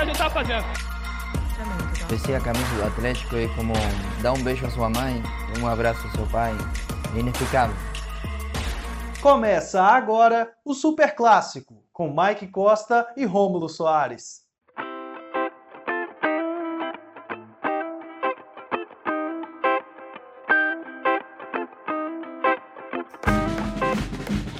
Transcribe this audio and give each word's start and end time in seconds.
que 0.00 0.02
a 0.02 0.04
gente 0.06 0.18
tá 0.18 0.30
fazendo. 0.30 0.64
Vestir 2.08 2.34
a 2.34 2.40
camisa 2.40 2.74
do 2.74 2.86
Atlético 2.86 3.36
é 3.36 3.46
como 3.48 3.74
dar 4.22 4.32
um 4.32 4.42
beijo 4.42 4.66
à 4.66 4.70
sua 4.70 4.88
mãe, 4.88 5.22
um 5.60 5.68
abraço 5.68 6.06
ao 6.06 6.12
seu 6.12 6.26
pai. 6.26 6.52
É 7.14 7.20
inexplicável. 7.20 7.76
Começa 9.20 9.82
agora 9.82 10.50
o 10.64 10.72
Super 10.72 11.14
Clássico, 11.14 11.84
com 11.92 12.14
Mike 12.14 12.48
Costa 12.48 13.06
e 13.16 13.24
Rômulo 13.26 13.68
Soares. 13.68 14.40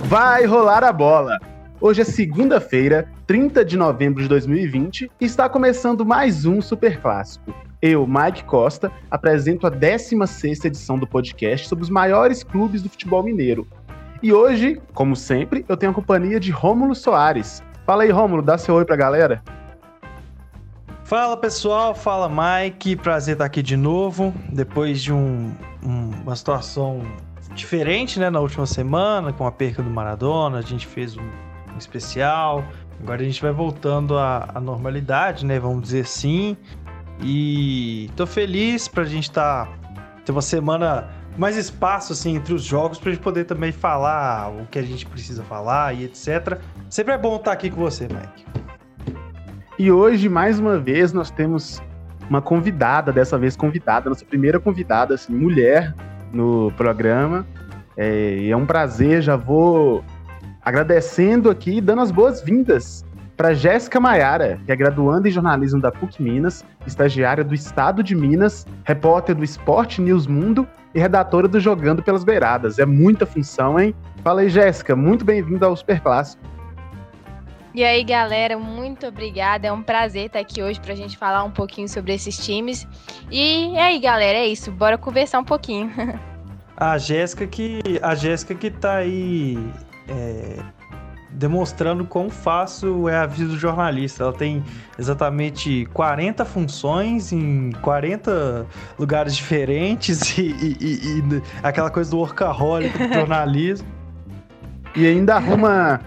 Vai 0.04 0.44
rolar 0.44 0.84
a 0.84 0.92
bola! 0.92 1.49
Hoje 1.82 2.02
é 2.02 2.04
segunda-feira, 2.04 3.08
30 3.26 3.64
de 3.64 3.74
novembro 3.74 4.22
de 4.22 4.28
2020, 4.28 5.10
e 5.18 5.24
está 5.24 5.48
começando 5.48 6.04
mais 6.04 6.44
um 6.44 6.60
Super 6.60 7.00
Clássico. 7.00 7.54
Eu, 7.80 8.06
Mike 8.06 8.44
Costa, 8.44 8.92
apresento 9.10 9.66
a 9.66 9.70
16ª 9.70 10.66
edição 10.66 10.98
do 10.98 11.06
podcast 11.06 11.66
sobre 11.66 11.82
os 11.82 11.88
maiores 11.88 12.42
clubes 12.42 12.82
do 12.82 12.90
futebol 12.90 13.22
mineiro. 13.22 13.66
E 14.22 14.30
hoje, 14.30 14.78
como 14.92 15.16
sempre, 15.16 15.64
eu 15.70 15.74
tenho 15.74 15.92
a 15.92 15.94
companhia 15.94 16.38
de 16.38 16.50
Rômulo 16.50 16.94
Soares. 16.94 17.62
Fala 17.86 18.02
aí, 18.02 18.10
Rômulo, 18.10 18.42
dá 18.42 18.58
seu 18.58 18.74
oi 18.74 18.84
pra 18.84 18.94
galera. 18.94 19.42
Fala 21.02 21.34
pessoal, 21.34 21.94
fala 21.94 22.28
Mike, 22.28 22.96
prazer 22.96 23.36
estar 23.36 23.46
aqui 23.46 23.62
de 23.62 23.78
novo, 23.78 24.34
depois 24.52 25.00
de 25.00 25.14
um, 25.14 25.50
um, 25.82 26.10
uma 26.24 26.36
situação 26.36 27.00
diferente, 27.54 28.20
né, 28.20 28.28
na 28.28 28.38
última 28.38 28.66
semana, 28.66 29.32
com 29.32 29.46
a 29.46 29.50
perca 29.50 29.82
do 29.82 29.88
Maradona, 29.88 30.58
a 30.58 30.62
gente 30.62 30.86
fez 30.86 31.16
um 31.16 31.49
especial. 31.78 32.64
Agora 33.02 33.22
a 33.22 33.24
gente 33.24 33.40
vai 33.40 33.52
voltando 33.52 34.18
à, 34.18 34.48
à 34.54 34.60
normalidade, 34.60 35.46
né? 35.46 35.58
Vamos 35.58 35.82
dizer 35.82 36.02
assim. 36.02 36.56
E 37.22 38.10
tô 38.16 38.26
feliz 38.26 38.88
pra 38.88 39.04
gente 39.04 39.24
estar 39.24 39.66
tá, 39.66 39.72
ter 40.24 40.32
uma 40.32 40.42
semana 40.42 41.08
mais 41.36 41.56
espaço 41.56 42.12
assim 42.12 42.36
entre 42.36 42.52
os 42.52 42.62
jogos 42.62 42.98
pra 42.98 43.12
gente 43.12 43.22
poder 43.22 43.44
também 43.44 43.72
falar 43.72 44.50
o 44.50 44.66
que 44.66 44.78
a 44.78 44.82
gente 44.82 45.06
precisa 45.06 45.42
falar 45.42 45.94
e 45.94 46.04
etc. 46.04 46.58
Sempre 46.88 47.14
é 47.14 47.18
bom 47.18 47.36
estar 47.36 47.44
tá 47.44 47.52
aqui 47.52 47.70
com 47.70 47.80
você, 47.80 48.08
Mike. 48.08 48.44
E 49.78 49.90
hoje, 49.90 50.28
mais 50.28 50.58
uma 50.58 50.78
vez, 50.78 51.12
nós 51.12 51.30
temos 51.30 51.82
uma 52.28 52.42
convidada, 52.42 53.12
dessa 53.12 53.38
vez 53.38 53.56
convidada, 53.56 54.10
nossa 54.10 54.24
primeira 54.24 54.60
convidada, 54.60 55.14
assim, 55.14 55.32
mulher 55.32 55.94
no 56.32 56.70
programa. 56.76 57.46
É, 57.96 58.48
é 58.48 58.56
um 58.56 58.66
prazer, 58.66 59.22
já 59.22 59.36
vou 59.36 60.04
agradecendo 60.62 61.50
aqui 61.50 61.78
e 61.78 61.80
dando 61.80 62.02
as 62.02 62.10
boas-vindas 62.10 63.04
para 63.36 63.54
Jéssica 63.54 63.98
Maiara, 63.98 64.60
que 64.66 64.70
é 64.70 64.76
graduanda 64.76 65.26
em 65.26 65.32
jornalismo 65.32 65.80
da 65.80 65.90
PUC 65.90 66.22
Minas, 66.22 66.62
estagiária 66.86 67.42
do 67.42 67.54
Estado 67.54 68.02
de 68.02 68.14
Minas, 68.14 68.66
repórter 68.84 69.34
do 69.34 69.42
Esporte 69.42 70.02
News 70.02 70.26
Mundo 70.26 70.68
e 70.94 71.00
redatora 71.00 71.48
do 71.48 71.58
Jogando 71.58 72.02
pelas 72.02 72.22
Beiradas. 72.22 72.78
É 72.78 72.84
muita 72.84 73.24
função, 73.24 73.80
hein? 73.80 73.94
Fala 74.22 74.42
aí, 74.42 74.50
Jéssica, 74.50 74.94
muito 74.94 75.24
bem-vinda 75.24 75.64
ao 75.64 75.74
Super 75.74 76.00
Clássico. 76.00 76.42
E 77.72 77.82
aí, 77.82 78.04
galera, 78.04 78.58
muito 78.58 79.06
obrigada. 79.06 79.68
É 79.68 79.72
um 79.72 79.82
prazer 79.82 80.26
estar 80.26 80.40
aqui 80.40 80.62
hoje 80.62 80.78
para 80.78 80.92
a 80.92 80.96
gente 80.96 81.16
falar 81.16 81.42
um 81.44 81.50
pouquinho 81.50 81.88
sobre 81.88 82.12
esses 82.12 82.36
times. 82.36 82.86
E 83.30 83.74
aí, 83.78 83.98
galera, 84.00 84.36
é 84.36 84.46
isso. 84.48 84.70
Bora 84.70 84.98
conversar 84.98 85.38
um 85.38 85.44
pouquinho. 85.44 85.90
A 86.76 86.96
Jéssica 86.96 87.46
que 87.46 87.82
a 88.00 88.14
Jéssica 88.14 88.54
que 88.54 88.70
tá 88.70 88.94
aí 88.94 89.58
é, 90.08 90.62
demonstrando 91.30 92.04
quão 92.04 92.28
fácil 92.28 93.08
é 93.08 93.16
a 93.16 93.26
vida 93.26 93.50
do 93.50 93.58
jornalista. 93.58 94.24
Ela 94.24 94.32
tem 94.32 94.64
exatamente 94.98 95.86
40 95.92 96.44
funções 96.44 97.32
em 97.32 97.70
40 97.82 98.66
lugares 98.98 99.36
diferentes 99.36 100.36
e, 100.36 100.42
e, 100.42 100.76
e, 100.80 101.18
e 101.18 101.42
aquela 101.62 101.90
coisa 101.90 102.10
do 102.10 102.18
workaholic 102.18 102.96
do 102.96 103.14
jornalismo. 103.14 103.88
E 104.96 105.06
ainda 105.06 105.36
arruma 105.36 106.00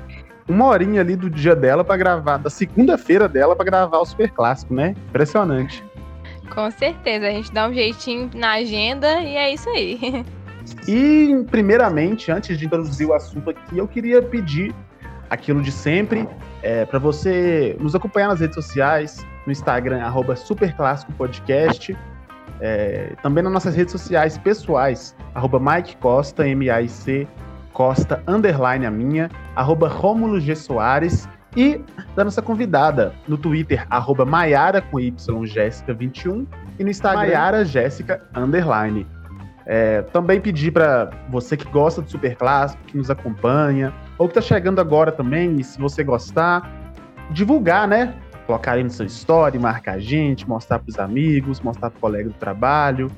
uma 0.47 0.65
horinha 0.65 1.01
ali 1.01 1.15
do 1.15 1.29
dia 1.29 1.55
dela 1.55 1.83
para 1.83 1.95
gravar, 1.95 2.37
da 2.37 2.49
segunda-feira 2.49 3.29
dela 3.29 3.55
para 3.55 3.65
gravar 3.65 3.99
o 3.99 4.05
Super 4.05 4.29
Clássico, 4.29 4.73
né? 4.73 4.95
Impressionante. 5.09 5.83
Com 6.53 6.69
certeza, 6.69 7.27
a 7.27 7.31
gente 7.31 7.51
dá 7.51 7.67
um 7.67 7.73
jeitinho 7.73 8.29
na 8.35 8.53
agenda 8.53 9.21
e 9.21 9.35
é 9.35 9.53
isso 9.53 9.69
aí. 9.69 10.25
E, 10.87 11.45
primeiramente, 11.49 12.31
antes 12.31 12.57
de 12.57 12.65
introduzir 12.65 13.07
o 13.07 13.13
assunto 13.13 13.49
aqui, 13.49 13.77
eu 13.77 13.87
queria 13.87 14.21
pedir 14.21 14.73
aquilo 15.29 15.61
de 15.61 15.71
sempre, 15.71 16.27
é, 16.61 16.85
para 16.85 16.99
você 16.99 17.75
nos 17.79 17.95
acompanhar 17.95 18.27
nas 18.27 18.39
redes 18.39 18.55
sociais, 18.55 19.25
no 19.45 19.51
Instagram, 19.51 20.01
arroba 20.01 20.35
Podcast, 21.17 21.97
é, 22.61 23.13
também 23.21 23.43
nas 23.43 23.51
nossas 23.51 23.75
redes 23.75 23.91
sociais 23.91 24.37
pessoais, 24.37 25.15
arroba 25.33 25.59
Mike 25.59 25.97
Costa, 25.97 26.47
M-A-I-C, 26.47 27.27
Costa, 27.73 28.21
underline 28.27 28.85
a 28.85 28.91
minha, 28.91 29.29
arroba 29.55 29.87
Rômulo 29.87 30.39
G. 30.39 30.55
Soares, 30.55 31.27
e 31.55 31.81
da 32.15 32.23
nossa 32.23 32.41
convidada 32.41 33.13
no 33.27 33.37
Twitter, 33.37 33.85
arroba 33.89 34.25
Maiara 34.25 34.81
com 34.81 34.99
Y, 34.99 35.45
Jéssica 35.45 35.93
21, 35.93 36.47
e 36.79 36.83
no 36.83 36.89
Instagram, 36.89 37.21
Maiara 37.21 37.65
Jéssica, 37.65 38.23
underline. 38.35 39.05
É, 39.65 40.01
também 40.01 40.41
pedir 40.41 40.71
para 40.71 41.09
você 41.29 41.55
que 41.55 41.65
gosta 41.69 42.01
do 42.01 42.09
Super 42.09 42.35
Clássico, 42.35 42.83
que 42.83 42.97
nos 42.97 43.09
acompanha, 43.09 43.93
ou 44.17 44.27
que 44.27 44.37
está 44.37 44.41
chegando 44.41 44.81
agora 44.81 45.11
também, 45.11 45.55
e 45.55 45.63
se 45.63 45.79
você 45.79 46.03
gostar, 46.03 46.69
divulgar, 47.31 47.87
né? 47.87 48.13
Colocar 48.45 48.73
aí 48.73 48.83
no 48.83 48.89
seu 48.89 49.05
story, 49.05 49.57
marcar 49.57 49.93
a 49.93 49.99
gente, 49.99 50.47
mostrar 50.47 50.79
para 50.79 50.89
os 50.89 50.99
amigos, 50.99 51.61
mostrar 51.61 51.89
para 51.89 51.97
o 51.97 52.01
colega 52.01 52.29
do 52.29 52.35
trabalho, 52.35 53.09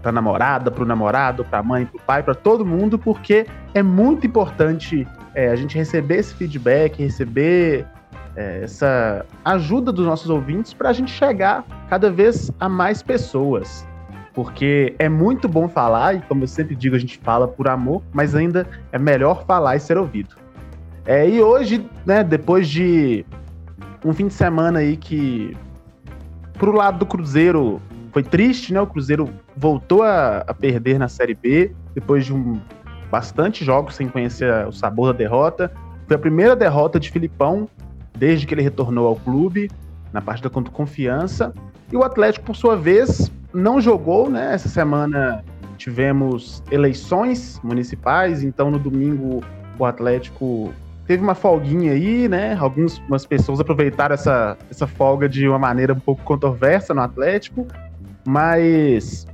para 0.00 0.12
namorada, 0.12 0.70
para 0.70 0.84
o 0.84 0.86
namorado, 0.86 1.44
para 1.44 1.58
a 1.58 1.62
mãe, 1.62 1.86
para 1.86 1.96
o 1.96 2.02
pai, 2.02 2.22
para 2.22 2.34
todo 2.34 2.64
mundo, 2.64 2.96
porque 2.96 3.46
é 3.74 3.82
muito 3.82 4.26
importante 4.26 5.06
é, 5.34 5.48
a 5.48 5.56
gente 5.56 5.76
receber 5.76 6.18
esse 6.18 6.34
feedback, 6.34 7.02
receber 7.02 7.84
é, 8.36 8.60
essa 8.62 9.26
ajuda 9.44 9.90
dos 9.90 10.06
nossos 10.06 10.30
ouvintes 10.30 10.72
para 10.72 10.90
a 10.90 10.92
gente 10.92 11.10
chegar 11.10 11.64
cada 11.88 12.10
vez 12.10 12.48
a 12.60 12.68
mais 12.68 13.02
pessoas 13.02 13.87
porque 14.38 14.94
é 15.00 15.08
muito 15.08 15.48
bom 15.48 15.68
falar, 15.68 16.14
e 16.14 16.20
como 16.20 16.44
eu 16.44 16.46
sempre 16.46 16.76
digo, 16.76 16.94
a 16.94 16.98
gente 17.00 17.18
fala 17.18 17.48
por 17.48 17.66
amor, 17.66 18.04
mas 18.12 18.36
ainda 18.36 18.68
é 18.92 18.96
melhor 18.96 19.44
falar 19.44 19.74
e 19.74 19.80
ser 19.80 19.98
ouvido. 19.98 20.36
É, 21.04 21.28
e 21.28 21.42
hoje, 21.42 21.84
né, 22.06 22.22
depois 22.22 22.68
de 22.68 23.26
um 24.04 24.14
fim 24.14 24.28
de 24.28 24.34
semana 24.34 24.78
aí 24.78 24.96
que, 24.96 25.56
pro 26.52 26.70
lado 26.70 27.00
do 27.00 27.06
Cruzeiro, 27.06 27.82
foi 28.12 28.22
triste, 28.22 28.72
né? 28.72 28.80
O 28.80 28.86
Cruzeiro 28.86 29.28
voltou 29.56 30.04
a, 30.04 30.44
a 30.46 30.54
perder 30.54 31.00
na 31.00 31.08
Série 31.08 31.34
B, 31.34 31.74
depois 31.92 32.24
de 32.24 32.32
um 32.32 32.60
bastante 33.10 33.64
jogos 33.64 33.96
sem 33.96 34.06
conhecer 34.06 34.68
o 34.68 34.72
sabor 34.72 35.12
da 35.12 35.18
derrota. 35.18 35.72
Foi 36.06 36.14
a 36.14 36.20
primeira 36.20 36.54
derrota 36.54 37.00
de 37.00 37.10
Filipão 37.10 37.68
desde 38.16 38.46
que 38.46 38.54
ele 38.54 38.62
retornou 38.62 39.08
ao 39.08 39.16
clube, 39.16 39.68
na 40.12 40.20
partida 40.20 40.48
contra 40.48 40.72
Confiança. 40.72 41.52
E 41.92 41.96
o 41.96 42.04
Atlético, 42.04 42.46
por 42.46 42.54
sua 42.54 42.76
vez, 42.76 43.32
não 43.58 43.80
jogou, 43.80 44.30
né? 44.30 44.54
Essa 44.54 44.68
semana 44.68 45.44
tivemos 45.76 46.62
eleições 46.70 47.60
municipais, 47.62 48.42
então 48.42 48.70
no 48.70 48.78
domingo 48.78 49.42
o 49.78 49.84
Atlético 49.84 50.72
teve 51.06 51.22
uma 51.22 51.34
folguinha 51.34 51.92
aí, 51.92 52.28
né? 52.28 52.56
Algumas 52.58 53.26
pessoas 53.26 53.60
aproveitaram 53.60 54.14
essa, 54.14 54.56
essa 54.70 54.86
folga 54.86 55.28
de 55.28 55.48
uma 55.48 55.58
maneira 55.58 55.92
um 55.92 56.00
pouco 56.00 56.22
controversa 56.22 56.92
no 56.92 57.00
Atlético, 57.00 57.66
mas 58.26 59.26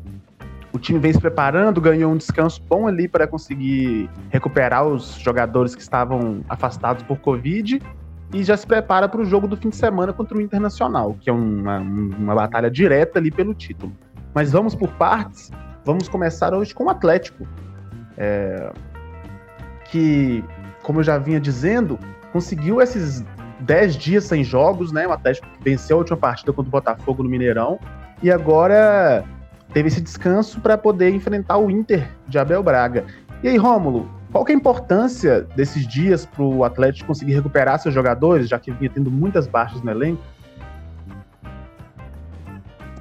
o 0.73 0.79
time 0.79 0.99
vem 0.99 1.13
se 1.13 1.21
preparando, 1.21 1.81
ganhou 1.81 2.13
um 2.13 2.17
descanso 2.17 2.63
bom 2.69 2.87
ali 2.87 3.09
para 3.09 3.27
conseguir 3.27 4.09
recuperar 4.31 4.87
os 4.87 5.15
jogadores 5.19 5.75
que 5.75 5.83
estavam 5.83 6.41
afastados 6.49 7.03
por 7.05 7.19
Covid 7.19 7.81
e 8.33 8.43
já 8.43 8.57
se 8.57 8.67
prepara 8.67 9.09
para 9.09 9.21
o 9.21 9.25
jogo 9.25 9.47
do 9.47 9.57
fim 9.57 9.69
de 9.69 9.77
semana 9.77 10.13
contra 10.13 10.37
o 10.37 10.41
Internacional, 10.41 11.17
que 11.21 11.31
é 11.31 11.33
uma, 11.33 11.79
uma 11.79 12.35
batalha 12.35 12.71
direta 12.71 13.19
ali 13.19 13.31
pelo 13.31 13.55
título. 13.55 13.93
Mas 14.35 14.51
vamos 14.51 14.75
por 14.75 14.89
partes. 14.95 15.51
Vamos 15.85 16.09
começar 16.09 16.53
hoje 16.53 16.75
com 16.75 16.85
o 16.85 16.91
Atlético, 16.91 17.47
é, 18.17 18.73
que, 19.91 20.43
como 20.83 21.01
eu 21.01 21.05
já 21.05 21.19
vinha 21.19 21.39
dizendo, 21.39 21.99
conseguiu 22.33 22.81
esses 22.81 23.25
10 23.61 23.97
dias 23.97 24.25
sem 24.25 24.43
jogos, 24.43 24.93
né? 24.93 25.07
O 25.07 25.13
Atlético 25.13 25.47
venceu 25.61 25.97
a 25.97 25.99
última 26.01 26.17
partida 26.17 26.53
contra 26.53 26.69
o 26.69 26.73
Botafogo 26.73 27.23
no 27.23 27.29
Mineirão 27.29 27.79
e 28.23 28.31
agora 28.31 29.25
teve 29.73 29.89
esse 29.89 30.01
descanso 30.01 30.61
para 30.61 30.77
poder 30.77 31.11
enfrentar 31.11 31.59
o 31.59 31.71
Inter 31.71 32.09
de 32.27 32.39
Abel 32.39 32.63
Braga. 32.63 33.05
E 33.43 33.49
aí, 33.49 33.57
Rômulo, 33.57 34.11
qual 34.33 34.45
é 34.49 34.53
a 34.53 34.55
importância 34.55 35.43
desses 35.55 35.87
dias 35.87 36.27
para 36.27 36.43
o 36.43 36.65
Atlético 36.65 37.07
conseguir 37.07 37.35
recuperar 37.35 37.79
seus 37.79 37.95
jogadores, 37.95 38.49
já 38.49 38.59
que 38.59 38.73
vinha 38.73 38.91
tendo 38.91 39.11
muitas 39.11 39.47
baixas 39.47 39.83
no 39.83 39.91
elenco? 39.91 40.23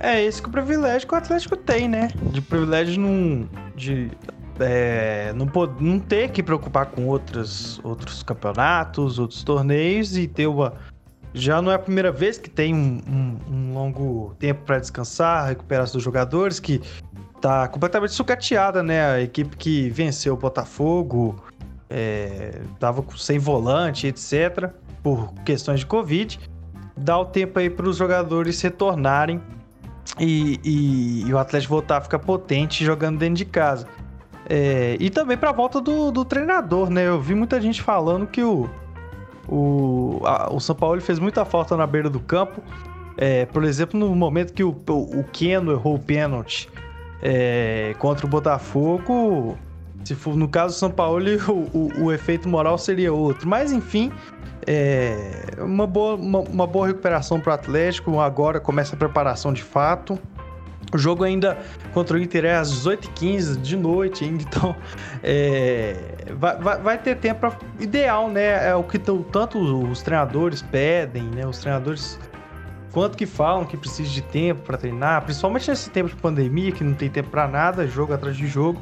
É 0.03 0.21
esse 0.21 0.41
que 0.41 0.49
o 0.49 0.51
privilégio 0.51 1.07
que 1.07 1.13
o 1.13 1.17
Atlético 1.17 1.55
tem, 1.55 1.87
né? 1.87 2.09
De 2.23 2.41
privilégio 2.41 2.99
não, 2.99 3.47
de 3.73 4.11
é, 4.59 5.31
não, 5.33 5.47
não 5.79 5.97
ter 5.97 6.29
que 6.29 6.43
preocupar 6.43 6.87
com 6.87 7.07
outros, 7.07 7.79
outros 7.85 8.21
campeonatos, 8.21 9.17
outros 9.17 9.45
torneios 9.45 10.17
e 10.17 10.27
ter 10.27 10.45
uma, 10.45 10.73
já 11.33 11.61
não 11.61 11.71
é 11.71 11.75
a 11.75 11.79
primeira 11.79 12.11
vez 12.11 12.37
que 12.37 12.49
tem 12.49 12.75
um, 12.75 13.01
um, 13.07 13.39
um 13.49 13.73
longo 13.73 14.35
tempo 14.39 14.63
para 14.65 14.77
descansar, 14.77 15.47
recuperar 15.47 15.87
seus 15.87 16.03
jogadores, 16.03 16.59
que 16.59 16.81
tá 17.39 17.69
completamente 17.69 18.11
sucateada, 18.11 18.83
né? 18.83 19.05
A 19.05 19.21
equipe 19.21 19.55
que 19.55 19.89
venceu 19.89 20.33
o 20.33 20.37
Botafogo, 20.37 21.41
é, 21.89 22.61
tava 22.77 23.05
sem 23.15 23.39
volante, 23.39 24.07
etc., 24.07 24.69
por 25.01 25.33
questões 25.45 25.79
de 25.79 25.85
Covid. 25.85 26.41
Dá 26.97 27.17
o 27.17 27.23
tempo 27.23 27.57
aí 27.57 27.69
para 27.69 27.87
os 27.87 27.95
jogadores 27.95 28.61
retornarem 28.61 29.41
e, 30.19 30.59
e, 30.63 31.23
e, 31.27 31.33
o 31.33 31.37
Atlético 31.37 31.73
voltar 31.73 31.97
a 31.97 32.01
ficar 32.01 32.19
potente 32.19 32.83
jogando 32.83 33.17
dentro 33.17 33.35
de 33.35 33.45
casa. 33.45 33.87
É, 34.49 34.97
e 34.99 35.09
também 35.09 35.37
para 35.37 35.49
a 35.49 35.53
volta 35.53 35.79
do, 35.79 36.11
do 36.11 36.25
treinador, 36.25 36.89
né? 36.89 37.07
Eu 37.07 37.21
vi 37.21 37.33
muita 37.33 37.61
gente 37.61 37.81
falando 37.81 38.27
que 38.27 38.43
o, 38.43 38.69
o, 39.47 40.21
a, 40.25 40.53
o 40.53 40.59
São 40.59 40.75
Paulo 40.75 40.99
fez 41.01 41.19
muita 41.19 41.45
falta 41.45 41.77
na 41.77 41.87
beira 41.87 42.09
do 42.09 42.19
campo. 42.19 42.61
É, 43.17 43.45
por 43.45 43.63
exemplo, 43.63 43.99
no 43.99 44.13
momento 44.15 44.53
que 44.53 44.63
o, 44.63 44.75
o, 44.89 45.19
o 45.19 45.23
Keno 45.31 45.71
errou 45.71 45.95
o 45.95 45.99
pênalti 45.99 46.69
é, 47.21 47.95
contra 47.99 48.25
o 48.25 48.29
Botafogo, 48.29 49.57
se 50.03 50.13
for 50.15 50.35
no 50.35 50.47
caso 50.47 50.75
do 50.75 50.77
São 50.77 50.91
Paulo, 50.91 51.23
o, 51.47 51.77
o, 51.77 52.05
o 52.05 52.11
efeito 52.11 52.49
moral 52.49 52.77
seria 52.77 53.13
outro. 53.13 53.47
Mas 53.47 53.71
enfim, 53.71 54.11
é 54.67 55.61
uma, 55.61 55.87
boa, 55.87 56.15
uma, 56.15 56.39
uma 56.39 56.67
boa 56.67 56.87
recuperação 56.87 57.39
para 57.39 57.51
o 57.51 57.53
Atlético. 57.53 58.19
Agora 58.19 58.59
começa 58.59 58.95
a 58.95 58.97
preparação 58.97 59.53
de 59.53 59.63
fato. 59.63 60.19
O 60.93 60.97
jogo 60.97 61.23
ainda 61.23 61.57
contra 61.91 62.17
o 62.17 62.21
Inter 62.21 62.45
é 62.45 62.55
às 62.55 62.71
18h15 62.71 63.61
de 63.61 63.75
noite 63.75 64.23
ainda, 64.23 64.43
então 64.43 64.75
é, 65.23 65.95
vai, 66.37 66.55
vai, 66.57 66.77
vai, 66.79 66.97
ter 66.99 67.17
tempo 67.17 67.51
ideal, 67.79 68.29
né? 68.29 68.69
É 68.69 68.75
o 68.75 68.83
que 68.83 68.99
tanto 68.99 69.59
os 69.59 70.03
treinadores 70.03 70.61
pedem, 70.61 71.23
né? 71.23 71.47
Os 71.47 71.57
treinadores 71.57 72.19
quanto 72.91 73.17
que 73.17 73.25
falam 73.25 73.65
que 73.65 73.75
precisa 73.75 74.07
de 74.07 74.21
tempo 74.21 74.61
para 74.61 74.77
treinar, 74.77 75.23
principalmente 75.23 75.67
nesse 75.67 75.89
tempo 75.89 76.09
de 76.09 76.15
pandemia 76.15 76.71
que 76.71 76.83
não 76.83 76.93
tem 76.93 77.09
tempo 77.09 77.29
para 77.31 77.47
nada, 77.47 77.87
jogo 77.87 78.13
atrás 78.13 78.37
de 78.37 78.45
jogo. 78.45 78.79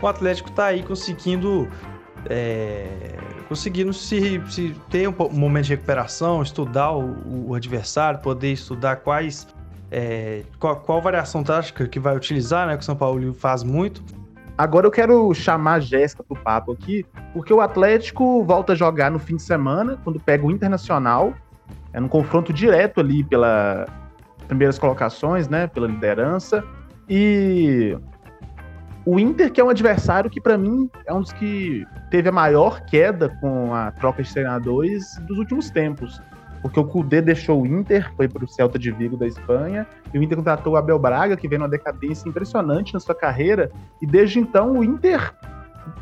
O 0.00 0.08
Atlético 0.08 0.50
tá 0.50 0.66
aí 0.66 0.82
conseguindo 0.82 1.68
é, 2.28 3.16
conseguindo 3.48 3.92
se, 3.92 4.42
se 4.48 4.76
ter 4.90 5.08
um, 5.08 5.14
momento 5.32 5.64
de 5.64 5.70
recuperação, 5.70 6.42
estudar 6.42 6.92
o, 6.92 7.48
o 7.48 7.54
adversário, 7.54 8.20
poder 8.20 8.52
estudar 8.52 8.96
quais 8.96 9.46
é, 9.90 10.44
qual, 10.58 10.76
qual, 10.76 11.02
variação 11.02 11.42
tática 11.42 11.86
que 11.88 11.98
vai 11.98 12.16
utilizar, 12.16 12.66
né? 12.66 12.76
Que 12.76 12.82
o 12.82 12.84
São 12.84 12.96
Paulo 12.96 13.34
faz 13.34 13.62
muito. 13.62 14.02
Agora 14.56 14.86
eu 14.86 14.90
quero 14.90 15.32
chamar 15.34 15.74
a 15.74 15.80
Jéssica 15.80 16.22
pro 16.22 16.36
papo 16.36 16.72
aqui, 16.72 17.04
porque 17.32 17.52
o 17.52 17.60
Atlético 17.60 18.44
volta 18.44 18.74
a 18.74 18.76
jogar 18.76 19.10
no 19.10 19.18
fim 19.18 19.36
de 19.36 19.42
semana, 19.42 19.98
quando 20.04 20.20
pega 20.20 20.46
o 20.46 20.50
Internacional. 20.50 21.34
É 21.92 21.98
num 21.98 22.08
confronto 22.08 22.52
direto 22.52 23.00
ali 23.00 23.24
pelas 23.24 23.88
primeiras 24.46 24.78
colocações, 24.78 25.48
né? 25.48 25.66
Pela 25.66 25.88
liderança. 25.88 26.62
E 27.08 27.96
o 29.10 29.18
Inter, 29.18 29.50
que 29.50 29.60
é 29.60 29.64
um 29.64 29.68
adversário 29.68 30.30
que, 30.30 30.40
para 30.40 30.56
mim, 30.56 30.88
é 31.04 31.12
um 31.12 31.20
dos 31.20 31.32
que 31.32 31.84
teve 32.10 32.28
a 32.28 32.32
maior 32.32 32.80
queda 32.82 33.28
com 33.40 33.74
a 33.74 33.90
troca 33.90 34.22
de 34.22 34.32
treinadores 34.32 35.16
dos 35.26 35.36
últimos 35.38 35.68
tempos 35.68 36.20
porque 36.62 36.78
o 36.78 36.84
Cudê 36.84 37.22
deixou 37.22 37.62
o 37.62 37.66
Inter, 37.66 38.12
foi 38.16 38.28
para 38.28 38.44
o 38.44 38.48
Celta 38.48 38.78
de 38.78 38.90
Vigo 38.90 39.16
da 39.16 39.26
Espanha, 39.26 39.86
e 40.12 40.18
o 40.18 40.22
Inter 40.22 40.36
contratou 40.36 40.74
o 40.74 40.76
Abel 40.76 40.98
Braga, 40.98 41.34
que 41.36 41.48
vem 41.48 41.58
numa 41.58 41.68
decadência 41.68 42.28
impressionante 42.28 42.92
na 42.92 43.00
sua 43.00 43.14
carreira, 43.14 43.70
e 44.00 44.06
desde 44.06 44.38
então 44.38 44.72
o 44.78 44.84
Inter 44.84 45.32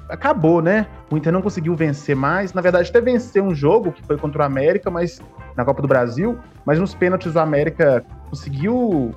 acabou, 0.09 0.61
né? 0.61 0.87
O 1.11 1.17
Inter 1.17 1.33
não 1.33 1.43
conseguiu 1.43 1.77
vencer 1.77 2.17
mais, 2.17 2.53
na 2.53 2.61
verdade 2.61 2.91
até 2.91 3.01
venceu 3.01 3.45
um 3.45 3.55
jogo, 3.55 3.93
que 3.93 4.05
foi 4.05 4.17
contra 4.17 4.43
o 4.43 4.45
América, 4.45 4.91
mas 4.91 5.21
na 5.57 5.65
Copa 5.65 5.81
do 5.81 5.87
Brasil, 5.87 6.37
mas 6.65 6.79
nos 6.79 6.95
pênaltis 6.95 7.35
o 7.35 7.39
América 7.39 8.05
conseguiu 8.29 9.15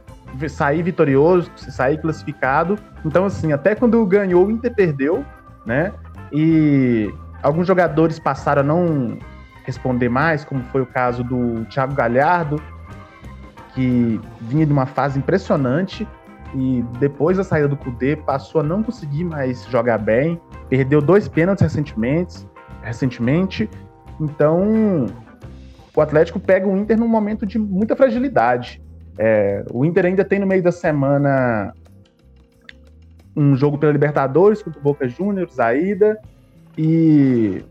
sair 0.48 0.81
vitorioso, 0.81 1.51
sair 1.56 2.00
classificado, 2.00 2.78
então 3.06 3.25
assim, 3.25 3.51
até 3.51 3.75
quando 3.75 4.06
ganhou 4.06 4.48
o 4.48 4.51
Inter 4.51 4.74
perdeu, 4.74 5.25
né? 5.66 5.94
E 6.31 7.13
alguns 7.44 7.68
jogadores 7.68 8.19
passaram 8.19 8.62
a 8.62 8.63
não 8.63 9.18
responder 9.63 10.10
mais, 10.10 10.44
como 10.44 10.63
foi 10.66 10.81
o 10.81 10.86
caso 10.86 11.24
do 11.24 11.66
Thiago 11.66 11.94
Galhardo, 11.94 12.62
que 13.74 14.19
vinha 14.42 14.66
de 14.66 14.72
uma 14.72 14.86
fase 14.86 15.19
impressionante 15.19 16.07
e 16.54 16.84
depois 17.00 17.38
da 17.38 17.44
saída 17.44 17.68
do 17.68 17.77
Cudê 17.77 18.16
passou 18.16 18.62
a 18.62 18.63
não 18.63 18.84
conseguir 18.84 19.24
mais 19.24 19.66
jogar 19.68 19.98
bem, 19.98 20.39
perdeu 20.69 21.01
dois 21.01 21.27
pênaltis 21.27 21.63
recentemente, 21.63 22.45
recentemente. 22.81 23.69
Então, 24.19 25.06
o 25.95 26.01
Atlético 26.01 26.39
pega 26.39 26.68
o 26.68 26.77
Inter 26.77 27.00
num 27.00 27.07
momento 27.07 27.45
de 27.45 27.57
muita 27.57 27.95
fragilidade. 27.95 28.81
É, 29.18 29.63
o 29.72 29.86
Inter 29.86 30.06
ainda 30.06 30.24
tem 30.24 30.40
no 30.40 30.48
meio 30.48 30.63
da 30.63 30.72
semana 30.72 31.74
um 33.36 33.56
jogo 33.56 33.78
pela 33.78 33.92
Libertadores 33.92 34.62
contra 34.62 34.80
o 34.80 34.84
Boca 34.84 35.08
Juniors, 35.08 35.60
a 35.60 35.74
ida, 35.74 36.19
e 36.78 37.63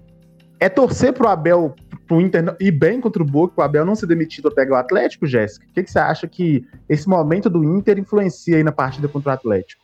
é 0.59 0.69
torcer 0.69 1.13
pro 1.13 1.29
Abel, 1.29 1.75
pro 2.07 2.21
Inter 2.21 2.57
ir 2.61 2.71
bem 2.71 3.01
contra 3.01 3.23
o 3.23 3.27
Boca, 3.27 3.61
o 3.61 3.63
Abel 3.63 3.85
não 3.85 3.95
ser 3.95 4.07
demitido 4.07 4.51
pegar 4.51 4.75
o 4.75 4.79
Atlético, 4.79 5.27
Jéssica? 5.27 5.67
O 5.67 5.73
que, 5.73 5.83
que, 5.83 5.91
você 5.91 5.99
acha 5.99 6.27
que 6.27 6.65
esse 6.89 7.09
momento 7.09 7.49
do 7.49 7.65
Inter 7.65 7.99
influencia 7.99 8.57
aí 8.57 8.63
na 8.63 8.73
partida 8.73 9.09
contra 9.09 9.31
o 9.31 9.35
Atlético? 9.35 9.83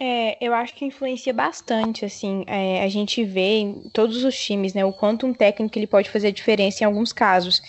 É, 0.00 0.44
eu 0.44 0.52
acho 0.52 0.74
que 0.74 0.84
influencia 0.84 1.32
bastante, 1.32 2.04
assim, 2.04 2.42
é, 2.46 2.82
a 2.82 2.88
gente 2.88 3.24
vê 3.24 3.58
em 3.58 3.90
todos 3.92 4.24
os 4.24 4.36
times, 4.36 4.74
né, 4.74 4.84
o 4.84 4.92
quanto 4.92 5.26
um 5.26 5.32
técnico 5.32 5.78
ele 5.78 5.86
pode 5.86 6.10
fazer 6.10 6.32
diferença 6.32 6.82
em 6.82 6.86
alguns 6.86 7.12
casos. 7.12 7.62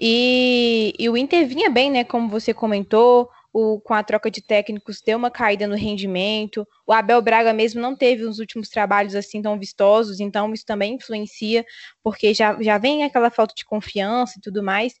E, 0.00 0.94
e 0.98 1.08
o 1.10 1.16
Inter 1.16 1.46
vinha 1.46 1.68
bem, 1.68 1.90
né, 1.90 2.04
como 2.04 2.28
você 2.28 2.54
comentou, 2.54 3.28
o, 3.52 3.80
com 3.80 3.92
a 3.94 4.02
troca 4.02 4.30
de 4.30 4.40
técnicos 4.40 5.02
deu 5.02 5.18
uma 5.18 5.30
caída 5.30 5.66
no 5.66 5.74
rendimento. 5.74 6.66
O 6.86 6.92
Abel 6.92 7.20
Braga 7.20 7.52
mesmo 7.52 7.80
não 7.80 7.96
teve 7.96 8.24
os 8.24 8.38
últimos 8.38 8.68
trabalhos 8.68 9.14
assim 9.14 9.42
tão 9.42 9.58
vistosos, 9.58 10.20
então 10.20 10.52
isso 10.54 10.64
também 10.64 10.94
influencia, 10.94 11.64
porque 12.02 12.32
já, 12.32 12.60
já 12.62 12.78
vem 12.78 13.04
aquela 13.04 13.30
falta 13.30 13.54
de 13.54 13.64
confiança 13.64 14.38
e 14.38 14.40
tudo 14.40 14.62
mais. 14.62 14.94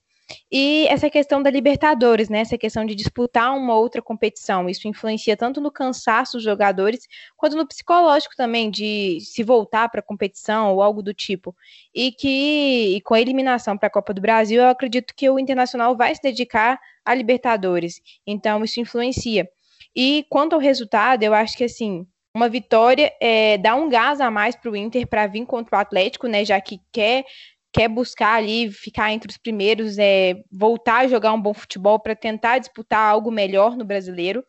E 0.50 0.86
essa 0.88 1.08
questão 1.10 1.42
da 1.42 1.50
Libertadores, 1.50 2.28
né? 2.28 2.40
Essa 2.40 2.58
questão 2.58 2.84
de 2.84 2.94
disputar 2.94 3.56
uma 3.56 3.74
outra 3.74 4.02
competição, 4.02 4.68
isso 4.68 4.88
influencia 4.88 5.36
tanto 5.36 5.60
no 5.60 5.70
cansaço 5.70 6.36
dos 6.36 6.44
jogadores, 6.44 7.06
quanto 7.36 7.56
no 7.56 7.66
psicológico 7.66 8.34
também, 8.36 8.70
de 8.70 9.18
se 9.20 9.42
voltar 9.42 9.88
para 9.88 10.00
a 10.00 10.02
competição 10.02 10.72
ou 10.74 10.82
algo 10.82 11.02
do 11.02 11.14
tipo. 11.14 11.54
E 11.94 12.12
que 12.12 12.96
e 12.96 13.00
com 13.02 13.14
a 13.14 13.20
eliminação 13.20 13.76
para 13.76 13.88
a 13.88 13.92
Copa 13.92 14.14
do 14.14 14.20
Brasil, 14.20 14.60
eu 14.62 14.68
acredito 14.68 15.14
que 15.14 15.28
o 15.28 15.38
Internacional 15.38 15.96
vai 15.96 16.14
se 16.14 16.22
dedicar 16.22 16.78
a 17.04 17.14
Libertadores. 17.14 18.00
Então, 18.26 18.64
isso 18.64 18.80
influencia. 18.80 19.48
E 19.94 20.24
quanto 20.28 20.54
ao 20.54 20.60
resultado, 20.60 21.22
eu 21.22 21.34
acho 21.34 21.56
que 21.56 21.64
assim, 21.64 22.06
uma 22.34 22.48
vitória 22.48 23.12
é, 23.20 23.58
dá 23.58 23.74
um 23.74 23.88
gás 23.88 24.20
a 24.20 24.30
mais 24.30 24.54
para 24.54 24.70
o 24.70 24.76
Inter 24.76 25.06
para 25.06 25.26
vir 25.26 25.44
contra 25.44 25.76
o 25.76 25.80
Atlético, 25.80 26.28
né? 26.28 26.44
Já 26.44 26.60
que 26.60 26.80
quer 26.92 27.24
quer 27.72 27.88
buscar 27.88 28.34
ali 28.34 28.70
ficar 28.72 29.12
entre 29.12 29.30
os 29.30 29.38
primeiros, 29.38 29.98
é 29.98 30.34
voltar 30.50 31.00
a 31.04 31.08
jogar 31.08 31.32
um 31.32 31.40
bom 31.40 31.54
futebol 31.54 31.98
para 32.00 32.16
tentar 32.16 32.58
disputar 32.58 33.00
algo 33.00 33.30
melhor 33.30 33.76
no 33.76 33.84
brasileiro. 33.84 34.44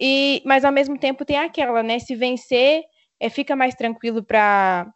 E 0.00 0.42
mas 0.44 0.64
ao 0.64 0.72
mesmo 0.72 0.98
tempo 0.98 1.24
tem 1.24 1.38
aquela, 1.38 1.82
né? 1.82 1.98
Se 1.98 2.16
vencer, 2.16 2.82
é, 3.20 3.30
fica 3.30 3.56
mais 3.56 3.74
tranquilo 3.74 4.24
para 4.24 4.86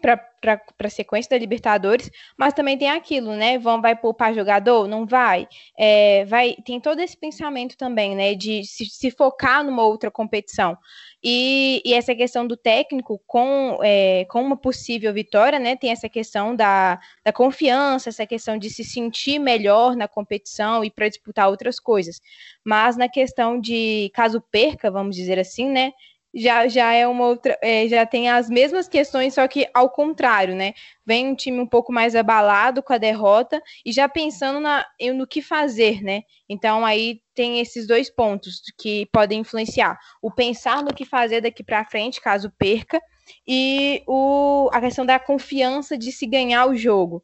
para 0.00 0.60
a 0.78 0.88
sequência 0.90 1.30
da 1.30 1.38
Libertadores, 1.38 2.10
mas 2.36 2.52
também 2.52 2.76
tem 2.76 2.90
aquilo, 2.90 3.32
né? 3.32 3.58
Vão, 3.58 3.80
vai 3.80 3.96
poupar 3.96 4.34
jogador? 4.34 4.86
Não 4.86 5.06
vai. 5.06 5.48
É, 5.78 6.24
vai. 6.26 6.56
Tem 6.64 6.80
todo 6.80 7.00
esse 7.00 7.16
pensamento 7.16 7.76
também, 7.76 8.14
né? 8.14 8.34
De 8.34 8.64
se, 8.64 8.84
se 8.86 9.10
focar 9.10 9.64
numa 9.64 9.82
outra 9.82 10.10
competição. 10.10 10.76
E, 11.22 11.80
e, 11.86 11.94
essa 11.94 12.14
questão 12.14 12.46
do 12.46 12.54
técnico 12.54 13.18
com, 13.26 13.78
é, 13.82 14.26
com 14.26 14.42
uma 14.42 14.58
possível 14.58 15.12
vitória, 15.14 15.58
né? 15.58 15.74
Tem 15.74 15.90
essa 15.90 16.08
questão 16.08 16.54
da, 16.54 17.00
da 17.24 17.32
confiança, 17.32 18.10
essa 18.10 18.26
questão 18.26 18.58
de 18.58 18.68
se 18.68 18.84
sentir 18.84 19.38
melhor 19.38 19.96
na 19.96 20.06
competição 20.06 20.84
e 20.84 20.90
para 20.90 21.08
disputar 21.08 21.48
outras 21.48 21.80
coisas. 21.80 22.20
Mas 22.62 22.98
na 22.98 23.08
questão 23.08 23.58
de 23.58 24.10
caso 24.14 24.38
perca, 24.38 24.90
vamos 24.90 25.16
dizer 25.16 25.38
assim, 25.38 25.70
né? 25.70 25.92
Já, 26.34 26.66
já 26.66 26.92
é 26.92 27.06
uma 27.06 27.26
outra, 27.26 27.56
é, 27.62 27.86
já 27.86 28.04
tem 28.04 28.28
as 28.28 28.50
mesmas 28.50 28.88
questões, 28.88 29.34
só 29.34 29.46
que 29.46 29.68
ao 29.72 29.88
contrário, 29.88 30.54
né? 30.54 30.74
Vem 31.06 31.28
um 31.28 31.34
time 31.34 31.60
um 31.60 31.66
pouco 31.66 31.92
mais 31.92 32.16
abalado 32.16 32.82
com 32.82 32.92
a 32.92 32.98
derrota 32.98 33.62
e 33.84 33.92
já 33.92 34.08
pensando 34.08 34.58
na, 34.58 34.84
no 35.14 35.26
que 35.26 35.40
fazer, 35.40 36.02
né? 36.02 36.22
Então 36.48 36.84
aí 36.84 37.20
tem 37.34 37.60
esses 37.60 37.86
dois 37.86 38.10
pontos 38.10 38.62
que 38.78 39.06
podem 39.12 39.40
influenciar: 39.40 39.98
o 40.20 40.30
pensar 40.30 40.82
no 40.82 40.94
que 40.94 41.04
fazer 41.04 41.40
daqui 41.40 41.62
para 41.62 41.84
frente, 41.84 42.20
caso 42.20 42.52
perca, 42.58 43.00
e 43.46 44.02
o, 44.06 44.68
a 44.72 44.80
questão 44.80 45.06
da 45.06 45.18
confiança 45.18 45.96
de 45.96 46.10
se 46.10 46.26
ganhar 46.26 46.66
o 46.66 46.74
jogo 46.76 47.22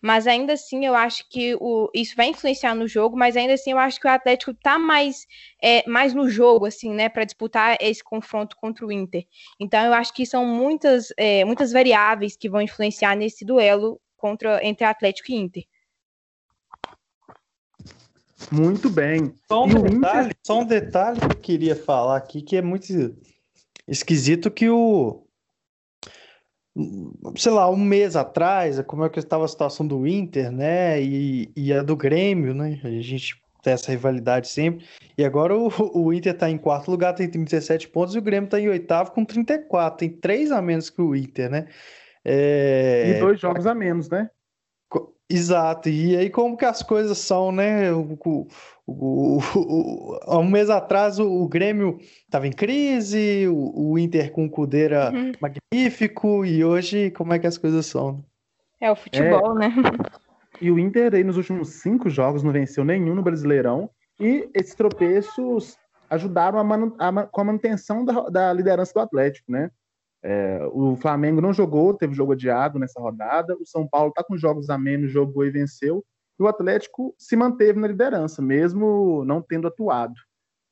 mas 0.00 0.26
ainda 0.26 0.54
assim 0.54 0.86
eu 0.86 0.94
acho 0.94 1.28
que 1.28 1.54
o, 1.56 1.90
isso 1.94 2.16
vai 2.16 2.28
influenciar 2.28 2.74
no 2.74 2.88
jogo, 2.88 3.16
mas 3.16 3.36
ainda 3.36 3.54
assim 3.54 3.72
eu 3.72 3.78
acho 3.78 4.00
que 4.00 4.06
o 4.06 4.10
Atlético 4.10 4.52
está 4.52 4.78
mais, 4.78 5.26
é, 5.62 5.86
mais 5.88 6.14
no 6.14 6.28
jogo, 6.28 6.66
assim, 6.66 6.92
né, 6.94 7.08
para 7.08 7.24
disputar 7.24 7.76
esse 7.80 8.02
confronto 8.02 8.56
contra 8.56 8.86
o 8.86 8.92
Inter. 8.92 9.24
Então 9.58 9.84
eu 9.84 9.92
acho 9.92 10.12
que 10.14 10.24
são 10.24 10.46
muitas, 10.46 11.08
é, 11.16 11.44
muitas 11.44 11.72
variáveis 11.72 12.36
que 12.36 12.48
vão 12.48 12.62
influenciar 12.62 13.14
nesse 13.14 13.44
duelo 13.44 14.00
contra 14.16 14.64
entre 14.64 14.84
Atlético 14.84 15.32
e 15.32 15.36
Inter. 15.36 15.64
muito 18.50 18.88
bem. 18.88 19.34
Só 19.46 19.64
um, 19.64 19.68
detalhe, 19.68 20.26
Inter... 20.26 20.36
só 20.42 20.60
um 20.60 20.64
detalhe 20.64 21.20
que 21.20 21.26
eu 21.26 21.40
queria 21.40 21.76
falar 21.76 22.16
aqui, 22.16 22.42
que 22.42 22.56
é 22.56 22.62
muito 22.62 23.14
esquisito 23.86 24.50
que 24.50 24.68
o 24.68 25.26
sei 27.36 27.52
lá, 27.52 27.68
um 27.70 27.76
mês 27.76 28.16
atrás, 28.16 28.80
como 28.82 29.04
é 29.04 29.08
que 29.08 29.18
estava 29.18 29.44
a 29.44 29.48
situação 29.48 29.86
do 29.86 30.06
Inter, 30.06 30.50
né, 30.50 31.02
e, 31.02 31.50
e 31.56 31.72
a 31.72 31.82
do 31.82 31.96
Grêmio, 31.96 32.54
né, 32.54 32.80
a 32.84 32.88
gente 32.88 33.40
tem 33.62 33.72
essa 33.72 33.90
rivalidade 33.90 34.48
sempre, 34.48 34.86
e 35.18 35.24
agora 35.24 35.56
o, 35.56 35.70
o 35.94 36.12
Inter 36.12 36.32
está 36.32 36.48
em 36.48 36.56
quarto 36.56 36.90
lugar, 36.90 37.14
tem 37.14 37.28
37 37.28 37.88
pontos, 37.88 38.14
e 38.14 38.18
o 38.18 38.22
Grêmio 38.22 38.46
está 38.46 38.60
em 38.60 38.68
oitavo 38.68 39.10
com 39.10 39.24
34, 39.24 39.98
tem 39.98 40.08
três 40.10 40.52
a 40.52 40.62
menos 40.62 40.88
que 40.88 41.02
o 41.02 41.14
Inter, 41.14 41.50
né. 41.50 41.66
É... 42.24 43.16
E 43.16 43.20
dois 43.20 43.40
jogos 43.40 43.66
a 43.66 43.74
menos, 43.74 44.08
né? 44.08 44.30
Exato, 45.32 45.88
e 45.88 46.16
aí 46.16 46.28
como 46.28 46.56
que 46.56 46.64
as 46.64 46.82
coisas 46.82 47.16
são, 47.18 47.52
né? 47.52 47.92
O, 47.92 48.48
o, 48.90 49.38
o, 49.56 50.20
há 50.22 50.38
um 50.38 50.48
mês 50.48 50.68
atrás 50.68 51.18
o, 51.18 51.46
Grêmio 51.48 51.98
estava 52.00 52.46
em 52.46 52.52
crise, 52.52 53.46
o, 53.48 53.98
Inter 53.98 54.32
com 54.32 54.46
o 54.46 54.50
Cudeira 54.50 55.12
uhum. 55.12 55.32
magnífico, 55.40 56.44
e 56.44 56.64
hoje 56.64 57.10
como 57.12 57.32
é 57.32 57.38
que 57.38 57.46
as 57.46 57.58
coisas 57.58 57.86
são? 57.86 58.24
É 58.80 58.90
o 58.90 58.96
futebol, 58.96 59.60
é... 59.60 59.68
né? 59.68 59.74
E 60.60 60.70
o 60.70 60.78
Inter 60.78 61.14
aí 61.14 61.24
nos 61.24 61.36
últimos 61.36 61.80
cinco 61.80 62.10
jogos 62.10 62.42
não 62.42 62.52
venceu 62.52 62.84
nenhum 62.84 63.14
no 63.14 63.22
Brasileirão, 63.22 63.88
e 64.18 64.48
esses 64.54 64.74
tropeços 64.74 65.78
ajudaram 66.08 66.58
a 66.58 66.64
manu... 66.64 66.94
a... 66.98 67.26
com 67.26 67.40
a 67.40 67.44
manutenção 67.44 68.04
da, 68.04 68.28
da 68.28 68.52
liderança 68.52 68.92
do 68.92 69.00
Atlético, 69.00 69.50
né? 69.50 69.70
É, 70.22 70.60
o 70.72 70.96
Flamengo 70.96 71.40
não 71.40 71.52
jogou, 71.52 71.94
teve 71.94 72.14
jogo 72.14 72.32
adiado 72.32 72.78
nessa 72.78 73.00
rodada. 73.00 73.56
O 73.56 73.66
São 73.66 73.88
Paulo 73.88 74.10
está 74.10 74.22
com 74.22 74.36
jogos 74.36 74.68
a 74.68 74.76
menos, 74.76 75.10
jogou 75.10 75.46
e 75.46 75.50
venceu. 75.50 76.04
O 76.40 76.48
Atlético 76.48 77.14
se 77.18 77.36
manteve 77.36 77.78
na 77.78 77.86
liderança, 77.86 78.40
mesmo 78.40 79.24
não 79.26 79.42
tendo 79.42 79.68
atuado. 79.68 80.14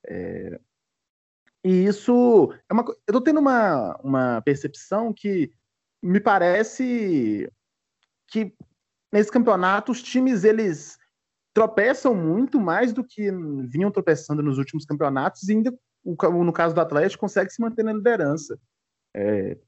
É, 0.06 0.58
e 1.62 1.84
isso 1.84 2.52
é 2.68 2.72
uma. 2.72 2.82
Eu 2.82 2.94
estou 3.08 3.20
tendo 3.20 3.38
uma, 3.38 3.94
uma 4.02 4.42
percepção 4.42 5.12
que 5.12 5.50
me 6.02 6.20
parece 6.20 7.52
que 8.28 8.54
nesse 9.12 9.30
campeonato 9.30 9.92
os 9.92 10.02
times 10.02 10.44
eles 10.44 10.96
tropeçam 11.52 12.14
muito 12.14 12.60
mais 12.60 12.92
do 12.92 13.04
que 13.04 13.30
vinham 13.68 13.90
tropeçando 13.90 14.42
nos 14.42 14.56
últimos 14.58 14.87
campeonatos 14.87 15.48
e 15.48 15.52
ainda 15.52 15.76
no 16.04 16.52
caso 16.52 16.75
do 16.75 16.80
Atlético 16.80 17.20
consegue 17.20 17.50
se 17.50 17.60
manter 17.60 17.82
na 17.82 17.92
liderança. 17.92 18.58
É, 19.14 19.58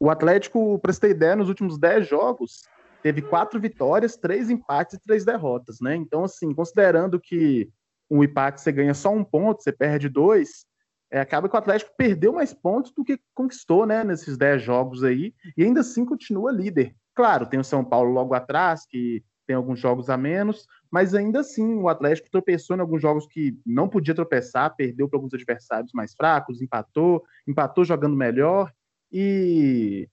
o 0.00 0.08
Atlético, 0.08 0.78
para 0.78 0.92
você 0.92 1.00
ter 1.00 1.10
ideia, 1.10 1.36
nos 1.36 1.48
últimos 1.48 1.78
10 1.78 2.08
jogos, 2.08 2.62
teve 3.02 3.22
quatro 3.22 3.60
vitórias, 3.60 4.16
três 4.16 4.48
empates 4.48 4.94
e 4.94 5.02
três 5.02 5.24
derrotas, 5.24 5.78
né? 5.80 5.96
Então, 5.96 6.24
assim, 6.24 6.54
considerando 6.54 7.20
que 7.20 7.68
um 8.10 8.22
empate 8.22 8.60
você 8.60 8.70
ganha 8.70 8.94
só 8.94 9.10
um 9.10 9.24
ponto, 9.24 9.62
você 9.62 9.72
perde 9.72 10.08
dois, 10.08 10.66
é, 11.10 11.20
acaba 11.20 11.48
que 11.48 11.54
o 11.54 11.58
Atlético 11.58 11.92
perdeu 11.96 12.32
mais 12.32 12.54
pontos 12.54 12.92
do 12.92 13.04
que 13.04 13.18
conquistou, 13.34 13.84
né, 13.84 14.02
nesses 14.02 14.36
10 14.36 14.62
jogos 14.62 15.04
aí, 15.04 15.34
e 15.56 15.62
ainda 15.62 15.80
assim 15.80 16.04
continua 16.04 16.52
líder. 16.52 16.94
Claro, 17.14 17.46
tem 17.46 17.60
o 17.60 17.64
São 17.64 17.84
Paulo 17.84 18.10
logo 18.10 18.34
atrás, 18.34 18.86
que 18.86 19.22
tem 19.46 19.56
alguns 19.56 19.78
jogos 19.78 20.08
a 20.08 20.16
menos, 20.16 20.66
mas 20.90 21.14
ainda 21.14 21.40
assim 21.40 21.74
o 21.74 21.88
Atlético 21.88 22.30
tropeçou 22.30 22.76
em 22.76 22.80
alguns 22.80 23.02
jogos 23.02 23.26
que 23.26 23.58
não 23.66 23.88
podia 23.88 24.14
tropeçar, 24.14 24.74
perdeu 24.74 25.08
para 25.08 25.18
alguns 25.18 25.34
adversários 25.34 25.92
mais 25.92 26.14
fracos, 26.14 26.62
empatou, 26.62 27.22
empatou 27.46 27.84
jogando 27.84 28.16
melhor, 28.16 28.72
e 29.10 30.08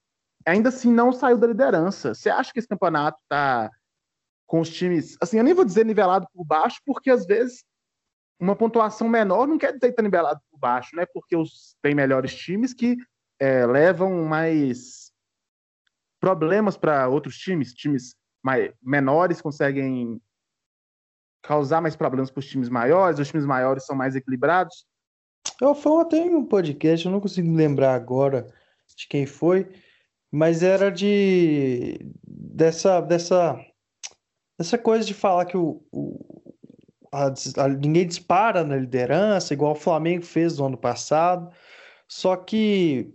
ainda 0.49 0.69
assim 0.69 0.91
não 0.91 1.11
saiu 1.11 1.37
da 1.37 1.47
liderança. 1.47 2.13
Você 2.13 2.29
acha 2.29 2.51
que 2.51 2.59
esse 2.59 2.67
campeonato 2.67 3.19
está 3.23 3.69
com 4.47 4.59
os 4.59 4.69
times, 4.69 5.15
assim, 5.21 5.37
eu 5.37 5.43
nem 5.43 5.53
vou 5.53 5.63
dizer 5.63 5.85
nivelado 5.85 6.27
por 6.33 6.43
baixo, 6.43 6.79
porque 6.85 7.11
às 7.11 7.25
vezes 7.25 7.63
uma 8.39 8.55
pontuação 8.55 9.07
menor 9.07 9.47
não 9.47 9.57
quer 9.57 9.67
dizer 9.67 9.87
que 9.87 9.87
está 9.89 10.01
nivelado 10.01 10.39
por 10.49 10.57
baixo, 10.57 10.95
né? 10.95 11.05
Porque 11.13 11.35
os, 11.35 11.75
tem 11.81 11.93
melhores 11.93 12.33
times 12.35 12.73
que 12.73 12.97
é, 13.39 13.65
levam 13.65 14.25
mais 14.25 15.11
problemas 16.19 16.75
para 16.75 17.07
outros 17.07 17.37
times, 17.37 17.73
times 17.73 18.15
mais, 18.43 18.71
menores 18.81 19.41
conseguem 19.41 20.21
causar 21.43 21.81
mais 21.81 21.95
problemas 21.95 22.31
para 22.31 22.39
os 22.39 22.47
times 22.47 22.69
maiores, 22.69 23.19
os 23.19 23.27
times 23.27 23.45
maiores 23.45 23.85
são 23.85 23.95
mais 23.95 24.15
equilibrados. 24.15 24.85
Eu 25.61 25.75
falo 25.75 25.99
até 25.99 26.17
em 26.17 26.35
um 26.35 26.45
podcast, 26.45 27.05
eu 27.05 27.11
não 27.11 27.21
consigo 27.21 27.53
lembrar 27.53 27.93
agora 27.93 28.47
de 28.95 29.07
quem 29.07 29.25
foi, 29.25 29.69
mas 30.31 30.63
era 30.63 30.91
de 30.91 31.99
dessa 32.25 33.01
dessa 33.01 33.59
essa 34.59 34.77
coisa 34.77 35.05
de 35.05 35.13
falar 35.13 35.45
que 35.45 35.57
o, 35.57 35.81
o 35.91 36.53
a, 37.11 37.27
a, 37.63 37.67
ninguém 37.69 38.05
dispara 38.05 38.63
na 38.63 38.75
liderança, 38.75 39.53
igual 39.53 39.71
o 39.71 39.75
Flamengo 39.75 40.23
fez 40.23 40.57
no 40.57 40.65
ano 40.65 40.77
passado. 40.77 41.51
Só 42.07 42.35
que 42.35 43.11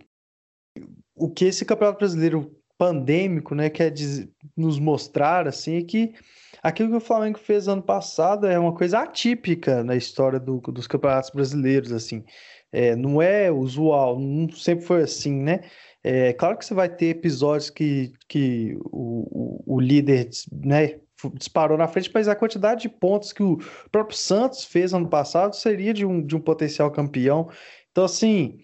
o 1.15 1.29
que 1.29 1.45
esse 1.45 1.65
Campeonato 1.65 1.99
Brasileiro 1.99 2.51
pandêmico, 2.77 3.55
né, 3.55 3.69
quer 3.69 3.89
dizer, 3.89 4.29
nos 4.55 4.79
mostrar 4.79 5.47
assim 5.47 5.77
é 5.77 5.83
que 5.83 6.13
aquilo 6.61 6.89
que 6.89 6.97
o 6.97 7.01
Flamengo 7.01 7.39
fez 7.39 7.67
ano 7.67 7.81
passado 7.81 8.47
é 8.47 8.59
uma 8.59 8.73
coisa 8.73 8.99
atípica 8.99 9.83
na 9.83 9.95
história 9.95 10.39
do, 10.39 10.59
dos 10.59 10.87
campeonatos 10.87 11.29
brasileiros, 11.29 11.91
assim. 11.91 12.23
É, 12.71 12.95
não 12.95 13.21
é 13.21 13.49
usual, 13.49 14.19
não 14.19 14.49
sempre 14.49 14.83
foi 14.83 15.03
assim, 15.03 15.33
né? 15.41 15.61
É 16.07 16.33
claro 16.33 16.55
que 16.55 16.63
você 16.63 16.75
vai 16.75 16.87
ter 16.87 17.07
episódios 17.07 17.71
que, 17.71 18.13
que 18.29 18.77
o, 18.91 19.63
o, 19.65 19.79
líder 19.79 20.29
né, 20.51 20.99
disparou 21.33 21.79
na 21.79 21.87
frente, 21.87 22.11
mas 22.13 22.27
a 22.27 22.35
quantidade 22.35 22.83
de 22.83 22.89
pontos 22.89 23.33
que 23.33 23.41
o 23.41 23.57
próprio 23.91 24.15
Santos 24.15 24.65
fez 24.65 24.93
ano 24.93 25.09
passado 25.09 25.55
seria 25.55 25.91
de 25.95 26.05
um, 26.05 26.23
de 26.23 26.35
um 26.35 26.39
potencial 26.39 26.91
campeão. 26.91 27.49
Então, 27.89 28.05
assim, 28.05 28.59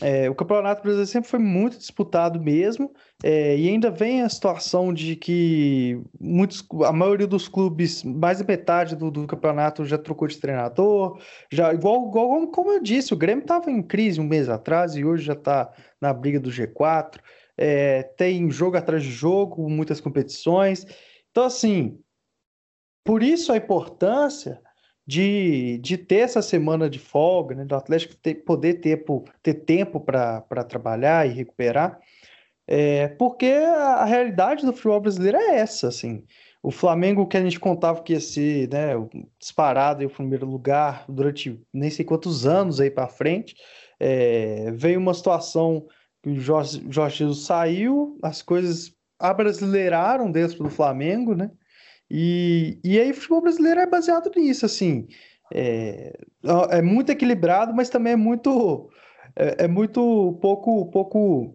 é, 0.00 0.30
o 0.30 0.34
Campeonato 0.34 0.80
Brasileiro 0.80 1.10
sempre 1.10 1.28
foi 1.28 1.40
muito 1.40 1.76
disputado 1.76 2.40
mesmo, 2.40 2.92
é, 3.22 3.56
e 3.56 3.68
ainda 3.68 3.90
vem 3.90 4.22
a 4.22 4.28
situação 4.28 4.94
de 4.94 5.16
que 5.16 6.00
muitos, 6.20 6.64
a 6.84 6.92
maioria 6.92 7.26
dos 7.26 7.48
clubes, 7.48 8.04
mais 8.04 8.38
da 8.38 8.44
metade 8.44 8.94
do, 8.94 9.10
do 9.10 9.26
campeonato 9.26 9.84
já 9.84 9.98
trocou 9.98 10.28
de 10.28 10.38
treinador, 10.38 11.20
já 11.50 11.74
igual, 11.74 12.08
igual 12.08 12.46
como 12.48 12.70
eu 12.70 12.80
disse, 12.80 13.12
o 13.12 13.16
Grêmio 13.16 13.42
estava 13.42 13.70
em 13.70 13.82
crise 13.82 14.20
um 14.20 14.24
mês 14.24 14.48
atrás 14.48 14.94
e 14.94 15.04
hoje 15.04 15.24
já 15.24 15.32
está 15.32 15.72
na 16.00 16.12
briga 16.12 16.38
do 16.38 16.50
G4, 16.50 17.18
é, 17.56 18.04
tem 18.16 18.48
jogo 18.52 18.76
atrás 18.76 19.02
de 19.02 19.10
jogo, 19.10 19.68
muitas 19.68 20.00
competições. 20.00 20.86
Então, 21.32 21.42
assim, 21.42 21.98
por 23.04 23.20
isso 23.20 23.52
a 23.52 23.56
importância 23.56 24.60
de, 25.08 25.78
de 25.78 25.96
ter 25.96 26.16
essa 26.16 26.42
semana 26.42 26.90
de 26.90 26.98
folga, 26.98 27.54
né, 27.54 27.64
do 27.64 27.74
Atlético 27.74 28.14
ter, 28.14 28.34
poder 28.34 28.74
ter, 28.74 29.02
ter 29.42 29.54
tempo 29.54 29.98
para 29.98 30.64
trabalhar 30.68 31.26
e 31.26 31.32
recuperar, 31.32 31.98
é, 32.66 33.08
porque 33.08 33.46
a, 33.46 34.04
realidade 34.04 34.66
do 34.66 34.72
futebol 34.74 35.00
brasileiro 35.00 35.38
é 35.38 35.56
essa, 35.60 35.88
assim. 35.88 36.26
O 36.62 36.70
Flamengo 36.70 37.26
que 37.26 37.38
a 37.38 37.42
gente 37.42 37.58
contava 37.58 38.02
que 38.02 38.12
ia 38.12 38.20
ser 38.20 38.68
né, 38.68 38.92
disparado 39.40 40.02
em 40.02 40.06
o 40.06 40.10
primeiro 40.10 40.44
lugar 40.44 41.06
durante 41.08 41.58
nem 41.72 41.88
sei 41.88 42.04
quantos 42.04 42.46
anos 42.46 42.78
aí 42.78 42.90
para 42.90 43.08
frente, 43.08 43.56
é, 43.98 44.70
veio 44.72 45.00
uma 45.00 45.14
situação 45.14 45.86
que 46.22 46.28
o 46.28 46.38
Jorge, 46.38 46.84
Jorge 46.90 47.16
Jesus 47.16 47.46
saiu, 47.46 48.18
as 48.22 48.42
coisas 48.42 48.92
abrasileiraram 49.18 50.30
dentro 50.30 50.62
do 50.62 50.68
Flamengo, 50.68 51.34
né? 51.34 51.50
E, 52.10 52.78
e 52.82 52.98
aí 52.98 53.10
o 53.10 53.14
futebol 53.14 53.42
brasileiro 53.42 53.80
é 53.80 53.86
baseado 53.86 54.30
nisso, 54.34 54.64
assim. 54.64 55.06
É, 55.52 56.12
é 56.70 56.82
muito 56.82 57.10
equilibrado, 57.10 57.74
mas 57.74 57.88
também 57.88 58.12
é 58.12 58.16
muito 58.16 58.90
é, 59.34 59.64
é 59.64 59.68
muito 59.68 60.38
pouco 60.40 60.90
pouco 60.90 61.54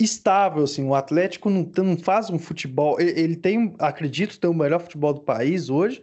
estável 0.00 0.64
assim 0.64 0.84
o 0.84 0.94
Atlético 0.94 1.50
não, 1.50 1.70
não 1.76 1.98
faz 1.98 2.30
um 2.30 2.38
futebol 2.38 2.98
ele 2.98 3.36
tem 3.36 3.74
acredito 3.78 4.40
ter 4.40 4.48
o 4.48 4.54
melhor 4.54 4.80
futebol 4.80 5.12
do 5.12 5.20
país 5.20 5.68
hoje 5.68 6.02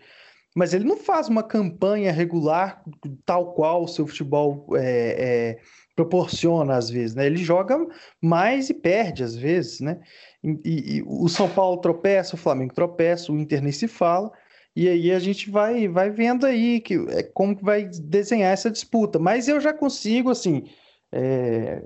mas 0.56 0.74
ele 0.74 0.86
não 0.86 0.98
faz 0.98 1.28
uma 1.28 1.44
campanha 1.44 2.12
regular 2.12 2.84
tal 3.26 3.54
qual 3.54 3.84
o 3.84 3.88
seu 3.88 4.06
futebol 4.06 4.68
é, 4.76 4.80
é, 4.80 5.60
proporciona 5.96 6.76
às 6.76 6.90
vezes 6.90 7.16
né 7.16 7.26
ele 7.26 7.38
joga 7.38 7.78
mais 8.22 8.70
e 8.70 8.74
perde 8.74 9.24
às 9.24 9.36
vezes 9.36 9.80
né 9.80 10.00
e, 10.44 10.98
e, 10.98 11.04
o 11.08 11.30
São 11.30 11.50
Paulo 11.50 11.78
tropeça, 11.78 12.36
o 12.36 12.40
Flamengo 12.40 12.74
tropeça, 12.74 13.32
o 13.32 13.40
Inter 13.40 13.62
nem 13.62 13.72
se 13.72 13.88
fala. 13.88 14.32
E 14.76 14.90
aí 14.90 15.12
a 15.12 15.20
gente 15.20 15.50
vai, 15.50 15.88
vai 15.88 16.10
vendo 16.10 16.46
aí 16.46 16.82
que, 16.82 16.96
é, 17.10 17.24
como 17.24 17.56
que 17.56 17.64
vai 17.64 17.86
desenhar 17.86 18.52
essa 18.52 18.70
disputa. 18.70 19.18
Mas 19.20 19.48
eu 19.48 19.62
já 19.62 19.72
consigo, 19.72 20.30
assim, 20.30 20.64
é, 21.12 21.82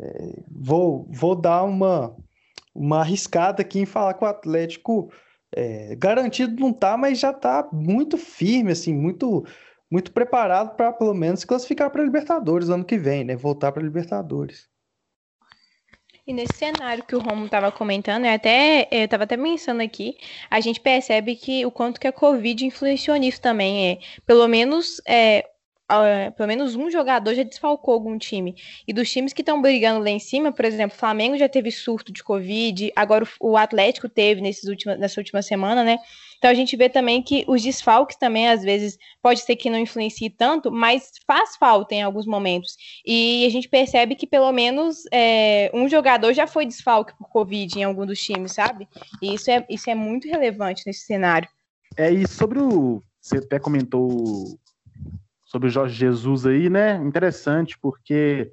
vou, 0.50 1.08
vou 1.12 1.36
dar 1.36 1.64
uma, 1.64 2.16
uma 2.74 3.02
arriscada 3.02 3.62
aqui 3.62 3.80
em 3.80 3.86
falar 3.86 4.16
que 4.16 4.24
o 4.24 4.28
Atlético 4.28 5.12
é, 5.58 5.96
garantido 5.96 6.62
não 6.62 6.72
tá, 6.72 6.96
mas 6.96 7.18
já 7.20 7.34
tá 7.34 7.68
muito 7.74 8.16
firme, 8.16 8.72
assim, 8.72 8.94
muito 8.94 9.44
muito 9.90 10.12
preparado 10.12 10.76
para 10.76 10.92
pelo 10.92 11.14
menos 11.16 11.46
classificar 11.46 11.90
para 11.90 12.04
Libertadores 12.04 12.70
ano 12.70 12.86
que 12.86 12.98
vem, 12.98 13.24
né? 13.24 13.36
Voltar 13.36 13.72
para 13.72 13.82
Libertadores. 13.82 14.70
E 16.28 16.34
nesse 16.34 16.58
cenário 16.58 17.06
que 17.06 17.16
o 17.16 17.20
Romo 17.20 17.46
estava 17.46 17.72
comentando, 17.72 18.26
eu 18.26 18.34
até 18.34 18.88
eu 18.92 19.06
estava 19.06 19.24
até 19.24 19.36
pensando 19.36 19.82
aqui, 19.82 20.18
a 20.52 20.60
gente 20.60 20.80
percebe 20.80 21.36
que 21.36 21.66
o 21.66 21.72
quanto 21.72 22.00
que 22.00 22.08
a 22.08 22.12
Covid 22.12 22.64
influenciou 22.64 23.18
nisso 23.18 23.42
também. 23.42 23.94
É, 23.94 24.00
pelo 24.28 24.48
menos 24.48 25.02
é, 25.08 25.44
Uh, 25.89 26.29
pelo 26.34 26.48
menos 26.48 26.75
um 26.75 26.91
jogador 26.91 27.34
já 27.34 27.44
desfalcou 27.44 27.94
algum 27.94 28.17
time. 28.17 28.56
E 28.86 28.91
dos 28.91 29.10
times 29.10 29.32
que 29.32 29.41
estão 29.41 29.62
brigando 29.62 30.01
lá 30.01 30.10
em 30.10 30.20
cima, 30.20 30.51
por 30.51 30.65
exemplo, 30.65 30.94
o 30.94 31.00
Flamengo 31.00 31.38
já 31.38 31.48
teve 31.48 31.72
surto 31.72 32.12
de 32.12 32.22
Covid, 32.22 32.91
agora 32.94 33.25
o, 33.39 33.56
Atlético 33.56 34.10
teve 34.10 34.41
nesses 34.41 34.67
última, 34.67 34.98
nessa 34.98 35.22
última 35.22 35.41
semana, 35.41 35.86
né? 35.86 35.98
Então 36.38 36.51
a 36.51 36.53
gente 36.53 36.75
vê 36.75 36.89
também 36.89 37.24
que 37.24 37.46
os 37.48 37.63
desfalques 37.63 38.17
também, 38.17 38.50
às 38.50 38.63
vezes, 38.63 38.98
pode 39.22 39.39
ser 39.39 39.56
que 39.56 39.70
não 39.70 39.79
influencie 39.79 40.29
tanto, 40.29 40.70
mas 40.70 41.12
faz 41.25 41.56
falta 41.56 41.96
em 41.96 42.03
alguns 42.03 42.25
momentos. 42.25 42.75
E 43.06 43.46
a 43.46 43.50
gente 43.50 43.70
percebe 43.70 44.13
que 44.15 44.27
pelo 44.27 44.51
menos 44.51 45.03
é, 45.12 45.72
um 45.74 45.88
jogador 45.88 46.34
já 46.34 46.46
foi 46.46 46.65
desfalque 46.65 47.17
por 47.17 47.29
Covid 47.29 47.79
em 47.79 47.84
algum 47.84 48.06
dos 48.06 48.22
times, 48.22 48.51
sabe? 48.51 48.89
E 49.22 49.34
isso 49.34 49.50
é, 49.50 49.65
isso 49.70 49.89
é 49.89 49.96
muito 49.96 50.27
relevante 50.27 50.84
nesse 50.86 51.06
cenário. 51.06 51.48
É, 51.96 52.12
e 52.12 52.27
sobre 52.27 52.60
o. 52.60 53.01
Você 53.22 53.38
até 53.38 53.60
comentou 53.60 54.58
sobre 55.48 55.70
o 55.70 55.72
Jorge 55.72 55.96
Jesus 55.96 56.46
aí, 56.46 56.70
né? 56.70 56.98
Interessante, 56.98 57.77
porque 57.82 58.51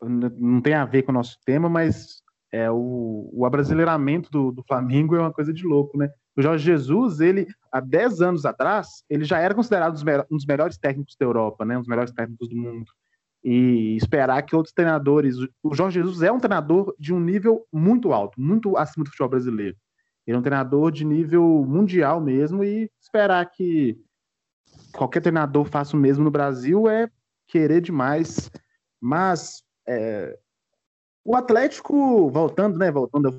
não 0.00 0.60
tem 0.60 0.74
a 0.74 0.84
ver 0.84 1.02
com 1.02 1.10
o 1.10 1.14
nosso 1.14 1.38
tema, 1.44 1.68
mas 1.68 2.22
é 2.52 2.70
o, 2.70 3.28
o 3.32 3.44
abrasileiramento 3.44 4.30
do, 4.30 4.52
do 4.52 4.62
Flamengo 4.62 5.16
é 5.16 5.20
uma 5.20 5.32
coisa 5.32 5.52
de 5.52 5.66
louco, 5.66 5.98
né? 5.98 6.08
O 6.36 6.42
Jorge 6.42 6.64
Jesus, 6.64 7.20
ele, 7.20 7.46
há 7.72 7.80
10 7.80 8.20
anos 8.20 8.46
atrás, 8.46 9.02
ele 9.10 9.24
já 9.24 9.38
era 9.38 9.54
considerado 9.54 10.00
um 10.30 10.36
dos 10.36 10.46
melhores 10.46 10.78
técnicos 10.78 11.16
da 11.18 11.26
Europa, 11.26 11.64
né? 11.64 11.76
Um 11.76 11.80
dos 11.80 11.88
melhores 11.88 12.12
técnicos 12.12 12.48
do 12.48 12.56
mundo. 12.56 12.90
E 13.42 13.96
esperar 13.96 14.42
que 14.42 14.54
outros 14.54 14.72
treinadores. 14.72 15.36
O 15.62 15.74
Jorge 15.74 16.00
Jesus 16.00 16.22
é 16.22 16.30
um 16.30 16.38
treinador 16.38 16.94
de 16.98 17.12
um 17.12 17.20
nível 17.20 17.66
muito 17.72 18.12
alto, 18.12 18.40
muito 18.40 18.76
acima 18.76 19.04
do 19.04 19.10
futebol 19.10 19.30
brasileiro. 19.30 19.76
Ele 20.26 20.36
é 20.36 20.38
um 20.38 20.42
treinador 20.42 20.92
de 20.92 21.04
nível 21.04 21.64
mundial 21.66 22.20
mesmo, 22.20 22.62
e 22.62 22.90
esperar 23.00 23.44
que 23.50 23.98
qualquer 24.92 25.20
treinador 25.20 25.64
faça 25.64 25.96
o 25.96 26.00
mesmo 26.00 26.24
no 26.24 26.30
Brasil 26.30 26.88
é 26.88 27.10
querer 27.46 27.80
demais. 27.80 28.50
Mas 29.00 29.62
é, 29.86 30.38
o 31.24 31.36
Atlético, 31.36 32.30
voltando, 32.30 32.78
né? 32.78 32.90
Voltando 32.90 33.28
ao 33.28 33.34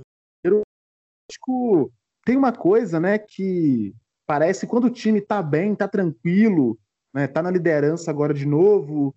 Atlético 0.45 1.91
tem 2.25 2.37
uma 2.37 2.51
coisa, 2.51 2.99
né, 2.99 3.17
que 3.17 3.95
parece 4.27 4.67
quando 4.67 4.85
o 4.85 4.91
time 4.91 5.19
tá 5.19 5.41
bem, 5.41 5.73
tá 5.73 5.87
tranquilo, 5.87 6.77
né, 7.11 7.27
tá 7.27 7.41
na 7.41 7.49
liderança 7.49 8.11
agora 8.11 8.35
de 8.35 8.45
novo, 8.45 9.15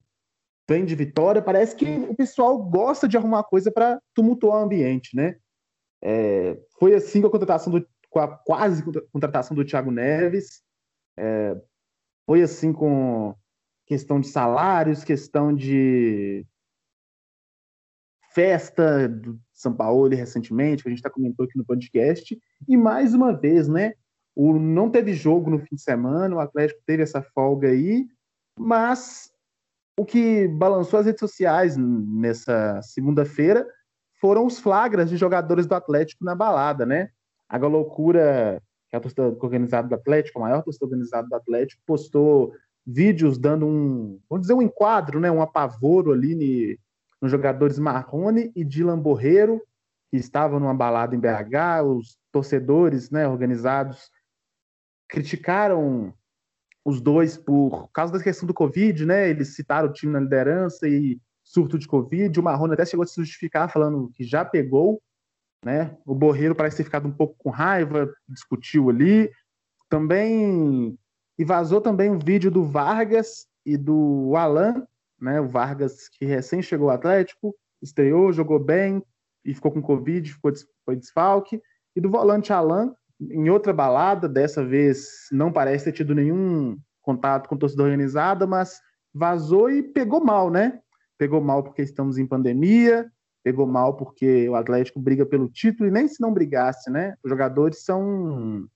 vem 0.66 0.86
de 0.86 0.94
vitória, 0.94 1.42
parece 1.42 1.76
que 1.76 1.84
o 2.08 2.14
pessoal 2.14 2.56
gosta 2.56 3.06
de 3.06 3.18
arrumar 3.18 3.44
coisa 3.44 3.70
para 3.70 4.00
tumultuar 4.14 4.60
o 4.60 4.64
ambiente, 4.64 5.14
né? 5.14 5.36
É, 6.02 6.58
foi 6.78 6.94
assim 6.94 7.20
com 7.20 7.26
a 7.26 7.30
contratação 7.30 7.70
do, 7.70 7.86
com 8.08 8.18
a 8.18 8.28
quase 8.28 8.82
contratação 9.12 9.54
do 9.54 9.64
Thiago 9.64 9.90
Neves. 9.90 10.62
É, 11.16 11.54
foi 12.26 12.42
assim 12.42 12.72
com 12.72 13.34
questão 13.86 14.20
de 14.20 14.28
salários, 14.28 15.04
questão 15.04 15.54
de 15.54 16.46
festa 18.32 19.08
do 19.08 19.38
São 19.52 19.74
Paulo 19.74 20.08
recentemente, 20.08 20.82
que 20.82 20.88
a 20.88 20.90
gente 20.90 20.98
está 20.98 21.10
comentou 21.10 21.44
aqui 21.44 21.58
no 21.58 21.64
podcast, 21.64 22.38
e 22.68 22.76
mais 22.76 23.14
uma 23.14 23.32
vez, 23.32 23.68
né? 23.68 23.92
O, 24.34 24.54
não 24.58 24.90
teve 24.90 25.12
jogo 25.12 25.50
no 25.50 25.58
fim 25.58 25.74
de 25.74 25.82
semana, 25.82 26.34
o 26.34 26.40
Atlético 26.40 26.80
teve 26.86 27.02
essa 27.02 27.22
folga 27.22 27.68
aí, 27.68 28.06
mas 28.58 29.30
o 29.98 30.04
que 30.04 30.48
balançou 30.48 30.98
as 30.98 31.06
redes 31.06 31.20
sociais 31.20 31.76
nessa 31.76 32.80
segunda-feira 32.82 33.66
foram 34.18 34.46
os 34.46 34.58
flagras 34.58 35.10
de 35.10 35.16
jogadores 35.16 35.66
do 35.66 35.74
Atlético 35.74 36.24
na 36.24 36.34
balada, 36.34 36.86
né? 36.86 37.10
A 37.48 37.58
loucura 37.58 38.62
que 38.92 38.96
é 38.96 38.98
a 38.98 39.00
torcida 39.00 39.22
organizada 39.40 39.88
do 39.88 39.94
Atlético, 39.94 40.38
a 40.38 40.42
maior 40.42 40.62
torcida 40.62 40.84
organizada 40.84 41.26
do 41.26 41.34
Atlético, 41.34 41.80
postou 41.86 42.52
vídeos 42.86 43.38
dando 43.38 43.66
um, 43.66 44.20
vamos 44.28 44.42
dizer, 44.42 44.52
um 44.52 44.60
enquadro, 44.60 45.18
né, 45.18 45.30
um 45.30 45.40
apavoro 45.40 46.12
ali 46.12 46.78
nos 47.18 47.30
jogadores 47.30 47.78
Marrone 47.78 48.52
e 48.54 48.62
Dylan 48.62 48.98
Borreiro, 48.98 49.62
que 50.10 50.18
estavam 50.18 50.60
numa 50.60 50.74
balada 50.74 51.16
em 51.16 51.18
BH, 51.18 51.82
os 51.86 52.18
torcedores 52.30 53.10
né, 53.10 53.26
organizados 53.26 54.10
criticaram 55.08 56.12
os 56.84 57.00
dois 57.00 57.38
por 57.38 57.90
causa 57.92 58.12
da 58.12 58.22
questão 58.22 58.46
do 58.46 58.52
Covid, 58.52 59.06
né? 59.06 59.30
Eles 59.30 59.54
citaram 59.54 59.88
o 59.88 59.92
time 59.92 60.12
na 60.12 60.20
liderança 60.20 60.86
e 60.88 61.18
surto 61.44 61.78
de 61.78 61.86
Covid. 61.86 62.38
O 62.38 62.42
Marrone 62.42 62.74
até 62.74 62.84
chegou 62.84 63.04
a 63.04 63.06
se 63.06 63.14
justificar 63.16 63.72
falando 63.72 64.10
que 64.14 64.24
já 64.24 64.44
pegou, 64.44 65.00
né? 65.64 65.96
O 66.04 66.14
Borreiro 66.14 66.54
parece 66.54 66.78
ter 66.78 66.84
ficado 66.84 67.06
um 67.06 67.12
pouco 67.12 67.34
com 67.38 67.50
raiva, 67.50 68.12
discutiu 68.28 68.90
ali. 68.90 69.30
Também 69.88 70.98
e 71.38 71.44
vazou 71.44 71.80
também 71.80 72.10
um 72.10 72.18
vídeo 72.18 72.50
do 72.50 72.64
Vargas 72.64 73.46
e 73.64 73.76
do 73.76 74.34
Alan, 74.36 74.86
né? 75.20 75.40
O 75.40 75.48
Vargas 75.48 76.08
que 76.08 76.24
recém 76.24 76.62
chegou 76.62 76.90
ao 76.90 76.96
Atlético, 76.96 77.54
estreou, 77.80 78.32
jogou 78.32 78.58
bem 78.58 79.02
e 79.44 79.54
ficou 79.54 79.70
com 79.70 79.82
Covid, 79.82 80.32
ficou, 80.32 80.52
foi 80.84 80.96
desfalque. 80.96 81.60
E 81.94 82.00
do 82.00 82.10
volante 82.10 82.52
Alan, 82.52 82.94
em 83.20 83.48
outra 83.50 83.72
balada, 83.72 84.28
dessa 84.28 84.64
vez 84.64 85.28
não 85.30 85.52
parece 85.52 85.86
ter 85.86 85.92
tido 85.92 86.14
nenhum 86.14 86.78
contato 87.00 87.48
com 87.48 87.56
torcida 87.56 87.82
organizada, 87.82 88.46
mas 88.46 88.80
vazou 89.12 89.70
e 89.70 89.82
pegou 89.82 90.24
mal, 90.24 90.50
né? 90.50 90.80
Pegou 91.18 91.40
mal 91.40 91.62
porque 91.62 91.82
estamos 91.82 92.18
em 92.18 92.26
pandemia, 92.26 93.10
pegou 93.42 93.66
mal 93.66 93.96
porque 93.96 94.48
o 94.48 94.54
Atlético 94.54 95.00
briga 95.00 95.26
pelo 95.26 95.48
título 95.48 95.88
e 95.88 95.92
nem 95.92 96.08
se 96.08 96.20
não 96.20 96.32
brigasse, 96.32 96.90
né? 96.90 97.16
Os 97.22 97.30
jogadores 97.30 97.84
são 97.84 98.68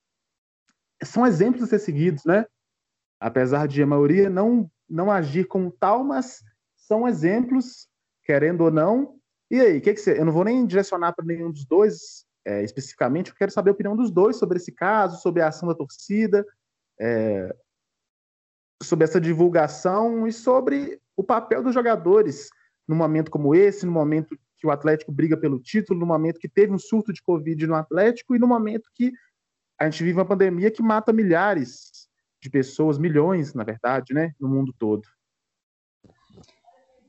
são 1.02 1.26
exemplos 1.26 1.62
a 1.62 1.66
ser 1.66 1.79
seguidos, 1.79 2.24
né? 2.24 2.46
Apesar 3.20 3.68
de 3.68 3.83
a 3.83 3.87
maioria 3.87 4.29
não 4.31 4.70
não 4.88 5.11
agir 5.11 5.46
como 5.46 5.70
tal, 5.70 6.05
mas 6.05 6.42
são 6.76 7.09
exemplos, 7.09 7.88
querendo 8.22 8.62
ou 8.62 8.70
não. 8.70 9.16
E 9.50 9.61
aí, 9.61 9.81
que 9.81 9.94
que 9.94 10.00
você? 10.00 10.18
Eu 10.18 10.24
não 10.24 10.33
vou 10.33 10.44
nem 10.44 10.66
direcionar 10.66 11.12
para 11.12 11.24
nenhum 11.24 11.50
dos 11.50 11.64
dois 11.64 12.26
é, 12.46 12.62
especificamente, 12.62 13.31
eu 13.31 13.37
quero 13.37 13.50
saber 13.50 13.70
a 13.70 13.72
opinião 13.72 13.96
dos 13.96 14.09
dois 14.09 14.37
sobre 14.37 14.57
esse 14.57 14.70
caso, 14.70 15.20
sobre 15.20 15.42
a 15.42 15.48
ação 15.48 15.68
da 15.68 15.74
torcida, 15.74 16.46
é, 16.98 17.55
sobre 18.81 19.05
essa 19.05 19.20
divulgação 19.20 20.29
e 20.29 20.33
sobre 20.33 21.00
o 21.16 21.24
papel 21.24 21.61
dos 21.61 21.74
jogadores 21.74 22.48
num 22.87 22.94
momento 22.94 23.33
como 23.33 23.52
esse, 23.52 23.85
no 23.85 23.90
momento 23.90 24.38
que 24.57 24.66
o 24.66 24.71
Atlético 24.71 25.12
briga 25.12 25.37
pelo 25.37 25.61
título, 25.61 26.01
no 26.01 26.07
momento 26.07 26.40
que 26.40 26.49
teve 26.49 26.73
um 26.73 26.79
surto 26.79 27.12
de 27.12 27.23
Covid 27.23 27.66
no 27.66 27.75
Atlético 27.75 28.35
e 28.35 28.38
no 28.38 28.47
momento 28.47 28.90
que 28.95 29.12
a 29.79 29.85
gente 29.85 30.03
vive 30.03 30.19
uma 30.19 30.25
pandemia 30.25 30.71
que 30.71 30.83
mata 30.83 31.12
milhares 31.12 32.09
de 32.40 32.51
pessoas, 32.51 32.99
milhões, 32.99 33.55
na 33.55 33.64
verdade, 33.64 34.14
né, 34.14 34.33
no 34.40 34.49
mundo 34.49 34.75
todo. 34.79 35.03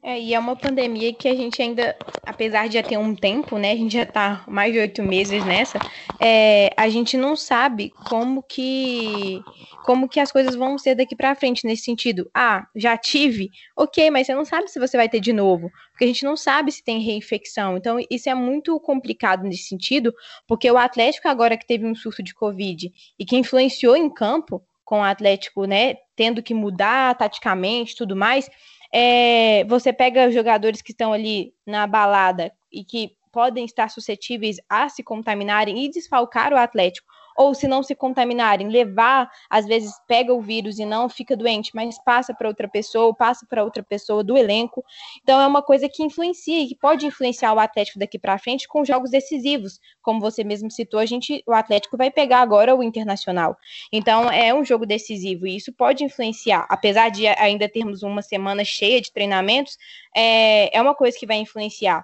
É, 0.03 0.19
e 0.19 0.33
é 0.33 0.39
uma 0.39 0.55
pandemia 0.55 1.13
que 1.13 1.27
a 1.27 1.35
gente 1.35 1.61
ainda, 1.61 1.95
apesar 2.25 2.67
de 2.67 2.75
já 2.75 2.83
ter 2.83 2.97
um 2.97 3.15
tempo, 3.15 3.57
né? 3.57 3.71
A 3.71 3.75
gente 3.75 3.93
já 3.93 4.03
está 4.03 4.45
mais 4.47 4.71
de 4.71 4.79
oito 4.79 5.01
meses 5.03 5.43
nessa, 5.43 5.81
é, 6.19 6.69
a 6.77 6.87
gente 6.87 7.17
não 7.17 7.35
sabe 7.35 7.93
como 8.03 8.43
que 8.43 9.41
como 9.85 10.09
que 10.09 10.19
as 10.19 10.31
coisas 10.33 10.53
vão 10.53 10.77
ser 10.77 10.95
daqui 10.95 11.15
para 11.15 11.33
frente 11.33 11.65
nesse 11.65 11.83
sentido. 11.83 12.29
Ah, 12.33 12.67
já 12.75 12.97
tive, 12.97 13.49
ok, 13.75 14.11
mas 14.11 14.27
você 14.27 14.35
não 14.35 14.43
sabe 14.43 14.69
se 14.69 14.79
você 14.79 14.97
vai 14.97 15.07
ter 15.07 15.21
de 15.21 15.31
novo, 15.31 15.71
porque 15.91 16.03
a 16.03 16.07
gente 16.07 16.25
não 16.25 16.35
sabe 16.35 16.71
se 16.73 16.83
tem 16.83 16.99
reinfecção. 16.99 17.77
Então, 17.77 17.97
isso 18.11 18.29
é 18.29 18.35
muito 18.35 18.77
complicado 18.81 19.43
nesse 19.43 19.63
sentido, 19.63 20.13
porque 20.45 20.69
o 20.69 20.77
Atlético 20.77 21.29
agora 21.29 21.57
que 21.57 21.65
teve 21.65 21.85
um 21.85 21.95
surto 21.95 22.21
de 22.21 22.33
Covid 22.33 22.91
e 23.17 23.25
que 23.25 23.37
influenciou 23.37 23.95
em 23.95 24.09
campo 24.09 24.61
com 24.83 24.99
o 24.99 25.03
Atlético, 25.03 25.65
né, 25.65 25.95
tendo 26.15 26.41
que 26.41 26.53
mudar 26.53 27.15
taticamente, 27.15 27.95
tudo 27.95 28.15
mais 28.15 28.49
é, 28.93 29.63
você 29.65 29.91
pega 29.91 30.31
jogadores 30.31 30.81
que 30.81 30.91
estão 30.91 31.13
ali 31.13 31.53
na 31.65 31.85
balada 31.87 32.51
e 32.71 32.83
que 32.83 33.11
podem 33.31 33.65
estar 33.65 33.89
suscetíveis 33.89 34.57
a 34.69 34.89
se 34.89 35.03
contaminarem 35.03 35.85
e 35.85 35.89
desfalcar 35.89 36.53
o 36.53 36.57
Atlético 36.57 37.07
ou 37.37 37.53
se 37.53 37.67
não 37.67 37.83
se 37.83 37.93
contaminarem, 37.93 38.67
levar, 38.67 39.29
às 39.49 39.67
vezes 39.67 39.93
pega 40.07 40.33
o 40.33 40.41
vírus 40.41 40.79
e 40.79 40.85
não 40.85 41.07
fica 41.07 41.37
doente, 41.37 41.71
mas 41.75 42.03
passa 42.03 42.33
para 42.33 42.47
outra 42.47 42.67
pessoa, 42.67 43.15
passa 43.15 43.45
para 43.47 43.63
outra 43.63 43.83
pessoa 43.83 44.23
do 44.23 44.35
elenco. 44.35 44.83
Então 45.21 45.39
é 45.39 45.45
uma 45.45 45.61
coisa 45.61 45.87
que 45.87 46.03
influencia 46.03 46.63
e 46.63 46.67
que 46.67 46.75
pode 46.75 47.05
influenciar 47.05 47.53
o 47.53 47.59
Atlético 47.59 47.99
daqui 47.99 48.17
para 48.17 48.39
frente 48.39 48.67
com 48.67 48.83
jogos 48.83 49.11
decisivos, 49.11 49.79
como 50.01 50.19
você 50.19 50.43
mesmo 50.43 50.71
citou, 50.71 50.99
a 50.99 51.05
gente, 51.05 51.43
o 51.45 51.53
Atlético 51.53 51.95
vai 51.95 52.09
pegar 52.09 52.41
agora 52.41 52.75
o 52.75 52.81
Internacional. 52.81 53.55
Então 53.93 54.31
é 54.31 54.53
um 54.53 54.65
jogo 54.65 54.85
decisivo 54.85 55.45
e 55.45 55.55
isso 55.55 55.71
pode 55.71 56.03
influenciar, 56.03 56.65
apesar 56.69 57.09
de 57.09 57.27
ainda 57.27 57.69
termos 57.69 58.01
uma 58.01 58.21
semana 58.21 58.63
cheia 58.65 58.99
de 58.99 59.11
treinamentos, 59.11 59.77
é, 60.15 60.75
é 60.75 60.81
uma 60.81 60.95
coisa 60.95 61.17
que 61.17 61.27
vai 61.27 61.37
influenciar. 61.37 62.03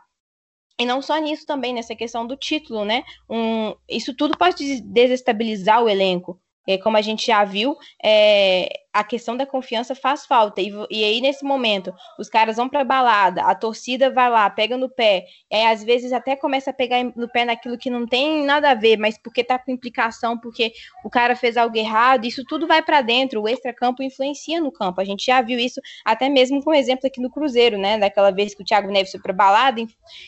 E 0.79 0.85
não 0.85 1.01
só 1.01 1.17
nisso 1.17 1.45
também, 1.45 1.73
nessa 1.73 1.95
questão 1.95 2.25
do 2.25 2.35
título, 2.35 2.83
né? 2.83 3.03
Um, 3.29 3.75
isso 3.87 4.15
tudo 4.15 4.37
pode 4.37 4.81
desestabilizar 4.81 5.83
o 5.83 5.89
elenco. 5.89 6.39
É, 6.67 6.77
como 6.77 6.97
a 6.97 7.01
gente 7.01 7.27
já 7.27 7.43
viu, 7.43 7.75
é, 8.03 8.69
a 8.93 9.03
questão 9.03 9.35
da 9.35 9.45
confiança 9.45 9.95
faz 9.95 10.25
falta. 10.25 10.61
E, 10.61 10.71
e 10.89 11.03
aí, 11.03 11.19
nesse 11.19 11.43
momento, 11.43 11.91
os 12.19 12.29
caras 12.29 12.57
vão 12.57 12.69
pra 12.69 12.83
balada, 12.83 13.41
a 13.41 13.55
torcida 13.55 14.11
vai 14.11 14.29
lá, 14.29 14.47
pega 14.49 14.77
no 14.77 14.87
pé, 14.87 15.25
e 15.51 15.55
aí, 15.55 15.65
às 15.65 15.83
vezes 15.83 16.13
até 16.13 16.35
começa 16.35 16.69
a 16.69 16.73
pegar 16.73 17.03
no 17.15 17.27
pé 17.27 17.43
naquilo 17.43 17.77
que 17.77 17.89
não 17.89 18.05
tem 18.05 18.45
nada 18.45 18.71
a 18.71 18.75
ver, 18.75 18.97
mas 18.97 19.17
porque 19.17 19.43
tá 19.43 19.57
com 19.57 19.71
implicação, 19.71 20.37
porque 20.37 20.71
o 21.03 21.09
cara 21.09 21.35
fez 21.35 21.57
algo 21.57 21.75
errado, 21.75 22.25
isso 22.25 22.43
tudo 22.45 22.67
vai 22.67 22.83
para 22.83 23.01
dentro, 23.01 23.41
o 23.41 23.49
extracampo 23.49 24.03
influencia 24.03 24.61
no 24.61 24.71
campo. 24.71 25.01
A 25.01 25.05
gente 25.05 25.25
já 25.25 25.41
viu 25.41 25.57
isso 25.59 25.81
até 26.05 26.29
mesmo 26.29 26.63
com 26.63 26.69
o 26.69 26.73
exemplo 26.73 27.07
aqui 27.07 27.19
no 27.19 27.31
Cruzeiro, 27.31 27.77
né? 27.77 27.97
Daquela 27.97 28.31
vez 28.31 28.53
que 28.53 28.61
o 28.61 28.65
Thiago 28.65 28.91
Neves 28.91 29.11
foi 29.11 29.19
pra 29.19 29.33
balada 29.33 29.81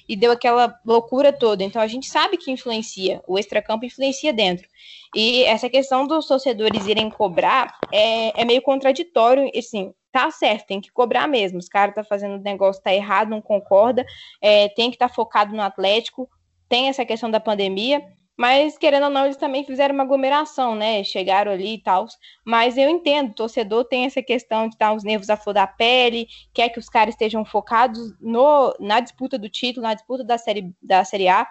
e, 0.07 0.15
deu 0.15 0.31
aquela 0.31 0.79
loucura 0.85 1.31
toda. 1.31 1.63
Então 1.63 1.81
a 1.81 1.87
gente 1.87 2.07
sabe 2.07 2.37
que 2.37 2.51
influencia, 2.51 3.21
o 3.27 3.37
extracampo 3.37 3.85
influencia 3.85 4.33
dentro. 4.33 4.67
E 5.15 5.43
essa 5.43 5.69
questão 5.69 6.05
dos 6.25 6.27
torcedores 6.27 6.87
irem 6.87 7.09
cobrar 7.09 7.77
é, 7.91 8.41
é 8.41 8.45
meio 8.45 8.61
contraditório, 8.61 9.49
assim, 9.55 9.93
tá 10.11 10.31
certo, 10.31 10.67
tem 10.67 10.81
que 10.81 10.91
cobrar 10.91 11.27
mesmo. 11.27 11.59
Os 11.59 11.69
caras 11.69 11.95
tá 11.95 12.03
fazendo 12.03 12.35
o 12.35 12.41
negócio, 12.41 12.81
tá 12.81 12.93
errado, 12.93 13.29
não 13.29 13.41
concorda, 13.41 14.05
é, 14.41 14.69
tem 14.69 14.89
que 14.89 14.95
estar 14.95 15.09
tá 15.09 15.13
focado 15.13 15.55
no 15.55 15.61
Atlético, 15.61 16.29
tem 16.67 16.89
essa 16.89 17.05
questão 17.05 17.29
da 17.29 17.39
pandemia, 17.39 18.01
mas 18.37 18.77
querendo 18.77 19.03
ou 19.03 19.09
não, 19.09 19.25
eles 19.25 19.37
também 19.37 19.63
fizeram 19.63 19.93
uma 19.93 20.03
aglomeração, 20.03 20.75
né? 20.75 21.03
Chegaram 21.03 21.51
ali 21.53 21.75
e 21.75 21.81
tal. 21.81 22.05
Mas 22.43 22.77
eu 22.77 22.89
entendo, 22.89 23.29
o 23.29 23.35
torcedor 23.35 23.85
tem 23.85 24.05
essa 24.05 24.21
questão 24.21 24.67
de 24.67 24.75
estar 24.75 24.93
os 24.93 25.03
nervos 25.03 25.29
à 25.29 25.37
flor 25.37 25.53
da 25.53 25.65
pele, 25.65 26.27
quer 26.53 26.69
que 26.69 26.79
os 26.79 26.89
caras 26.89 27.13
estejam 27.13 27.45
focados 27.45 28.13
no, 28.19 28.75
na 28.79 28.99
disputa 28.99 29.37
do 29.37 29.47
título, 29.47 29.85
na 29.87 29.93
disputa 29.93 30.23
da 30.23 30.37
série, 30.37 30.73
da 30.81 31.05
série 31.05 31.29
A. 31.29 31.47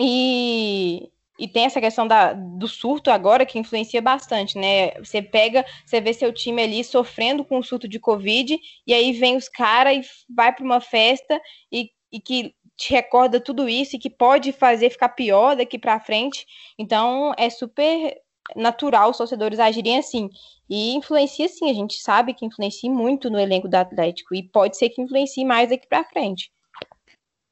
E, 0.00 1.10
e 1.38 1.46
tem 1.46 1.64
essa 1.64 1.80
questão 1.80 2.06
da, 2.06 2.32
do 2.32 2.66
surto 2.66 3.10
agora 3.10 3.46
que 3.46 3.58
influencia 3.58 4.00
bastante, 4.00 4.58
né? 4.58 4.92
Você 4.98 5.20
pega, 5.20 5.64
você 5.84 6.00
vê 6.00 6.12
seu 6.12 6.32
time 6.32 6.62
ali 6.62 6.82
sofrendo 6.82 7.44
com 7.44 7.58
o 7.58 7.62
surto 7.62 7.88
de 7.88 8.00
Covid, 8.00 8.58
e 8.86 8.94
aí 8.94 9.12
vem 9.12 9.36
os 9.36 9.48
caras 9.48 9.96
e 9.96 10.32
vai 10.34 10.52
para 10.52 10.64
uma 10.64 10.80
festa 10.80 11.40
e, 11.70 11.90
e 12.12 12.20
que 12.20 12.54
te 12.76 12.92
recorda 12.92 13.40
tudo 13.40 13.68
isso 13.68 13.96
e 13.96 13.98
que 13.98 14.10
pode 14.10 14.52
fazer 14.52 14.90
ficar 14.90 15.10
pior 15.10 15.56
daqui 15.56 15.78
para 15.78 16.00
frente. 16.00 16.46
Então 16.78 17.32
é 17.38 17.48
super 17.50 18.14
natural 18.54 19.10
os 19.10 19.18
torcedores 19.18 19.58
agirem 19.58 19.98
assim. 19.98 20.28
E 20.68 20.94
influencia 20.94 21.48
sim, 21.48 21.70
a 21.70 21.74
gente 21.74 21.94
sabe 22.00 22.34
que 22.34 22.44
influencia 22.44 22.90
muito 22.90 23.30
no 23.30 23.38
elenco 23.38 23.68
do 23.68 23.74
Atlético 23.74 24.34
e 24.34 24.42
pode 24.42 24.76
ser 24.76 24.90
que 24.90 25.02
influencie 25.02 25.44
mais 25.44 25.70
daqui 25.70 25.86
para 25.88 26.04
frente. 26.04 26.50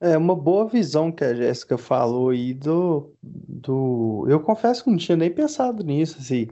É 0.04 0.18
uma 0.18 0.36
boa 0.36 0.68
visão 0.68 1.10
que 1.10 1.24
a 1.24 1.34
Jéssica 1.34 1.78
falou 1.78 2.28
aí 2.28 2.52
do, 2.52 3.10
do. 3.22 4.26
Eu 4.28 4.38
confesso 4.38 4.84
que 4.84 4.90
não 4.90 4.98
tinha 4.98 5.16
nem 5.16 5.30
pensado 5.30 5.82
nisso, 5.82 6.18
assim. 6.20 6.46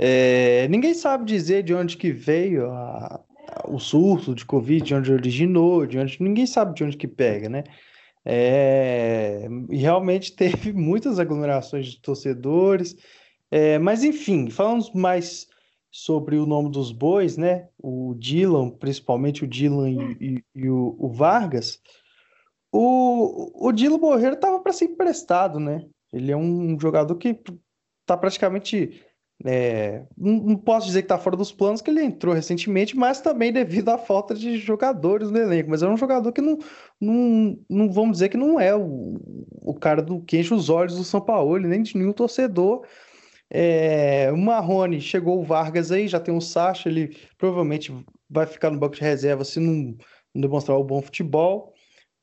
É, 0.00 0.66
ninguém 0.68 0.92
sabe 0.92 1.24
dizer 1.24 1.62
de 1.62 1.72
onde 1.72 1.96
que 1.96 2.10
veio 2.10 2.68
a, 2.72 3.20
o 3.68 3.78
surto 3.78 4.34
de 4.34 4.44
Covid, 4.44 4.84
de 4.84 4.94
onde 4.96 5.12
originou, 5.12 5.86
de 5.86 5.96
onde. 5.96 6.20
Ninguém 6.20 6.44
sabe 6.44 6.74
de 6.74 6.82
onde 6.82 6.96
que 6.96 7.06
pega, 7.06 7.48
né? 7.48 7.62
É, 8.24 9.46
e 9.70 9.76
realmente 9.76 10.32
teve 10.36 10.72
muitas 10.72 11.20
aglomerações 11.20 11.86
de 11.86 12.00
torcedores. 12.00 12.96
É, 13.48 13.78
mas 13.78 14.02
enfim, 14.02 14.50
falando 14.50 14.90
mais 14.92 15.46
sobre 15.88 16.36
o 16.36 16.46
nome 16.46 16.68
dos 16.68 16.90
bois, 16.90 17.36
né? 17.36 17.68
O 17.78 18.14
Dylan, 18.18 18.70
principalmente 18.70 19.44
o 19.44 19.46
Dylan 19.46 19.88
e, 19.88 20.16
e, 20.20 20.44
e 20.56 20.68
o, 20.68 20.96
o 20.98 21.08
Vargas. 21.12 21.80
O, 22.72 23.68
o 23.68 23.70
Dilo 23.70 23.98
Borreiro 23.98 24.34
estava 24.34 24.58
para 24.58 24.72
ser 24.72 24.86
emprestado, 24.86 25.60
né? 25.60 25.84
Ele 26.10 26.32
é 26.32 26.36
um 26.36 26.78
jogador 26.80 27.14
que 27.16 27.38
está 28.00 28.16
praticamente. 28.16 29.02
É, 29.44 30.04
não, 30.16 30.56
posso 30.56 30.86
dizer 30.86 31.02
que 31.02 31.06
está 31.06 31.18
fora 31.18 31.36
dos 31.36 31.50
planos, 31.50 31.82
que 31.82 31.90
ele 31.90 32.02
entrou 32.02 32.32
recentemente, 32.32 32.96
mas 32.96 33.20
também 33.20 33.52
devido 33.52 33.88
à 33.88 33.98
falta 33.98 34.34
de 34.34 34.56
jogadores 34.56 35.30
no 35.30 35.38
elenco. 35.38 35.68
Mas 35.68 35.82
é 35.82 35.88
um 35.88 35.96
jogador 35.96 36.32
que 36.32 36.40
não, 36.40 36.58
não, 37.00 37.58
não 37.68 37.92
vamos 37.92 38.12
dizer 38.12 38.28
que 38.28 38.36
não 38.36 38.58
é 38.58 38.74
o, 38.74 39.20
o 39.50 39.74
cara 39.74 40.00
do 40.00 40.22
que 40.22 40.38
enche 40.38 40.54
os 40.54 40.70
olhos 40.70 40.96
do 40.96 41.04
São 41.04 41.20
Paulo, 41.20 41.58
nem 41.58 41.82
de 41.82 41.96
nenhum 41.96 42.12
torcedor. 42.12 42.86
É, 43.50 44.30
o 44.32 44.36
Marrone 44.38 45.00
chegou 45.00 45.40
o 45.40 45.44
Vargas 45.44 45.90
aí, 45.92 46.08
já 46.08 46.20
tem 46.20 46.34
o 46.34 46.40
Sacha, 46.40 46.88
ele 46.88 47.16
provavelmente 47.36 47.92
vai 48.30 48.46
ficar 48.46 48.70
no 48.70 48.78
banco 48.78 48.94
de 48.94 49.02
reserva 49.02 49.44
se 49.44 49.60
não, 49.60 49.94
não 50.34 50.40
demonstrar 50.40 50.78
o 50.78 50.84
bom 50.84 51.02
futebol 51.02 51.71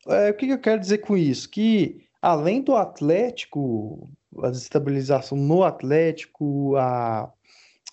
é, 0.10 0.30
o 0.32 0.34
que, 0.34 0.50
eu 0.50 0.60
quero 0.60 0.80
dizer 0.80 1.00
com 1.00 1.15
isso? 1.17 1.50
Que 1.50 2.06
além 2.22 2.62
do 2.62 2.76
Atlético, 2.76 4.10
a 4.43 4.50
desestabilização 4.50 5.38
no 5.38 5.63
Atlético, 5.63 6.76
a, 6.76 7.32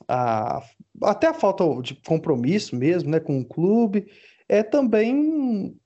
a, 0.09 0.62
até 1.02 1.29
a 1.29 1.35
falta 1.35 1.64
de 1.83 1.94
compromisso 1.94 2.76
mesmo 2.76 3.11
né, 3.11 3.20
com 3.20 3.40
o 3.40 3.44
clube, 3.44 4.07
é 4.48 4.62
também 4.62 5.76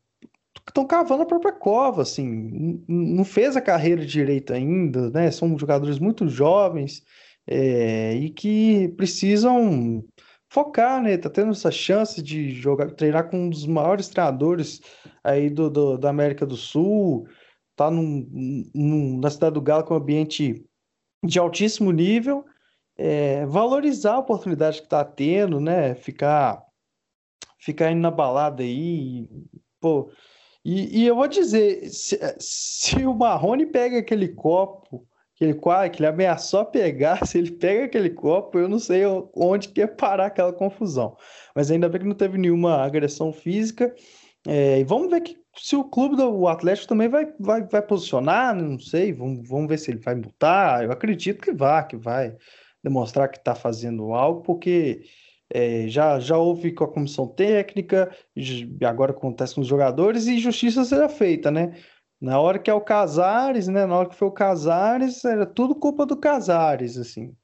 estão 0.68 0.86
cavando 0.86 1.22
a 1.22 1.26
própria 1.26 1.52
cova, 1.52 2.02
assim, 2.02 2.82
não 2.88 3.24
fez 3.24 3.56
a 3.56 3.60
carreira 3.60 4.04
direito 4.04 4.52
ainda, 4.52 5.10
né? 5.10 5.30
São 5.30 5.58
jogadores 5.58 5.98
muito 5.98 6.28
jovens 6.28 7.02
é, 7.46 8.14
e 8.14 8.30
que 8.30 8.88
precisam 8.96 10.04
focar, 10.48 11.02
né? 11.02 11.16
Tá 11.16 11.30
tendo 11.30 11.52
essa 11.52 11.70
chance 11.70 12.22
de 12.22 12.50
jogar, 12.50 12.90
treinar 12.92 13.28
com 13.30 13.46
um 13.46 13.50
dos 13.50 13.66
maiores 13.66 14.08
treinadores 14.08 14.80
aí 15.22 15.50
do, 15.50 15.70
do 15.70 15.98
da 15.98 16.10
América 16.10 16.46
do 16.46 16.56
Sul, 16.56 17.26
tá 17.76 17.90
num, 17.90 18.26
num, 18.74 19.18
na 19.18 19.30
cidade 19.30 19.54
do 19.54 19.60
Galo 19.60 19.84
com 19.84 19.94
um 19.94 19.96
ambiente 19.96 20.64
de 21.24 21.38
altíssimo 21.38 21.90
nível, 21.90 22.44
é, 22.96 23.46
valorizar 23.46 24.14
a 24.14 24.18
oportunidade 24.18 24.82
que 24.82 24.88
tá 24.88 25.04
tendo, 25.04 25.60
né? 25.60 25.94
Ficar, 25.94 26.62
ficar 27.58 27.90
indo 27.90 28.00
na 28.00 28.10
balada 28.10 28.62
aí, 28.62 29.28
pô. 29.80 30.10
E, 30.64 31.00
e 31.00 31.06
eu 31.06 31.16
vou 31.16 31.26
dizer, 31.26 31.88
se, 31.88 32.18
se 32.38 32.96
o 33.06 33.14
Marrone 33.14 33.64
pega 33.64 33.98
aquele 33.98 34.28
copo 34.28 35.06
que 35.34 35.44
ele 35.44 35.54
quase 35.54 35.88
que 35.88 36.00
ele 36.00 36.06
ameaçou 36.06 36.66
pegar, 36.66 37.24
se 37.26 37.38
ele 37.38 37.52
pega 37.52 37.86
aquele 37.86 38.10
copo, 38.10 38.58
eu 38.58 38.68
não 38.68 38.78
sei 38.78 39.02
onde 39.34 39.68
que 39.68 39.80
ia 39.80 39.88
parar 39.88 40.26
aquela 40.26 40.52
confusão. 40.52 41.16
Mas 41.54 41.70
ainda 41.70 41.88
bem 41.88 42.02
que 42.02 42.06
não 42.06 42.14
teve 42.14 42.36
nenhuma 42.36 42.82
agressão 42.82 43.32
física. 43.32 43.94
É, 44.46 44.80
e 44.80 44.84
vamos 44.84 45.10
ver 45.10 45.20
que, 45.20 45.38
se 45.56 45.76
o 45.76 45.84
clube 45.84 46.16
do 46.16 46.48
Atlético 46.48 46.88
também 46.88 47.08
vai, 47.08 47.32
vai, 47.38 47.62
vai 47.66 47.82
posicionar, 47.82 48.54
não 48.54 48.78
sei, 48.78 49.12
vamos, 49.12 49.48
vamos 49.48 49.68
ver 49.68 49.78
se 49.78 49.90
ele 49.90 50.00
vai 50.00 50.14
multar. 50.14 50.84
Eu 50.84 50.92
acredito 50.92 51.42
que 51.42 51.52
vai, 51.52 51.86
que 51.86 51.96
vai 51.96 52.36
demonstrar 52.82 53.28
que 53.28 53.38
está 53.38 53.54
fazendo 53.54 54.14
algo, 54.14 54.42
porque 54.42 55.02
é, 55.52 55.88
já, 55.88 56.18
já 56.20 56.36
houve 56.38 56.72
com 56.72 56.84
a 56.84 56.92
comissão 56.92 57.26
técnica, 57.26 58.10
agora 58.86 59.12
acontece 59.12 59.54
com 59.54 59.60
os 59.60 59.66
jogadores, 59.66 60.26
e 60.26 60.38
justiça 60.38 60.84
será 60.84 61.08
feita, 61.08 61.50
né? 61.50 61.74
Na 62.20 62.38
hora 62.40 62.58
que 62.58 62.70
é 62.70 62.74
o 62.74 62.80
Casares, 62.80 63.66
né? 63.66 63.86
Na 63.86 63.96
hora 63.98 64.08
que 64.08 64.14
foi 64.16 64.28
o 64.28 64.32
Casares, 64.32 65.24
era 65.24 65.46
tudo 65.46 65.74
culpa 65.74 66.06
do 66.06 66.16
Casares, 66.16 66.96
assim. 66.96 67.34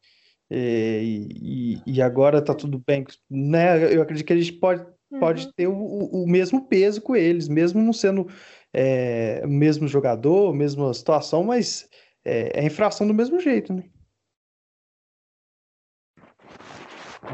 É, 0.48 1.02
e, 1.02 1.82
e, 1.84 2.00
agora 2.00 2.40
tá 2.40 2.54
tudo 2.54 2.80
bem, 2.86 3.04
né? 3.28 3.92
Eu 3.92 4.02
acredito 4.02 4.26
que 4.26 4.32
a 4.32 4.36
gente 4.36 4.52
pode, 4.52 4.86
uhum. 5.16 5.20
pode 5.20 5.52
ter 5.54 5.66
o, 5.66 5.74
o 5.74 6.26
mesmo 6.26 6.66
peso 6.66 7.00
com 7.00 7.16
eles, 7.16 7.48
mesmo 7.48 7.82
não 7.82 7.92
sendo 7.92 8.28
é, 8.72 9.42
o 9.44 9.48
mesmo 9.48 9.88
jogador, 9.88 10.54
mesma 10.54 10.92
situação, 10.92 11.44
mas 11.44 11.88
é, 12.24 12.60
é 12.60 12.64
infração 12.64 13.06
do 13.06 13.14
mesmo 13.14 13.40
jeito, 13.40 13.72
né? 13.72 13.84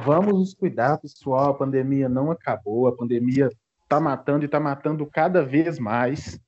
Vamos 0.05 0.33
nos 0.35 0.55
cuidar, 0.55 0.99
pessoal. 0.99 1.51
A 1.51 1.55
pandemia 1.55 2.09
não 2.09 2.31
acabou, 2.31 2.87
a 2.87 2.97
pandemia 2.97 3.51
tá 3.88 4.01
matando 4.01 4.45
e 4.45 4.49
tá 4.49 4.59
matando 4.59 5.07
cada 5.07 5.45
vez 5.45 5.79
mais. 5.79 6.40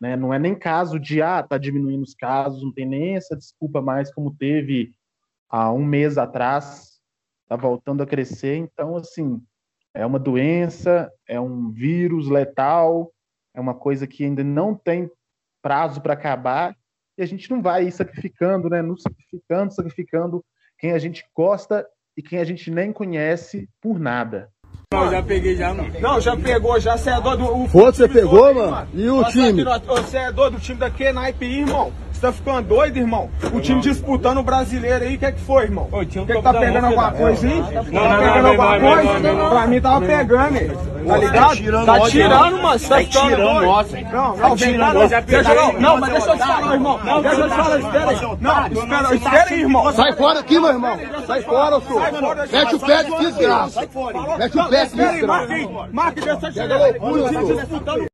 Né? 0.00 0.16
Não 0.16 0.32
é 0.32 0.38
nem 0.38 0.54
caso 0.54 0.98
de, 0.98 1.20
ah, 1.20 1.42
tá 1.42 1.58
diminuindo 1.58 2.02
os 2.02 2.14
casos, 2.14 2.62
não 2.62 2.72
tem 2.72 2.86
nem 2.86 3.16
essa 3.16 3.36
desculpa 3.36 3.80
mais 3.80 4.12
como 4.12 4.34
teve 4.34 4.94
há 5.48 5.72
um 5.72 5.84
mês 5.84 6.16
atrás, 6.16 7.00
tá 7.48 7.56
voltando 7.56 8.02
a 8.02 8.06
crescer. 8.06 8.56
Então, 8.56 8.96
assim, 8.96 9.42
é 9.94 10.04
uma 10.06 10.18
doença, 10.18 11.12
é 11.28 11.40
um 11.40 11.70
vírus 11.70 12.28
letal, 12.28 13.12
é 13.54 13.60
uma 13.60 13.74
coisa 13.74 14.06
que 14.06 14.24
ainda 14.24 14.42
não 14.42 14.74
tem 14.74 15.10
prazo 15.62 16.00
para 16.00 16.14
acabar 16.14 16.76
e 17.16 17.22
a 17.22 17.26
gente 17.26 17.50
não 17.50 17.60
vai 17.60 17.84
ir 17.84 17.92
sacrificando, 17.92 18.68
né? 18.68 18.80
Nos 18.80 19.02
sacrificando, 19.02 19.74
sacrificando 19.74 20.44
quem 20.78 20.92
a 20.92 20.98
gente 20.98 21.24
gosta 21.34 21.86
e 22.16 22.22
quem 22.22 22.38
a 22.38 22.44
gente 22.44 22.70
nem 22.70 22.92
conhece 22.92 23.68
por 23.80 23.98
nada. 23.98 24.50
Não, 24.92 25.10
já 25.10 25.22
peguei 25.22 25.56
já, 25.56 25.72
mano. 25.72 25.90
Não, 26.00 26.20
já 26.20 26.36
pegou, 26.36 26.78
já. 26.80 26.96
Você 26.98 27.10
é 27.10 27.20
dono 27.20 27.36
do. 27.64 27.68
Quanto 27.70 27.96
você 27.96 28.08
pegou, 28.08 28.54
mano? 28.54 28.86
E 28.92 29.08
o 29.08 29.24
time? 29.24 29.64
Você 29.86 30.18
é 30.18 30.32
dono 30.32 30.50
do 30.52 30.60
time 30.60 30.78
da 30.78 30.90
Kenaipe, 30.90 31.44
irmão. 31.46 31.92
tá 32.20 32.30
ficando 32.30 32.68
doido, 32.68 32.98
irmão? 32.98 33.28
O 33.52 33.60
time 33.60 33.80
disputando 33.80 34.38
o 34.38 34.42
brasileiro 34.44 35.04
aí, 35.04 35.16
o 35.16 35.18
que 35.18 35.26
é 35.26 35.32
que 35.32 35.40
foi, 35.40 35.64
irmão? 35.64 35.88
O 35.90 36.06
que, 36.06 36.24
que 36.24 36.42
tá 36.42 36.52
pegando 36.54 36.84
alguma 36.84 37.10
coisa 37.10 37.46
aí? 37.48 37.62
Tá 37.62 37.82
pegando 37.82 38.46
alguma 38.48 38.78
coisa? 38.78 39.48
Pra 39.50 39.66
mim 39.66 39.80
tava 39.80 40.06
pegando, 40.06 40.56
hein? 40.56 40.70
Tá 41.04 41.16
ligado? 41.16 41.84
Tá 41.84 42.00
tirando, 42.00 42.62
mano. 42.62 42.78
Tá 42.78 43.04
tirando, 43.04 43.62
nossa. 43.62 43.96
Não, 44.02 44.36
não, 44.36 44.46
não. 44.94 45.08
Não. 45.72 45.80
Não, 45.80 45.96
mas 45.98 46.12
deixa 46.12 46.30
eu 46.30 46.36
te 46.36 46.46
falar, 46.46 46.74
irmão. 46.74 47.00
Deixa 47.22 47.40
eu 47.40 47.48
te 47.48 47.56
falar, 47.56 47.78
espera 47.80 48.10
aí. 48.10 48.20
Não, 48.40 48.66
espera, 48.68 49.14
espera 49.16 49.44
aí, 49.50 49.60
irmão. 49.60 49.92
Sai 49.92 50.12
fora 50.12 50.38
aqui, 50.38 50.60
meu 50.60 50.68
irmão. 50.70 50.96
Sai 51.26 51.42
fora, 51.42 51.80
senhor. 51.80 52.36
Mete 52.52 52.74
o 52.76 52.78
pé 52.78 52.96
aqui, 53.00 53.18
desgraça. 53.18 53.80
Mete 54.38 54.58
o 54.58 54.68
pé 54.68 54.71
aqui, 54.76 54.96
desgraça. 54.96 55.48
Marque, 55.92 56.20
deixa 56.20 56.46
eu 56.46 56.52
tirar. 56.52 56.80
O 57.00 57.28
time 57.28 57.56
disputando 57.56 58.12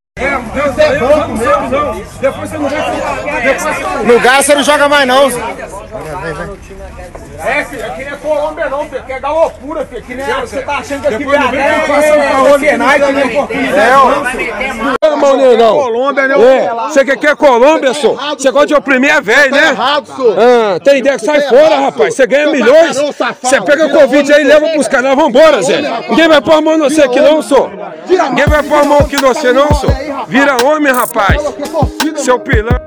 depois 2.20 2.50
você 2.50 2.58
não 2.58 2.68
vai 2.68 4.04
No 4.04 4.20
gás 4.20 4.44
você 4.46 4.54
não 4.54 4.62
joga 4.62 4.88
mais 4.88 5.06
não. 5.06 5.28
É, 7.38 7.64
filho, 7.64 7.86
aqui 7.86 8.04
não 8.04 8.12
é 8.12 8.16
Colômbia 8.16 8.68
não, 8.68 8.88
filho. 8.88 9.00
Aqui 9.00 9.12
é 9.12 9.20
galopura, 9.20 9.86
filho. 9.86 10.00
Aqui 10.00 10.14
não 10.16 10.24
é, 10.24 10.40
você 10.40 10.62
tá 10.62 10.78
achando 10.78 11.02
que 11.02 11.06
aqui 11.06 11.14
é 11.14 11.18
que 11.18 12.76
não 12.76 12.90
é 12.90 12.98
oportunidade. 13.98 14.97
Não, 15.18 15.36
não, 15.36 15.56
não. 15.56 15.74
Colômbia, 15.74 16.28
né? 16.28 16.34
Você 16.88 17.04
quer 17.04 17.16
que 17.16 17.26
é 17.26 17.34
Colômbia, 17.34 17.94
senhor? 17.94 18.16
Você 18.36 18.50
gosta 18.50 18.66
de 18.68 18.74
oprimir 18.74 19.10
é 19.10 19.20
velho, 19.20 19.52
né? 19.52 19.76
Ah, 19.76 20.80
tem 20.82 20.98
ideia 20.98 21.18
que 21.18 21.24
sai 21.24 21.40
fora, 21.42 21.80
rapaz. 21.80 22.14
Você 22.14 22.26
ganha 22.26 22.50
milhões. 22.50 22.96
Você 22.96 23.60
pega 23.60 23.86
o 23.86 23.90
convite 23.90 24.32
aí 24.32 24.42
e 24.42 24.46
leva 24.46 24.68
pros 24.68 24.88
canais. 24.88 25.16
Vambora, 25.16 25.62
Zé. 25.62 25.80
Ninguém 26.08 26.28
vai 26.28 26.40
pôr 26.40 26.54
a 26.54 26.60
mão 26.60 26.78
no 26.78 26.90
você 26.90 27.02
aqui 27.02 27.20
não, 27.20 27.42
senhor. 27.42 27.70
Ninguém 28.08 28.46
vai 28.46 28.62
pôr 28.62 28.78
a 28.78 28.84
mão 28.84 28.98
aqui 28.98 29.20
no 29.20 29.28
você 29.28 29.52
não, 29.52 29.72
senhor. 29.74 29.94
Vira 30.28 30.56
homem, 30.64 30.92
rapaz. 30.92 31.42
Seu 32.16 32.38
pilão. 32.38 32.78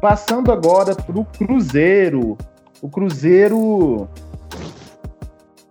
Passando 0.00 0.50
agora 0.50 0.94
pro 0.94 1.26
Cruzeiro. 1.38 2.38
O 2.80 2.88
Cruzeiro, 2.88 4.08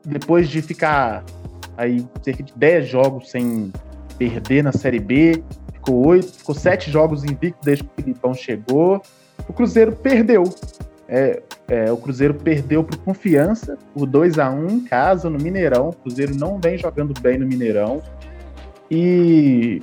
depois 0.05 0.49
de 0.49 0.61
ficar 0.61 1.23
aí 1.77 2.05
cerca 2.21 2.43
de 2.43 2.53
10 2.55 2.87
jogos 2.87 3.29
sem 3.29 3.71
perder 4.17 4.63
na 4.63 4.71
Série 4.71 4.99
B, 4.99 5.43
ficou 5.73 6.07
oito, 6.07 6.33
ficou 6.33 6.53
sete 6.53 6.91
jogos 6.91 7.23
invicto 7.23 7.59
desde 7.63 7.83
que 7.83 7.89
o 7.89 8.03
Filipão 8.03 8.33
chegou. 8.33 9.01
O 9.47 9.53
Cruzeiro 9.53 9.93
perdeu. 9.93 10.43
É, 11.07 11.41
é, 11.67 11.91
o 11.91 11.97
Cruzeiro 11.97 12.35
perdeu 12.35 12.83
por 12.83 12.97
confiança, 12.97 13.77
por 13.93 14.05
2 14.05 14.37
a 14.37 14.49
1 14.51 14.67
em 14.67 14.79
casa, 14.81 15.29
no 15.29 15.39
Mineirão. 15.39 15.89
O 15.89 15.93
Cruzeiro 15.93 16.35
não 16.35 16.59
vem 16.59 16.77
jogando 16.77 17.19
bem 17.19 17.37
no 17.37 17.47
Mineirão. 17.47 18.01
E 18.91 19.81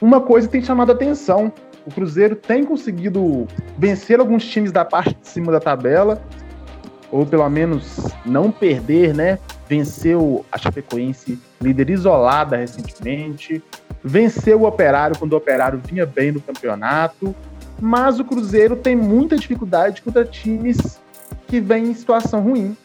uma 0.00 0.20
coisa 0.20 0.48
tem 0.48 0.62
chamado 0.62 0.90
a 0.90 0.94
atenção: 0.94 1.52
o 1.84 1.90
Cruzeiro 1.90 2.36
tem 2.36 2.64
conseguido 2.64 3.46
vencer 3.76 4.20
alguns 4.20 4.44
times 4.44 4.72
da 4.72 4.84
parte 4.84 5.14
de 5.14 5.28
cima 5.28 5.50
da 5.52 5.60
tabela, 5.60 6.22
ou 7.12 7.26
pelo 7.26 7.48
menos 7.50 7.98
não 8.24 8.50
perder, 8.50 9.14
né? 9.14 9.38
Venceu 9.68 10.44
a 10.50 10.56
Chapecoense, 10.56 11.38
líder 11.60 11.90
isolada 11.90 12.56
recentemente, 12.56 13.62
venceu 14.02 14.62
o 14.62 14.66
Operário 14.66 15.16
quando 15.18 15.34
o 15.34 15.36
Operário 15.36 15.80
vinha 15.84 16.06
bem 16.06 16.32
no 16.32 16.40
campeonato, 16.40 17.34
mas 17.78 18.18
o 18.18 18.24
Cruzeiro 18.24 18.74
tem 18.74 18.96
muita 18.96 19.36
dificuldade 19.36 20.00
contra 20.00 20.24
times 20.24 20.98
que 21.46 21.60
vêm 21.60 21.84
em 21.84 21.94
situação 21.94 22.40
ruim. 22.40 22.76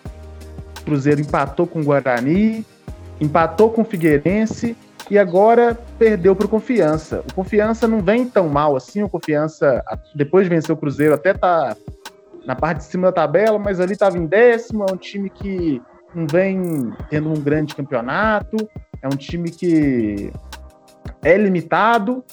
O 0.82 0.84
Cruzeiro 0.84 1.22
empatou 1.22 1.66
com 1.66 1.80
o 1.80 1.84
Guarani, 1.84 2.66
empatou 3.20 3.70
com 3.70 3.82
o 3.82 3.86
Figueirense 3.86 4.76
e 5.10 5.18
agora 5.18 5.78
perdeu 5.98 6.36
para 6.36 6.46
o 6.46 6.50
Confiança. 6.50 7.24
O 7.30 7.34
Confiança 7.34 7.88
não 7.88 8.02
vem 8.02 8.26
tão 8.26 8.50
mal 8.50 8.76
assim, 8.76 9.04
o 9.04 9.10
Confiança, 9.10 9.84
depois 10.14 10.46
de 10.46 10.50
vencer 10.50 10.74
o 10.74 10.78
Cruzeiro, 10.78 11.14
até 11.14 11.34
tá 11.34 11.76
na 12.48 12.56
parte 12.56 12.78
de 12.78 12.86
cima 12.86 13.08
da 13.08 13.12
tabela, 13.12 13.60
mas 13.60 13.82
ali 13.82 13.92
estava 13.92 14.18
em 14.18 14.26
décimo, 14.26 14.86
é 14.90 14.94
um 14.94 14.96
time 14.96 15.30
que 15.30 15.82
não 16.16 16.26
vem 16.26 16.94
tendo 17.10 17.30
um 17.30 17.34
grande 17.34 17.76
campeonato, 17.76 18.56
é 19.02 19.08
um 19.08 19.18
time 19.18 19.52
que 19.52 20.32
é 21.22 21.38
limitado, 21.38 22.24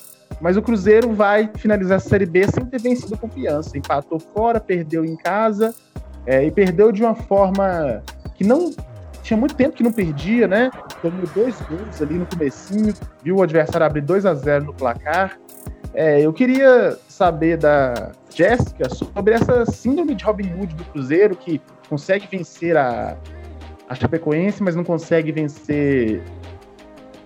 mas 0.41 0.57
o 0.57 0.63
Cruzeiro 0.63 1.13
vai 1.13 1.51
finalizar 1.57 1.97
a 1.97 2.01
Série 2.01 2.27
B 2.27 2.47
sem 2.47 2.65
ter 2.65 2.81
vencido 2.81 3.19
confiança. 3.19 3.77
Empatou 3.77 4.21
fora, 4.21 4.61
perdeu 4.61 5.05
em 5.05 5.17
casa 5.17 5.75
é, 6.25 6.45
e 6.45 6.51
perdeu 6.51 6.93
de 6.93 7.03
uma 7.03 7.17
forma 7.17 8.01
que 8.37 8.45
não 8.45 8.73
tinha 9.21 9.37
muito 9.37 9.57
tempo 9.57 9.75
que 9.75 9.83
não 9.83 9.93
perdia, 9.93 10.47
né? 10.47 10.71
Tomou 11.03 11.27
dois 11.35 11.61
gols 11.63 12.01
ali 12.01 12.15
no 12.15 12.27
comecinho, 12.27 12.95
viu 13.23 13.37
o 13.37 13.43
adversário 13.43 13.85
abrir 13.85 14.03
2 14.03 14.27
a 14.27 14.35
0 14.35 14.67
no 14.67 14.75
placar. 14.75 15.39
É, 15.95 16.21
eu 16.21 16.33
queria 16.33 16.99
saber 17.09 17.57
da 17.57 18.13
Jéssica 18.29 18.89
sobre 18.89 19.35
essa 19.35 19.65
síndrome 19.67 20.15
de 20.15 20.25
Robin 20.25 20.53
Hood 20.53 20.75
do 20.75 20.85
Cruzeiro, 20.85 21.37
que 21.37 21.61
consegue 21.89 22.27
vencer 22.31 22.77
a, 22.77 23.17
a 23.89 23.95
Chapecoense, 23.95 24.63
mas 24.63 24.75
não 24.75 24.83
consegue 24.83 25.31
vencer 25.31 26.21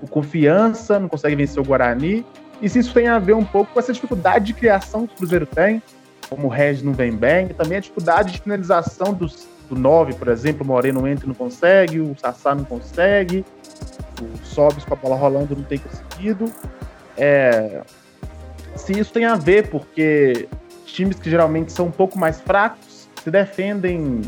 o 0.02 0.06
Confiança, 0.06 0.98
não 0.98 1.08
consegue 1.08 1.34
vencer 1.34 1.60
o 1.60 1.64
Guarani. 1.64 2.26
E 2.60 2.68
se 2.68 2.80
isso 2.80 2.92
tem 2.92 3.08
a 3.08 3.18
ver 3.18 3.34
um 3.34 3.44
pouco 3.44 3.72
com 3.72 3.78
essa 3.78 3.92
dificuldade 3.92 4.46
de 4.46 4.52
criação 4.52 5.06
que 5.06 5.14
o 5.14 5.16
Cruzeiro 5.16 5.46
tem, 5.46 5.82
como 6.28 6.46
o 6.46 6.50
Regis 6.50 6.82
não 6.82 6.92
vem 6.92 7.12
bem, 7.12 7.46
e 7.46 7.54
também 7.54 7.78
a 7.78 7.80
dificuldade 7.80 8.32
de 8.32 8.40
finalização 8.40 9.14
dos 9.14 9.46
do 9.68 9.78
9, 9.78 10.14
por 10.14 10.28
exemplo, 10.28 10.64
o 10.64 10.66
Moreno 10.66 11.06
entra 11.06 11.26
e 11.26 11.28
não 11.28 11.34
consegue, 11.34 12.00
o 12.00 12.16
Sassá 12.18 12.54
não 12.54 12.64
consegue, 12.64 13.44
o 14.20 14.44
Sobis 14.44 14.84
com 14.84 14.94
a 14.94 14.96
bola 14.96 15.14
rolando 15.14 15.54
não 15.54 15.62
tem 15.62 15.78
conseguido. 15.78 16.50
É, 17.16 17.82
se 18.76 18.98
isso 18.98 19.12
tem 19.12 19.24
a 19.24 19.34
ver, 19.34 19.68
porque 19.68 20.48
times 20.86 21.18
que 21.18 21.30
geralmente 21.30 21.72
são 21.72 21.86
um 21.86 21.90
pouco 21.90 22.18
mais 22.18 22.40
fracos 22.40 23.08
se 23.22 23.30
defendem 23.30 24.22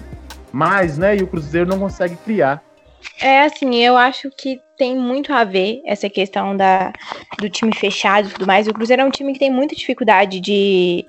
mais, 0.53 0.99
né? 0.99 1.17
E 1.17 1.23
o 1.23 1.27
Cruzeiro 1.27 1.69
não 1.69 1.79
consegue 1.79 2.17
criar. 2.17 2.63
É 3.21 3.43
assim, 3.45 3.77
eu 3.77 3.97
acho 3.97 4.31
que 4.31 4.61
tem 4.77 4.97
muito 4.97 5.33
a 5.33 5.45
ver 5.45 5.81
essa 5.87 6.09
questão 6.09 6.57
da, 6.57 6.93
do 7.39 7.49
time 7.49 7.75
fechado 7.75 8.29
e 8.29 8.33
tudo 8.33 8.47
mais. 8.47 8.67
O 8.67 8.75
Cruzeiro 8.75 9.03
é 9.03 9.05
um 9.05 9.11
time 9.11 9.33
que 9.33 9.39
tem 9.39 9.51
muita 9.51 9.75
dificuldade 9.75 10.41
de 10.41 11.07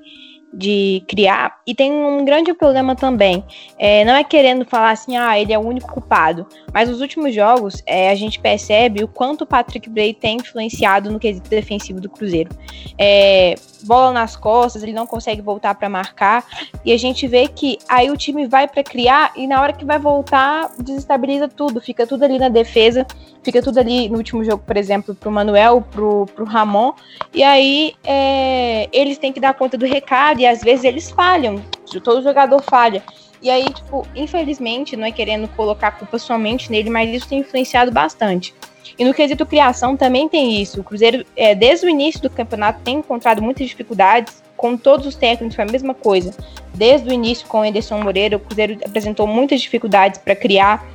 de 0.53 1.03
criar. 1.07 1.59
E 1.65 1.73
tem 1.73 1.91
um 1.91 2.25
grande 2.25 2.53
problema 2.53 2.95
também. 2.95 3.43
É, 3.77 4.03
não 4.03 4.13
é 4.13 4.23
querendo 4.23 4.65
falar 4.65 4.91
assim, 4.91 5.15
ah, 5.15 5.39
ele 5.39 5.53
é 5.53 5.57
o 5.57 5.61
único 5.61 5.91
culpado. 5.91 6.45
Mas 6.73 6.89
nos 6.89 6.99
últimos 6.99 7.33
jogos, 7.33 7.81
é, 7.85 8.09
a 8.09 8.15
gente 8.15 8.39
percebe 8.39 9.03
o 9.03 9.07
quanto 9.07 9.41
o 9.41 9.47
Patrick 9.47 9.89
Bray 9.89 10.13
tem 10.13 10.37
influenciado 10.37 11.09
no 11.09 11.19
quesito 11.19 11.49
defensivo 11.49 12.01
do 12.01 12.09
Cruzeiro. 12.09 12.49
É, 12.97 13.55
bola 13.83 14.11
nas 14.11 14.35
costas, 14.35 14.83
ele 14.83 14.93
não 14.93 15.07
consegue 15.07 15.41
voltar 15.41 15.75
para 15.75 15.87
marcar. 15.87 16.45
E 16.83 16.91
a 16.91 16.97
gente 16.97 17.27
vê 17.27 17.47
que 17.47 17.77
aí 17.87 18.11
o 18.11 18.17
time 18.17 18.47
vai 18.47 18.67
para 18.67 18.83
criar 18.83 19.31
e 19.35 19.47
na 19.47 19.61
hora 19.61 19.73
que 19.73 19.85
vai 19.85 19.99
voltar, 19.99 20.71
desestabiliza 20.79 21.47
tudo. 21.47 21.79
Fica 21.79 22.05
tudo 22.05 22.23
ali 22.23 22.37
na 22.37 22.49
defesa, 22.49 23.05
fica 23.43 23.61
tudo 23.61 23.79
ali 23.79 24.09
no 24.09 24.17
último 24.17 24.43
jogo, 24.43 24.63
por 24.65 24.77
exemplo, 24.77 25.15
pro 25.15 25.31
Manuel, 25.31 25.81
pro, 25.91 26.25
pro 26.35 26.45
Ramon. 26.45 26.93
E 27.33 27.43
aí 27.43 27.93
é, 28.03 28.89
eles 28.91 29.17
têm 29.17 29.33
que 29.33 29.39
dar 29.39 29.53
conta 29.53 29.77
do 29.77 29.85
recado 29.85 30.39
e 30.39 30.45
às 30.45 30.61
vezes 30.61 30.83
eles 30.83 31.09
falham. 31.09 31.61
Todo 32.03 32.23
jogador 32.23 32.61
falha. 32.61 33.03
E 33.41 33.49
aí, 33.49 33.65
tipo, 33.65 34.05
infelizmente, 34.15 34.95
não 34.95 35.05
é 35.05 35.11
querendo 35.11 35.47
colocar 35.49 35.87
a 35.87 35.91
culpa 35.91 36.19
somente 36.19 36.71
nele, 36.71 36.89
mas 36.89 37.09
isso 37.09 37.27
tem 37.27 37.39
influenciado 37.39 37.91
bastante. 37.91 38.53
E 38.97 39.03
no 39.03 39.13
quesito 39.13 39.45
criação 39.45 39.97
também 39.97 40.29
tem 40.29 40.61
isso. 40.61 40.81
O 40.81 40.83
Cruzeiro, 40.83 41.25
é, 41.35 41.55
desde 41.55 41.85
o 41.85 41.89
início 41.89 42.21
do 42.21 42.29
campeonato, 42.29 42.81
tem 42.83 42.97
encontrado 42.97 43.41
muitas 43.41 43.67
dificuldades. 43.67 44.43
Com 44.55 44.77
todos 44.77 45.07
os 45.07 45.15
técnicos 45.15 45.55
foi 45.55 45.65
a 45.65 45.71
mesma 45.71 45.93
coisa. 45.93 46.35
Desde 46.73 47.09
o 47.09 47.11
início 47.11 47.47
com 47.47 47.61
o 47.61 47.65
Ederson 47.65 47.99
Moreira, 47.99 48.37
o 48.37 48.39
Cruzeiro 48.39 48.77
apresentou 48.85 49.25
muitas 49.25 49.59
dificuldades 49.59 50.19
para 50.19 50.35
criar, 50.35 50.85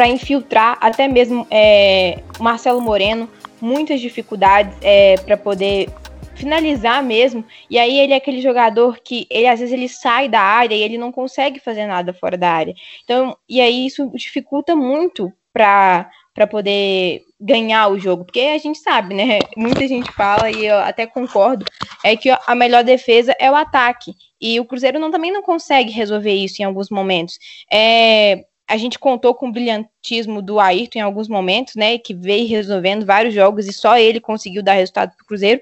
para 0.00 0.08
infiltrar, 0.08 0.78
até 0.80 1.06
mesmo 1.06 1.46
é, 1.50 2.22
Marcelo 2.38 2.80
Moreno, 2.80 3.28
muitas 3.60 4.00
dificuldades 4.00 4.74
é, 4.80 5.16
para 5.16 5.36
poder 5.36 5.90
finalizar 6.34 7.02
mesmo. 7.02 7.44
E 7.68 7.78
aí 7.78 7.98
ele 7.98 8.14
é 8.14 8.16
aquele 8.16 8.40
jogador 8.40 8.98
que 9.04 9.26
ele 9.28 9.46
às 9.46 9.60
vezes 9.60 9.74
ele 9.74 9.90
sai 9.90 10.26
da 10.26 10.40
área 10.40 10.74
e 10.74 10.80
ele 10.80 10.96
não 10.96 11.12
consegue 11.12 11.60
fazer 11.60 11.84
nada 11.84 12.14
fora 12.14 12.38
da 12.38 12.50
área. 12.50 12.74
Então, 13.04 13.36
e 13.46 13.60
aí 13.60 13.84
isso 13.84 14.10
dificulta 14.14 14.74
muito 14.74 15.30
para 15.52 16.10
para 16.32 16.46
poder 16.46 17.22
ganhar 17.38 17.88
o 17.88 17.98
jogo, 17.98 18.24
porque 18.24 18.40
a 18.40 18.56
gente 18.56 18.78
sabe, 18.78 19.14
né? 19.14 19.40
Muita 19.56 19.86
gente 19.86 20.10
fala 20.12 20.50
e 20.50 20.64
eu 20.64 20.78
até 20.78 21.06
concordo, 21.06 21.66
é 22.02 22.16
que 22.16 22.30
a 22.30 22.54
melhor 22.54 22.84
defesa 22.84 23.36
é 23.38 23.50
o 23.50 23.54
ataque. 23.54 24.14
E 24.40 24.58
o 24.58 24.64
Cruzeiro 24.64 24.98
não, 24.98 25.10
também 25.10 25.30
não 25.30 25.42
consegue 25.42 25.90
resolver 25.90 26.32
isso 26.32 26.62
em 26.62 26.64
alguns 26.64 26.88
momentos. 26.88 27.38
É, 27.70 28.44
a 28.70 28.76
gente 28.76 29.00
contou 29.00 29.34
com 29.34 29.48
o 29.48 29.52
brilhantismo 29.52 30.40
do 30.40 30.60
Ayrton 30.60 31.00
em 31.00 31.02
alguns 31.02 31.28
momentos, 31.28 31.74
né? 31.74 31.98
Que 31.98 32.14
veio 32.14 32.48
resolvendo 32.48 33.04
vários 33.04 33.34
jogos 33.34 33.66
e 33.66 33.72
só 33.72 33.98
ele 33.98 34.20
conseguiu 34.20 34.62
dar 34.62 34.74
resultado 34.74 35.10
para 35.16 35.24
o 35.24 35.26
Cruzeiro. 35.26 35.60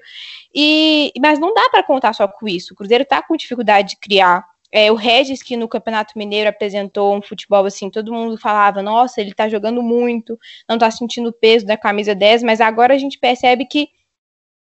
E, 0.53 1.11
mas 1.19 1.39
não 1.39 1.51
dá 1.51 1.69
para 1.69 1.81
contar 1.81 2.13
só 2.13 2.27
com 2.27 2.47
isso. 2.47 2.73
O 2.73 2.77
Cruzeiro 2.77 3.01
está 3.01 3.19
com 3.19 3.35
dificuldade 3.35 3.89
de 3.89 3.97
criar. 3.97 4.45
É, 4.71 4.91
o 4.91 4.95
Regis, 4.95 5.41
que 5.41 5.57
no 5.57 5.67
Campeonato 5.67 6.13
Mineiro 6.15 6.47
apresentou 6.47 7.17
um 7.17 7.21
futebol 7.23 7.65
assim, 7.65 7.89
todo 7.89 8.13
mundo 8.13 8.37
falava, 8.37 8.83
nossa, 8.83 9.19
ele 9.19 9.33
tá 9.33 9.49
jogando 9.49 9.81
muito, 9.81 10.37
não 10.69 10.77
tá 10.77 10.91
sentindo 10.91 11.29
o 11.29 11.33
peso 11.33 11.65
da 11.65 11.75
camisa 11.75 12.13
10, 12.13 12.43
mas 12.43 12.61
agora 12.61 12.93
a 12.93 12.97
gente 12.99 13.17
percebe 13.17 13.65
que 13.65 13.89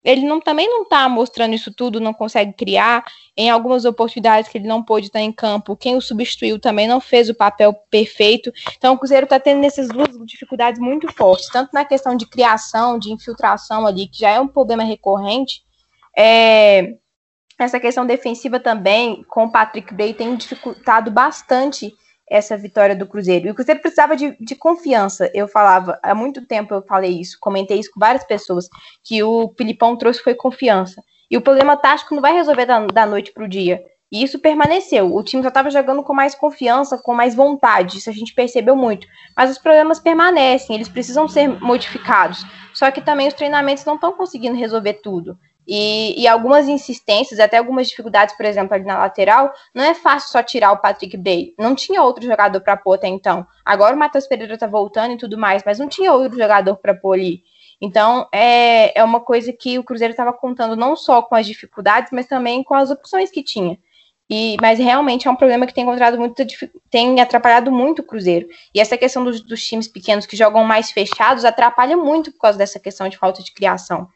ele 0.08 0.26
não, 0.26 0.40
também 0.40 0.70
não 0.70 0.84
está 0.84 1.10
mostrando 1.10 1.54
isso 1.54 1.70
tudo, 1.74 2.00
não 2.00 2.14
consegue 2.14 2.54
criar. 2.54 3.04
Em 3.36 3.50
algumas 3.50 3.84
oportunidades 3.84 4.50
que 4.50 4.58
ele 4.58 4.66
não 4.66 4.82
pôde 4.82 5.08
estar 5.08 5.20
em 5.20 5.34
campo, 5.34 5.76
quem 5.76 5.98
o 5.98 6.02
substituiu 6.02 6.58
também 6.58 6.88
não 6.88 7.02
fez 7.02 7.30
o 7.30 7.36
papel 7.36 7.74
perfeito. 7.92 8.50
Então, 8.78 8.94
o 8.94 8.98
Cruzeiro 8.98 9.26
está 9.26 9.38
tendo 9.38 9.66
essas 9.66 9.90
duas 9.90 10.08
dificuldades 10.26 10.80
muito 10.80 11.12
fortes, 11.14 11.50
tanto 11.50 11.72
na 11.74 11.84
questão 11.84 12.16
de 12.16 12.26
criação, 12.26 12.98
de 12.98 13.12
infiltração 13.12 13.86
ali, 13.86 14.08
que 14.08 14.20
já 14.20 14.30
é 14.30 14.40
um 14.40 14.48
problema 14.48 14.84
recorrente. 14.84 15.62
É, 16.18 16.94
essa 17.60 17.78
questão 17.78 18.06
defensiva 18.06 18.62
também, 18.62 19.26
com 19.28 19.44
o 19.44 19.52
Patrick 19.52 19.94
Bray, 19.94 20.14
tem 20.14 20.34
dificultado 20.38 21.12
bastante 21.12 21.94
essa 22.30 22.58
vitória 22.58 22.96
do 22.96 23.08
Cruzeiro. 23.08 23.48
E 23.48 23.52
o 23.52 23.56
Cruzeiro 23.56 23.82
precisava 23.82 24.16
de, 24.16 24.36
de, 24.40 24.56
confiança. 24.56 25.32
Eu 25.34 25.48
falava, 25.48 26.00
há 26.04 26.14
muito 26.14 26.46
tempo 26.46 26.74
eu 26.74 26.82
falei 26.82 27.20
isso, 27.20 27.38
comentei 27.40 27.80
isso 27.80 27.92
com 27.94 28.00
várias 28.00 28.24
pessoas, 28.26 28.68
que 29.04 29.24
o 29.24 29.54
Filipão 29.58 29.96
trouxe 29.98 30.22
foi 30.22 30.36
confiança. 30.36 31.02
E 31.30 31.38
o 31.38 31.42
problema 31.42 31.78
tático 31.78 32.14
não 32.16 32.22
vai 32.22 32.34
resolver 32.34 32.66
da, 32.66 32.86
da 32.86 33.06
noite 33.06 33.32
para 33.32 33.44
o 33.44 33.50
dia. 33.50 33.82
E 34.12 34.24
isso 34.24 34.40
permaneceu. 34.40 35.14
O 35.14 35.22
time 35.22 35.44
já 35.44 35.50
estava 35.50 35.70
jogando 35.70 36.02
com 36.02 36.14
mais 36.14 36.34
confiança, 36.34 36.98
com 36.98 37.14
mais 37.14 37.36
vontade. 37.36 37.98
Isso 37.98 38.10
a 38.10 38.14
gente 38.14 38.34
percebeu 38.34 38.76
muito. 38.76 39.06
Mas 39.36 39.52
os 39.52 39.58
problemas 39.58 40.00
permanecem, 40.00 40.76
eles 40.76 40.88
precisam 40.88 41.28
ser 41.28 41.48
modificados. 41.62 42.46
Só 42.74 42.90
que 42.90 43.02
também 43.02 43.28
os 43.28 43.34
treinamentos 43.34 43.84
não 43.84 43.96
estão 43.96 44.14
conseguindo 44.14 44.56
resolver 44.56 45.02
tudo. 45.04 45.38
E, 45.68 46.22
e, 46.22 46.28
algumas 46.28 46.70
insistências, 46.70 47.42
até 47.42 47.58
algumas 47.58 47.90
dificuldades, 47.90 48.36
por 48.38 48.46
exemplo, 48.46 48.74
ali 48.74 48.86
na 48.86 48.98
lateral, 48.98 49.52
não 49.76 49.84
é 49.84 49.94
fácil 49.94 50.32
só 50.32 50.42
tirar 50.42 50.72
o 50.72 50.78
Patrick 50.78 51.18
Bray. 51.18 51.54
Não 51.60 51.76
tinha 51.76 52.02
outro 52.02 52.26
jogador 52.26 52.62
para 52.62 52.78
pôr 52.78 52.94
até 52.94 53.08
então. 53.08 53.46
Agora 53.66 53.94
o 53.94 54.00
Matheus 54.00 54.26
Pereira 54.26 54.58
tá 54.58 54.66
voltando 54.66 55.14
e 55.14 55.18
tudo 55.18 55.38
mais, 55.38 55.64
mas 55.66 55.78
não 55.78 55.90
tinha 55.90 56.14
outro 56.14 56.38
jogador 56.38 56.78
para 56.78 56.94
pôr 56.94 57.16
ali. 57.16 57.44
Então, 57.82 58.28
é, 58.34 58.98
é 58.98 59.04
uma 59.04 59.20
coisa 59.20 59.52
que 59.52 59.78
o 59.78 59.84
Cruzeiro 59.84 60.12
estava 60.12 60.32
contando 60.32 60.76
não 60.76 60.96
só 60.96 61.22
com 61.22 61.36
as 61.36 61.46
dificuldades, 61.46 62.12
mas 62.14 62.28
também 62.28 62.64
com 62.64 62.74
as 62.74 62.90
opções 62.90 63.30
que 63.30 63.44
tinha. 63.44 63.78
E, 64.30 64.58
mas 64.62 64.80
realmente 64.80 65.28
é 65.28 65.32
um 65.32 65.36
problema 65.36 65.66
que 65.66 65.74
tem 65.74 65.84
encontrado 65.84 66.18
muito, 66.18 66.46
tem 66.90 67.20
atrapalhado 67.20 67.72
muito 67.72 68.00
o 68.00 68.04
Cruzeiro. 68.04 68.48
E 68.74 68.80
essa 68.80 68.98
questão 68.98 69.24
dos, 69.24 69.42
dos 69.42 69.66
times 69.66 69.88
pequenos 69.88 70.26
que 70.26 70.36
jogam 70.36 70.64
mais 70.64 70.92
fechados 70.92 71.44
atrapalha 71.44 71.98
muito 71.98 72.32
por 72.32 72.40
causa 72.40 72.58
dessa 72.58 72.80
questão 72.80 73.08
de 73.10 73.18
falta 73.18 73.44
de 73.44 73.54
criação. 73.54 74.08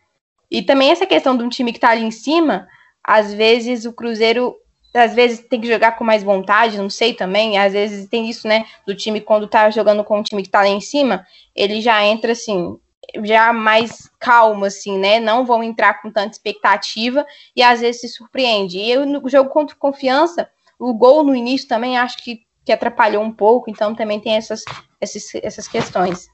E 0.52 0.62
também 0.62 0.92
essa 0.92 1.06
questão 1.06 1.38
de 1.38 1.44
um 1.44 1.50
time 1.50 1.72
que 1.72 1.78
está 1.78 1.92
ali 1.92 2.04
em 2.04 2.12
cima, 2.12 2.68
às 3.02 3.34
vezes 3.34 3.86
o 3.86 3.94
Cruzeiro 3.94 4.56
às 4.94 5.16
vezes 5.16 5.40
tem 5.40 5.62
que 5.62 5.68
jogar 5.70 5.94
com 5.94 6.04
mais 6.04 6.22
vontade, 6.22 6.78
não 6.78 6.90
sei 6.90 7.14
também, 7.14 7.58
às 7.58 7.72
vezes 7.72 8.10
tem 8.10 8.30
isso, 8.30 8.46
né, 8.46 8.66
do 8.86 8.94
time 8.94 9.22
quando 9.22 9.48
tá 9.48 9.70
jogando 9.70 10.04
com 10.04 10.20
um 10.20 10.24
time 10.24 10.44
que 10.44 10.50
tá 10.50 10.60
lá 10.60 10.68
em 10.68 10.82
cima, 10.82 11.26
ele 11.56 11.80
já 11.80 12.04
entra 12.04 12.34
assim, 12.34 12.78
já 13.24 13.54
mais 13.54 14.10
calmo 14.20 14.66
assim, 14.66 14.98
né? 14.98 15.20
Não 15.20 15.46
vão 15.46 15.64
entrar 15.64 16.02
com 16.02 16.12
tanta 16.12 16.32
expectativa 16.32 17.26
e 17.56 17.64
às 17.64 17.82
vezes 17.82 18.02
se 18.02 18.10
surpreende. 18.10 18.78
E 18.78 18.92
eu, 18.92 19.06
no 19.06 19.28
jogo 19.28 19.50
contra 19.50 19.76
confiança, 19.76 20.50
o 20.80 20.94
gol 20.94 21.24
no 21.24 21.36
início 21.36 21.68
também 21.68 21.98
acho 21.98 22.18
que, 22.24 22.42
que 22.66 22.72
atrapalhou 22.72 23.24
um 23.24 23.32
pouco, 23.32 23.70
então 23.70 23.96
também 23.96 24.20
tem 24.20 24.36
essas, 24.36 24.64
essas, 25.00 25.24
essas 25.36 25.68
questões 25.68 26.28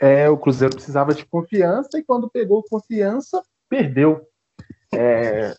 é, 0.00 0.28
o 0.28 0.36
Cruzeiro 0.36 0.74
precisava 0.74 1.14
de 1.14 1.24
confiança 1.24 1.98
e 1.98 2.04
quando 2.04 2.30
pegou 2.30 2.64
confiança, 2.68 3.42
perdeu. 3.68 4.26
É, 4.94 5.54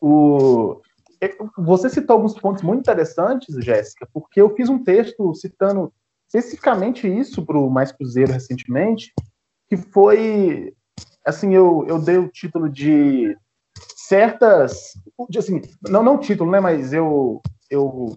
o, 0.00 0.80
é, 1.20 1.36
você 1.56 1.88
citou 1.88 2.14
alguns 2.14 2.38
pontos 2.38 2.62
muito 2.62 2.80
interessantes, 2.80 3.54
Jéssica, 3.64 4.08
porque 4.12 4.40
eu 4.40 4.54
fiz 4.54 4.68
um 4.68 4.82
texto 4.82 5.34
citando 5.34 5.92
especificamente 6.26 7.08
isso 7.08 7.44
para 7.44 7.58
o 7.58 7.70
Mais 7.70 7.90
Cruzeiro 7.90 8.32
recentemente, 8.32 9.12
que 9.68 9.76
foi, 9.76 10.74
assim, 11.24 11.54
eu, 11.54 11.84
eu 11.88 11.98
dei 12.00 12.18
o 12.18 12.28
título 12.28 12.68
de 12.68 13.36
certas, 13.96 14.92
de, 15.28 15.38
assim, 15.38 15.60
não 15.88 16.02
não 16.02 16.18
título, 16.18 16.50
né, 16.50 16.60
mas 16.60 16.92
eu 16.92 17.40
eu 17.70 18.16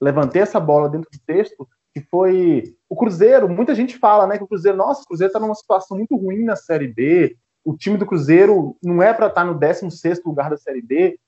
levantei 0.00 0.42
essa 0.42 0.60
bola 0.60 0.88
dentro 0.88 1.10
do 1.10 1.18
texto 1.26 1.66
que 1.92 2.00
foi 2.00 2.74
o 2.88 2.96
Cruzeiro. 2.96 3.48
Muita 3.48 3.74
gente 3.74 3.98
fala, 3.98 4.26
né, 4.26 4.38
que 4.38 4.44
o 4.44 4.48
Cruzeiro, 4.48 4.76
nossa, 4.76 5.02
o 5.02 5.06
Cruzeiro 5.06 5.30
está 5.30 5.40
numa 5.40 5.54
situação 5.54 5.96
muito 5.96 6.16
ruim 6.16 6.44
na 6.44 6.56
Série 6.56 6.88
B. 6.88 7.36
O 7.64 7.76
time 7.76 7.96
do 7.96 8.06
Cruzeiro 8.06 8.76
não 8.82 9.02
é 9.02 9.12
para 9.12 9.26
estar 9.26 9.42
tá 9.42 9.46
no 9.46 9.58
16 9.58 10.24
lugar 10.24 10.50
da 10.50 10.56
Série 10.56 10.82
B. 10.82 11.18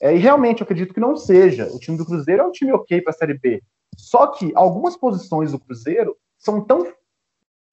É, 0.00 0.14
e 0.14 0.18
realmente 0.18 0.60
eu 0.60 0.64
acredito 0.64 0.94
que 0.94 1.00
não 1.00 1.16
seja. 1.16 1.68
O 1.74 1.78
time 1.78 1.96
do 1.96 2.06
Cruzeiro 2.06 2.42
é 2.42 2.46
um 2.46 2.52
time 2.52 2.72
ok 2.72 3.00
para 3.02 3.10
a 3.10 3.16
Série 3.16 3.38
B. 3.38 3.62
Só 3.96 4.28
que 4.28 4.52
algumas 4.54 4.96
posições 4.96 5.52
do 5.52 5.58
Cruzeiro 5.58 6.16
são 6.38 6.64
tão 6.64 6.86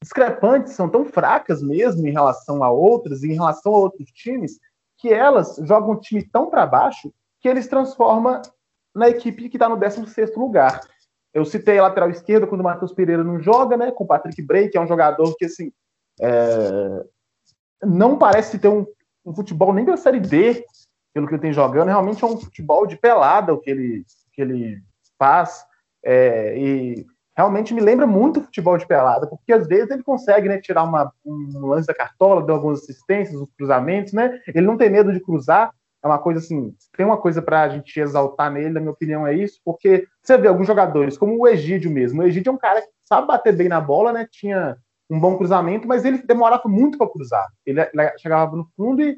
discrepantes, 0.01 0.73
são 0.73 0.89
tão 0.89 1.05
fracas 1.05 1.61
mesmo 1.61 2.05
em 2.07 2.11
relação 2.11 2.63
a 2.63 2.69
outras, 2.69 3.23
em 3.23 3.33
relação 3.33 3.73
a 3.73 3.79
outros 3.79 4.09
times, 4.11 4.59
que 4.97 5.13
elas 5.13 5.55
jogam 5.63 5.91
o 5.91 5.99
time 5.99 6.23
tão 6.23 6.49
para 6.49 6.65
baixo 6.65 7.13
que 7.39 7.47
eles 7.47 7.67
transformam 7.67 8.41
na 8.93 9.09
equipe 9.09 9.47
que 9.47 9.57
está 9.57 9.69
no 9.69 9.77
16 9.77 10.35
lugar. 10.35 10.81
Eu 11.33 11.45
citei 11.45 11.77
a 11.77 11.83
lateral 11.83 12.09
esquerda 12.09 12.47
quando 12.47 12.61
o 12.61 12.63
Matheus 12.63 12.93
Pereira 12.93 13.23
não 13.23 13.39
joga, 13.39 13.77
né? 13.77 13.91
Com 13.91 14.03
o 14.03 14.07
Patrick 14.07 14.41
Bray, 14.41 14.69
que 14.69 14.77
é 14.77 14.81
um 14.81 14.87
jogador 14.87 15.35
que, 15.37 15.45
assim, 15.45 15.71
é... 16.19 17.03
não 17.83 18.17
parece 18.17 18.57
ter 18.57 18.67
um, 18.67 18.85
um, 19.25 19.35
futebol 19.35 19.73
nem 19.73 19.85
da 19.85 19.97
Série 19.97 20.19
D, 20.19 20.65
pelo 21.13 21.27
que 21.27 21.33
ele 21.33 21.41
tem 21.41 21.53
jogando. 21.53 21.89
Realmente 21.89 22.23
é 22.23 22.27
um 22.27 22.37
futebol 22.37 22.87
de 22.87 22.97
pelada 22.97 23.53
o 23.53 23.59
que 23.59 23.69
ele, 23.69 24.05
que 24.33 24.41
ele 24.41 24.81
faz. 25.17 25.65
É... 26.03 26.57
e 26.57 27.05
realmente 27.37 27.71
me 27.71 27.81
lembra 27.81 28.07
muito 28.07 28.41
futebol 28.41 28.77
de 28.79 28.87
pelada, 28.87 29.27
porque 29.27 29.53
às 29.53 29.67
vezes 29.67 29.91
ele 29.91 30.01
consegue 30.01 30.49
né, 30.49 30.59
tirar 30.59 30.83
uma, 30.83 31.13
um 31.23 31.67
lance 31.67 31.85
da 31.85 31.93
cartola, 31.93 32.43
dar 32.43 32.53
algumas 32.53 32.79
assistências, 32.79 33.39
os 33.39 33.47
cruzamentos, 33.55 34.11
né? 34.11 34.41
Ele 34.47 34.65
não 34.65 34.75
tem 34.75 34.89
medo 34.89 35.13
de 35.13 35.19
cruzar 35.19 35.71
é 36.07 36.11
uma 36.11 36.19
coisa 36.19 36.39
assim, 36.39 36.73
tem 36.95 37.05
uma 37.05 37.17
coisa 37.17 37.41
para 37.41 37.61
a 37.61 37.69
gente 37.69 37.99
exaltar 37.99 38.51
nele, 38.51 38.69
na 38.69 38.79
minha 38.79 38.91
opinião, 38.91 39.27
é 39.27 39.33
isso, 39.33 39.59
porque 39.63 40.07
você 40.21 40.37
vê 40.37 40.47
alguns 40.47 40.67
jogadores, 40.67 41.17
como 41.17 41.37
o 41.37 41.47
Egídio 41.47 41.91
mesmo. 41.91 42.21
O 42.21 42.25
Egídio 42.25 42.49
é 42.49 42.53
um 42.53 42.57
cara 42.57 42.81
que 42.81 42.87
sabe 43.03 43.27
bater 43.27 43.55
bem 43.55 43.67
na 43.67 43.79
bola, 43.79 44.11
né? 44.11 44.27
Tinha 44.29 44.77
um 45.09 45.19
bom 45.19 45.37
cruzamento, 45.37 45.87
mas 45.87 46.03
ele 46.03 46.21
demorava 46.23 46.67
muito 46.67 46.97
para 46.97 47.09
cruzar. 47.09 47.45
Ele, 47.65 47.81
ele, 47.81 48.17
chegava 48.17 48.55
no 48.55 48.67
fundo 48.75 49.01
e 49.01 49.15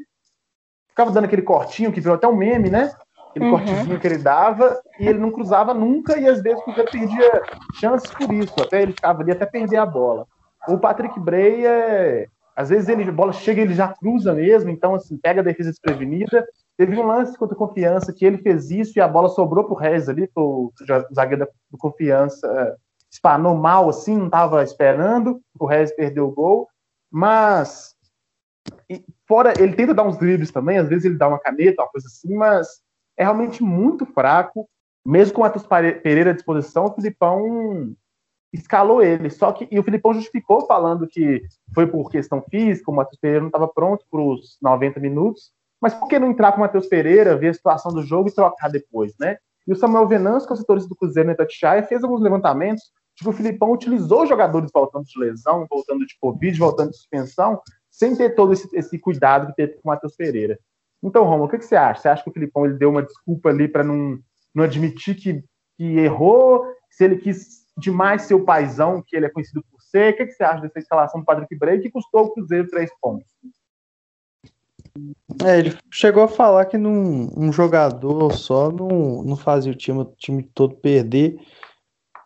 ficava 0.88 1.12
dando 1.12 1.26
aquele 1.26 1.42
cortinho 1.42 1.92
que 1.92 2.02
virou 2.02 2.16
até 2.16 2.28
um 2.28 2.36
meme, 2.36 2.70
né? 2.70 2.92
Aquele 3.30 3.46
uhum. 3.46 3.52
cortezinho 3.52 4.00
que 4.00 4.08
ele 4.08 4.18
dava, 4.18 4.80
e 5.00 5.08
ele 5.08 5.20
não 5.20 5.32
cruzava 5.32 5.74
nunca, 5.74 6.18
e 6.18 6.28
às 6.28 6.42
vezes 6.42 6.62
o 6.66 6.74
perdia 6.74 7.42
chances 7.80 8.12
por 8.12 8.32
isso. 8.34 8.54
Até 8.60 8.82
ele 8.82 8.94
ficava 8.94 9.22
ali 9.22 9.32
até 9.32 9.46
perder 9.46 9.78
a 9.78 9.86
bola. 9.86 10.26
O 10.68 10.78
Patrick 10.78 11.20
Bray 11.20 11.66
é. 11.66 12.28
Às 12.56 12.70
vezes 12.70 12.90
ele, 12.90 13.08
a 13.08 13.12
bola 13.12 13.32
chega 13.32 13.62
ele 13.62 13.74
já 13.74 13.88
cruza 13.88 14.34
mesmo, 14.34 14.70
então 14.70 14.94
assim, 14.94 15.18
pega 15.18 15.40
a 15.40 15.44
defesa 15.44 15.70
desprevenida, 15.70 16.46
Teve 16.80 16.98
um 16.98 17.06
lance 17.06 17.38
contra 17.38 17.54
o 17.54 17.58
Confiança 17.58 18.14
que 18.14 18.26
ele 18.26 18.38
fez 18.38 18.72
isso 18.72 18.98
e 18.98 19.02
a 19.02 19.08
bola 19.08 19.28
sobrou 19.28 19.66
pro 19.66 19.76
Rez 19.76 20.08
ali, 20.08 20.32
o 20.34 20.72
zagueiro 21.14 21.46
do 21.70 21.78
Confiança 21.78 22.48
é, 22.48 22.76
espanou 23.12 23.54
mal 23.54 23.90
assim, 23.90 24.16
não 24.16 24.28
estava 24.28 24.64
esperando, 24.64 25.42
o 25.60 25.66
Rez 25.66 25.94
perdeu 25.94 26.30
o 26.30 26.32
gol, 26.32 26.70
mas 27.12 27.94
fora 29.28 29.54
ele 29.62 29.76
tenta 29.76 29.94
dar 29.94 30.08
uns 30.08 30.18
dribles 30.18 30.52
também, 30.52 30.78
às 30.78 30.88
vezes 30.88 31.04
ele 31.04 31.18
dá 31.18 31.28
uma 31.28 31.38
caneta, 31.38 31.82
uma 31.82 31.90
coisa 31.90 32.08
assim, 32.08 32.34
mas 32.34 32.82
é 33.18 33.24
realmente 33.24 33.62
muito 33.62 34.06
fraco. 34.06 34.66
Mesmo 35.06 35.34
com 35.34 35.42
o 35.42 35.44
Matheus 35.44 35.68
Pereira 35.68 36.30
à 36.30 36.34
disposição, 36.34 36.86
o 36.86 36.94
Filipão 36.94 37.94
escalou 38.54 39.04
ele. 39.04 39.30
Só 39.30 39.52
que 39.52 39.68
e 39.70 39.78
o 39.78 39.84
Filipão 39.84 40.14
justificou 40.14 40.66
falando 40.66 41.08
que 41.08 41.42
foi 41.76 41.88
por 41.88 42.10
questão 42.10 42.42
física, 42.50 42.90
o 42.90 42.96
Matheus 42.96 43.20
Pereira 43.20 43.42
não 43.42 43.50
estava 43.50 43.68
pronto 43.68 44.06
para 44.10 44.22
os 44.22 44.58
90 44.62 45.02
minutos. 45.02 45.52
Mas 45.82 45.94
por 45.94 46.08
que 46.08 46.20
não 46.20 46.30
entrar 46.30 46.52
com 46.52 46.58
o 46.58 46.62
Matheus 46.62 46.88
Pereira, 46.88 47.38
ver 47.38 47.50
a 47.50 47.54
situação 47.54 47.92
do 47.94 48.04
jogo 48.04 48.30
e 48.30 48.34
trocar 48.34 48.70
depois, 48.70 49.14
né? 49.20 49.38
E 49.68 49.72
o 49.72 49.76
Samuel 49.76 50.08
Venâncio, 50.08 50.48
que 50.48 50.54
é 50.54 50.56
o 50.56 50.58
setorista 50.58 50.90
do 50.90 50.96
Cruzeiro 50.96 51.28
no 51.28 51.34
Itatiaia, 51.34 51.84
fez 51.84 52.04
alguns 52.04 52.22
levantamentos 52.22 52.84
de 53.16 53.24
que 53.24 53.30
o 53.30 53.34
Filipão 53.34 53.72
utilizou 53.72 54.26
jogadores 54.26 54.72
voltando 54.74 55.06
de 55.06 55.20
lesão, 55.20 55.66
voltando 55.70 56.06
de 56.06 56.18
Covid, 56.20 56.58
voltando 56.58 56.90
de 56.92 56.98
suspensão, 56.98 57.62
sem 57.90 58.16
ter 58.16 58.36
todo 58.36 58.54
esse, 58.54 58.68
esse 58.74 58.98
cuidado 58.98 59.48
que 59.48 59.56
teve 59.56 59.74
com 59.74 59.82
o 59.84 59.92
Matheus 59.92 60.16
Pereira. 60.16 60.58
Então, 61.04 61.24
Romulo, 61.24 61.46
o 61.46 61.50
que, 61.50 61.58
que, 61.58 61.66
você 61.66 61.76
acha? 61.76 62.02
Você 62.02 62.10
acha 62.10 62.24
que 62.24 62.30
o 62.30 62.34
Filipão 62.34 62.66
ele 62.66 62.78
deu 62.78 62.90
uma 62.90 63.04
desculpa 63.04 63.50
ali 63.50 63.68
para 63.68 63.84
não, 63.84 64.18
não 64.54 64.64
admitir 64.64 65.16
que, 65.16 65.44
que 65.78 66.00
errou? 66.00 66.66
Se 66.90 67.06
ele 67.06 67.18
quis 67.18 67.66
demais 67.78 68.24
ser 68.24 68.34
o 68.34 68.44
paizão 68.44 69.04
que 69.06 69.16
ele 69.16 69.26
é 69.26 69.30
conhecido 69.30 69.64
por 69.72 69.82
ser? 69.82 70.14
O 70.14 70.18
que, 70.18 70.26
que 70.26 70.34
você 70.34 70.44
acha 70.44 70.62
dessa 70.62 70.80
instalação 70.80 71.22
do 71.22 71.26
Patrick 71.26 71.56
Bray 71.58 71.80
que 71.80 71.92
custou 71.92 72.26
o 72.26 72.34
Cruzeiro 72.34 72.68
três 72.68 72.90
pontos? 73.00 73.28
É, 75.46 75.60
ele 75.60 75.78
chegou 75.92 76.24
a 76.24 76.28
falar 76.28 76.66
que 76.66 76.78
num, 76.78 77.30
um 77.38 77.52
jogador 77.52 78.34
só 78.34 78.72
não, 78.72 79.24
não 79.24 79.36
fazia 79.36 79.72
o 79.72 79.76
time, 79.76 80.00
o 80.00 80.06
time 80.18 80.44
todo 80.44 80.76
perder. 80.76 81.38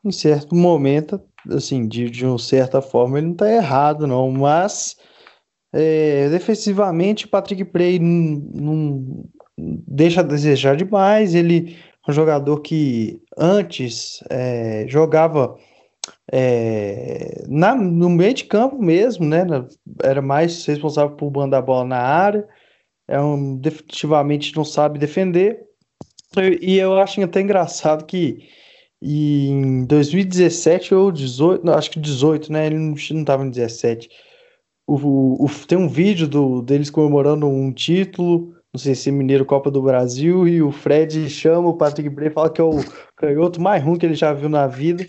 Em 0.04 0.12
certo 0.12 0.56
momento, 0.56 1.22
assim, 1.50 1.88
de, 1.88 2.10
de 2.10 2.26
uma 2.26 2.39
certa 2.39 2.82
forma, 2.82 3.18
ele 3.18 3.28
não 3.28 3.34
está 3.34 3.52
errado, 3.52 4.06
não. 4.08 4.30
Mas 4.32 4.97
é, 5.74 6.30
defensivamente, 6.30 7.28
Patrick 7.28 7.64
Bray 7.64 8.00
não, 8.00 9.26
deixa 9.58 10.22
a 10.22 10.24
desejar 10.24 10.76
demais. 10.76 11.34
Ele 11.34 11.78
é 12.08 12.12
um 12.12 12.14
jogador 12.14 12.60
que 12.62 13.22
antes 13.38 14.24
é, 14.30 14.86
jogava 14.88 15.58
é, 16.32 17.43
na, 17.47 17.76
no 17.76 18.10
meio 18.10 18.34
de 18.34 18.45
campo 18.45 18.82
mesmo, 18.82 19.26
né? 19.26 19.45
Era 20.04 20.22
mais 20.22 20.66
responsável 20.66 21.16
por 21.16 21.32
mandar 21.32 21.60
a 21.60 21.62
bola 21.62 21.86
na 21.86 22.00
área. 22.00 22.47
É 23.14 23.22
um, 23.22 23.55
definitivamente 23.55 24.55
não 24.55 24.66
sabe 24.66 24.97
defender. 24.97 25.68
E 26.59 26.78
eu 26.80 26.97
acho 26.97 27.22
até 27.22 27.41
engraçado 27.41 28.05
que 28.05 28.49
em 28.99 29.86
2017 29.86 30.95
ou 30.95 31.11
18, 31.11 31.64
não, 31.64 31.76
acho 31.76 31.91
que 31.91 31.99
18, 31.99 32.51
né? 32.51 32.66
Ele 32.66 32.80
não 32.80 32.95
estava 32.95 33.45
em 33.45 33.51
17. 33.51 34.09
O, 34.88 35.45
o, 35.45 35.47
tem 35.68 35.78
um 35.78 35.88
vídeo 35.88 36.28
do, 36.28 36.64
deles 36.64 36.89
comemorando 36.89 37.47
um 37.47 37.72
título, 37.72 38.55
não 38.74 38.80
sei 38.80 38.95
se 38.95 39.09
é 39.09 39.11
Mineiro 39.11 39.45
Copa 39.45 39.70
do 39.70 39.84
Brasil, 39.84 40.47
e 40.47 40.64
o 40.64 40.72
Fred 40.72 41.30
chama 41.30 41.70
o 41.70 41.78
Patrick 41.78 42.09
Bray 42.09 42.30
e 42.30 42.34
fala 42.34 42.49
que 42.49 42.59
é 42.59 42.64
o 42.64 42.80
canhoto 43.16 43.61
mais 43.61 43.84
ruim 43.84 43.99
que 43.99 44.07
ele 44.07 44.16
já 44.16 44.34
viu 44.34 44.49
na 44.49 44.66
vida. 44.66 45.05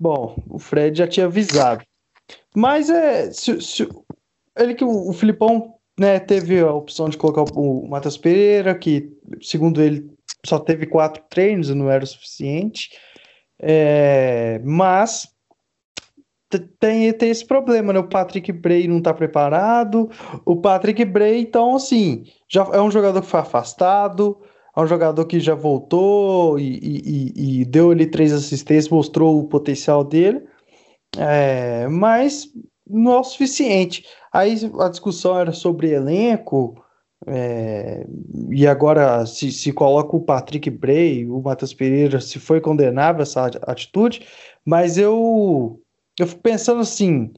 Bom, 0.00 0.36
o 0.50 0.58
Fred 0.58 0.98
já 0.98 1.06
tinha 1.06 1.26
avisado. 1.26 1.84
Mas 2.56 2.90
é. 2.90 3.30
Se, 3.30 3.60
se, 3.60 3.88
ele 4.58 4.74
que 4.74 4.84
o, 4.84 5.10
o 5.10 5.12
Filipão 5.12 5.75
né, 5.98 6.18
teve 6.20 6.60
a 6.60 6.72
opção 6.72 7.08
de 7.08 7.16
colocar 7.16 7.44
o 7.58 7.88
Matheus 7.88 8.18
Pereira, 8.18 8.74
que, 8.74 9.10
segundo 9.40 9.82
ele, 9.82 10.10
só 10.44 10.58
teve 10.58 10.86
quatro 10.86 11.22
treinos 11.30 11.70
e 11.70 11.74
não 11.74 11.90
era 11.90 12.04
o 12.04 12.06
suficiente. 12.06 12.90
É, 13.58 14.60
mas 14.64 15.28
tem, 16.78 17.12
tem 17.12 17.30
esse 17.30 17.44
problema, 17.44 17.92
né? 17.92 17.98
O 17.98 18.08
Patrick 18.08 18.52
Bray 18.52 18.86
não 18.86 19.00
tá 19.00 19.12
preparado. 19.12 20.10
O 20.44 20.56
Patrick 20.56 21.04
Bray, 21.04 21.40
então, 21.40 21.76
assim, 21.76 22.24
já 22.48 22.68
é 22.72 22.80
um 22.80 22.90
jogador 22.90 23.20
que 23.20 23.28
foi 23.28 23.40
afastado, 23.40 24.38
é 24.76 24.80
um 24.80 24.86
jogador 24.86 25.24
que 25.24 25.40
já 25.40 25.54
voltou 25.54 26.58
e, 26.58 26.78
e, 26.82 27.60
e 27.60 27.64
deu 27.64 27.90
ali 27.90 28.06
três 28.06 28.32
assistências, 28.32 28.90
mostrou 28.90 29.40
o 29.40 29.48
potencial 29.48 30.04
dele, 30.04 30.42
é, 31.16 31.88
mas 31.88 32.48
não 32.88 33.12
é 33.12 33.20
o 33.20 33.24
suficiente. 33.24 34.06
Aí 34.32 34.54
a 34.80 34.88
discussão 34.88 35.38
era 35.38 35.52
sobre 35.52 35.92
elenco, 35.92 36.82
é, 37.26 38.06
e 38.50 38.66
agora 38.66 39.24
se, 39.26 39.50
se 39.50 39.72
coloca 39.72 40.14
o 40.14 40.20
Patrick 40.20 40.68
Bray, 40.70 41.26
o 41.26 41.40
Matheus 41.40 41.72
Pereira, 41.72 42.20
se 42.20 42.38
foi 42.38 42.60
condenável 42.60 43.22
essa 43.22 43.46
atitude, 43.62 44.26
mas 44.64 44.98
eu, 44.98 45.80
eu 46.18 46.26
fico 46.26 46.42
pensando 46.42 46.80
assim, 46.80 47.32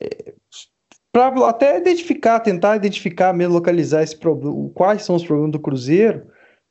é, 0.00 0.34
para 1.12 1.48
até 1.48 1.78
identificar, 1.78 2.40
tentar 2.40 2.76
identificar, 2.76 3.32
mesmo 3.32 3.54
localizar 3.54 4.02
esse 4.02 4.16
problema, 4.16 4.70
quais 4.70 5.04
são 5.04 5.14
os 5.14 5.24
problemas 5.24 5.52
do 5.52 5.60
Cruzeiro, 5.60 6.26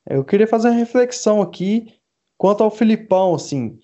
eu 0.09 0.23
queria 0.23 0.47
fazer 0.47 0.69
uma 0.69 0.77
reflexão 0.77 1.41
aqui 1.41 1.93
quanto 2.37 2.63
ao 2.63 2.71
Filipão, 2.71 3.35
assim, 3.35 3.79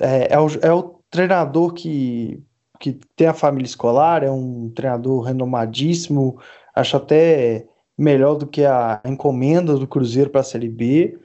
é, 0.00 0.34
é, 0.34 0.38
o, 0.38 0.46
é 0.62 0.72
o 0.72 1.00
treinador 1.10 1.72
que, 1.72 2.40
que 2.78 2.98
tem 3.16 3.26
a 3.26 3.34
família 3.34 3.66
escolar, 3.66 4.22
é 4.22 4.30
um 4.30 4.70
treinador 4.70 5.22
renomadíssimo, 5.22 6.38
acho 6.74 6.96
até 6.96 7.66
melhor 7.96 8.36
do 8.36 8.46
que 8.46 8.64
a 8.64 9.00
encomenda 9.04 9.74
do 9.74 9.86
Cruzeiro 9.86 10.30
para 10.30 10.42
a 10.42 10.44
Série 10.44 10.68
B, 10.68 11.18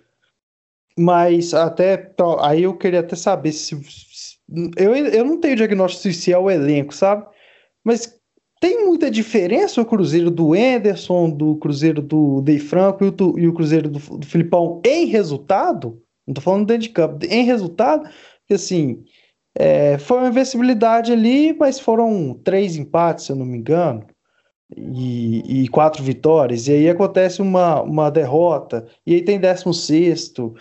mas 0.98 1.54
até 1.54 2.14
aí 2.42 2.64
eu 2.64 2.76
queria 2.76 3.00
até 3.00 3.16
saber 3.16 3.52
se, 3.52 3.80
eu, 4.78 4.96
eu 4.96 5.26
não 5.26 5.40
tenho 5.40 5.56
diagnóstico 5.56 6.14
se 6.14 6.32
é 6.32 6.38
o 6.38 6.50
elenco, 6.50 6.94
sabe? 6.94 7.26
Mas 7.84 8.20
tem 8.60 8.86
muita 8.86 9.12
diferença 9.12 9.82
o 9.82 9.86
Cruzeiro 9.86 10.32
do 10.32 10.56
Enderson, 10.56 11.30
do 11.30 11.58
Cruzeiro 11.58 12.02
do 12.02 12.42
Dei 12.42 12.60
Franco 12.60 13.04
e 13.04 13.10
o, 13.10 13.40
e 13.40 13.48
o 13.48 13.54
Cruzeiro 13.54 13.90
do, 13.90 14.00
do 14.18 14.26
Filipão 14.26 14.82
em 14.86 15.06
resultado? 15.06 16.02
Não 16.26 16.34
tô 16.34 16.42
falando 16.42 16.66
dentro 16.66 16.84
de 16.84 16.90
campo, 16.90 17.26
em 17.26 17.44
resultado, 17.44 18.10
assim, 18.50 19.04
é, 19.56 19.98
foi 19.98 20.18
uma 20.20 20.30
invencibilidade 20.30 21.12
ali, 21.12 21.54
mas 21.54 21.80
foram 21.80 22.40
três 22.44 22.76
empates, 22.76 23.26
se 23.26 23.32
eu 23.32 23.36
não 23.36 23.46
me 23.46 23.58
engano, 23.58 24.06
e, 24.76 25.64
e 25.64 25.68
quatro 25.68 26.04
vitórias, 26.04 26.68
e 26.68 26.74
aí 26.74 26.90
acontece 26.90 27.42
uma, 27.42 27.82
uma 27.82 28.10
derrota, 28.10 28.88
e 29.06 29.16
aí 29.16 29.22
tem 29.22 29.40
décimo 29.40 29.74
sexto, 29.74 30.56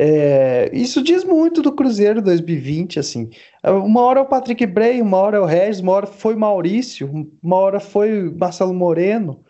é, 0.00 0.70
isso 0.72 1.02
diz 1.02 1.24
muito 1.24 1.60
do 1.60 1.72
Cruzeiro 1.72 2.22
2020, 2.22 3.00
assim. 3.00 3.28
Uma 3.64 4.02
hora 4.02 4.20
é 4.20 4.22
o 4.22 4.26
Patrick 4.26 4.64
Bray, 4.64 5.02
uma 5.02 5.16
hora 5.16 5.38
é 5.38 5.40
o 5.40 5.44
Regis, 5.44 5.80
uma 5.80 5.90
hora 5.90 6.06
foi 6.06 6.36
Maurício, 6.36 7.28
uma 7.42 7.56
hora 7.56 7.80
foi 7.80 8.30
Marcelo 8.30 8.72
Moreno. 8.72 9.44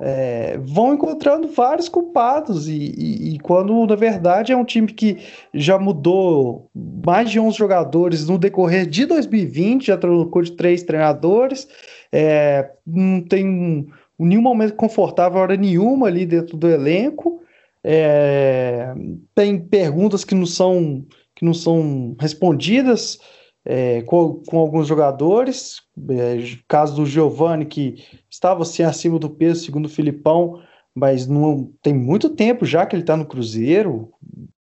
É, 0.00 0.58
vão 0.58 0.94
encontrando 0.94 1.46
vários 1.46 1.88
culpados 1.88 2.68
e, 2.68 2.72
e, 2.74 3.34
e, 3.34 3.38
quando 3.38 3.86
na 3.86 3.94
verdade 3.94 4.52
é 4.52 4.56
um 4.56 4.64
time 4.64 4.92
que 4.92 5.18
já 5.52 5.78
mudou 5.78 6.68
mais 6.74 7.30
de 7.30 7.38
11 7.38 7.56
jogadores 7.56 8.26
no 8.26 8.36
decorrer 8.36 8.86
de 8.86 9.06
2020, 9.06 9.86
já 9.86 9.96
trocou 9.96 10.42
de 10.42 10.50
três 10.52 10.82
treinadores, 10.82 11.68
é, 12.10 12.70
não 12.84 13.20
tem 13.20 13.86
nenhum 14.18 14.42
momento 14.42 14.74
confortável 14.74 15.40
hora 15.40 15.56
nenhuma 15.56 16.08
ali 16.08 16.26
dentro 16.26 16.56
do 16.56 16.68
elenco, 16.68 17.40
é, 17.84 18.92
tem 19.32 19.60
perguntas 19.60 20.24
que 20.24 20.34
não 20.34 20.46
são, 20.46 21.04
que 21.36 21.44
não 21.44 21.54
são 21.54 22.16
respondidas 22.18 23.20
é, 23.64 24.02
com, 24.02 24.42
com, 24.46 24.58
alguns 24.58 24.86
jogadores. 24.86 25.82
É, 26.10 26.36
caso 26.68 26.96
do 26.96 27.06
Giovani, 27.06 27.64
que 27.64 28.04
estava 28.30 28.62
assim 28.62 28.82
acima 28.82 29.18
do 29.18 29.30
peso, 29.30 29.64
segundo 29.64 29.86
o 29.86 29.90
Filipão, 29.90 30.60
mas 30.94 31.26
não 31.26 31.72
tem 31.82 31.94
muito 31.94 32.30
tempo 32.30 32.64
já 32.64 32.84
que 32.86 32.94
ele 32.94 33.02
está 33.02 33.16
no 33.16 33.26
Cruzeiro, 33.26 34.12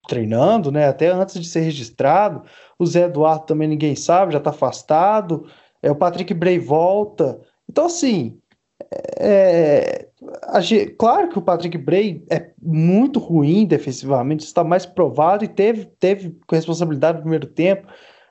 treinando, 0.08 0.72
né? 0.72 0.88
Até 0.88 1.08
antes 1.08 1.38
de 1.38 1.46
ser 1.46 1.60
registrado. 1.60 2.42
O 2.78 2.86
Zé 2.86 3.04
Eduardo 3.04 3.46
também 3.46 3.68
ninguém 3.68 3.94
sabe, 3.94 4.32
já 4.32 4.38
está 4.38 4.50
afastado. 4.50 5.46
É, 5.82 5.90
o 5.90 5.96
Patrick 5.96 6.32
Bray 6.32 6.58
volta. 6.58 7.40
Então, 7.68 7.86
assim, 7.86 8.38
é, 9.18 10.08
claro 10.98 11.28
que 11.28 11.38
o 11.38 11.42
Patrick 11.42 11.76
Bray 11.76 12.24
é 12.30 12.50
muito 12.60 13.18
ruim 13.18 13.66
defensivamente, 13.66 14.44
está 14.44 14.64
mais 14.64 14.86
provado 14.86 15.44
e 15.44 15.48
teve, 15.48 15.84
teve 15.98 16.36
responsabilidade 16.50 17.18
no 17.18 17.22
primeiro 17.22 17.46
tempo, 17.46 17.86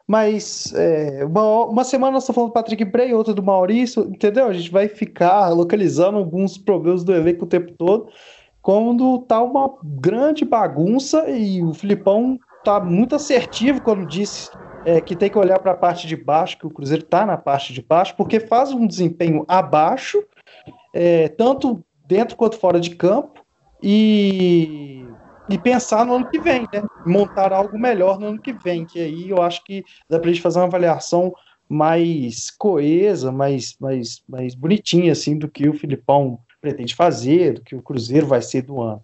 mas 0.07 0.73
é, 0.73 1.25
uma, 1.25 1.65
uma 1.65 1.83
semana 1.83 2.13
nós 2.13 2.23
estamos 2.23 2.35
falando 2.35 2.51
do 2.51 2.53
Patrick 2.53 2.85
Bray, 2.85 3.13
outra 3.13 3.33
do 3.33 3.43
Maurício, 3.43 4.03
entendeu? 4.03 4.47
A 4.47 4.53
gente 4.53 4.71
vai 4.71 4.87
ficar 4.87 5.49
localizando 5.49 6.17
alguns 6.17 6.57
problemas 6.57 7.03
do 7.03 7.13
elenco 7.13 7.43
o 7.43 7.47
tempo 7.47 7.73
todo, 7.73 8.07
quando 8.61 9.19
tá 9.19 9.41
uma 9.41 9.69
grande 9.83 10.45
bagunça 10.45 11.29
e 11.29 11.61
o 11.61 11.73
Filipão 11.73 12.39
tá 12.63 12.79
muito 12.79 13.15
assertivo 13.15 13.81
quando 13.81 14.05
disse 14.05 14.49
é, 14.85 15.01
que 15.01 15.15
tem 15.15 15.29
que 15.29 15.37
olhar 15.37 15.59
para 15.59 15.73
a 15.73 15.77
parte 15.77 16.07
de 16.07 16.15
baixo, 16.15 16.57
que 16.57 16.67
o 16.67 16.71
Cruzeiro 16.71 17.03
está 17.03 17.25
na 17.25 17.37
parte 17.37 17.73
de 17.73 17.81
baixo, 17.81 18.15
porque 18.15 18.39
faz 18.39 18.71
um 18.71 18.87
desempenho 18.87 19.45
abaixo 19.47 20.23
é, 20.93 21.27
tanto 21.27 21.83
dentro 22.07 22.35
quanto 22.35 22.57
fora 22.57 22.79
de 22.79 22.95
campo, 22.95 23.45
e, 23.83 25.05
e 25.49 25.57
pensar 25.57 26.05
no 26.05 26.15
ano 26.15 26.29
que 26.29 26.39
vem, 26.39 26.61
né? 26.73 26.83
Montar 27.05 27.53
algo 27.53 27.77
melhor 27.77 28.19
no 28.19 28.27
ano 28.27 28.41
que 28.41 28.53
vem, 28.53 28.85
que 28.85 28.99
aí 28.99 29.29
eu 29.29 29.41
acho 29.41 29.63
que 29.63 29.83
dá 30.09 30.19
para 30.19 30.29
a 30.29 30.33
gente 30.33 30.41
fazer 30.41 30.59
uma 30.59 30.65
avaliação 30.65 31.33
mais 31.69 32.49
coesa, 32.49 33.31
mais, 33.31 33.75
mais, 33.79 34.21
mais 34.27 34.55
bonitinha, 34.55 35.11
assim, 35.11 35.37
do 35.37 35.49
que 35.49 35.67
o 35.67 35.73
Filipão 35.73 36.39
pretende 36.61 36.95
fazer, 36.95 37.55
do 37.55 37.61
que 37.61 37.75
o 37.75 37.81
Cruzeiro 37.81 38.27
vai 38.27 38.41
ser 38.41 38.61
do 38.61 38.81
ano. 38.81 39.03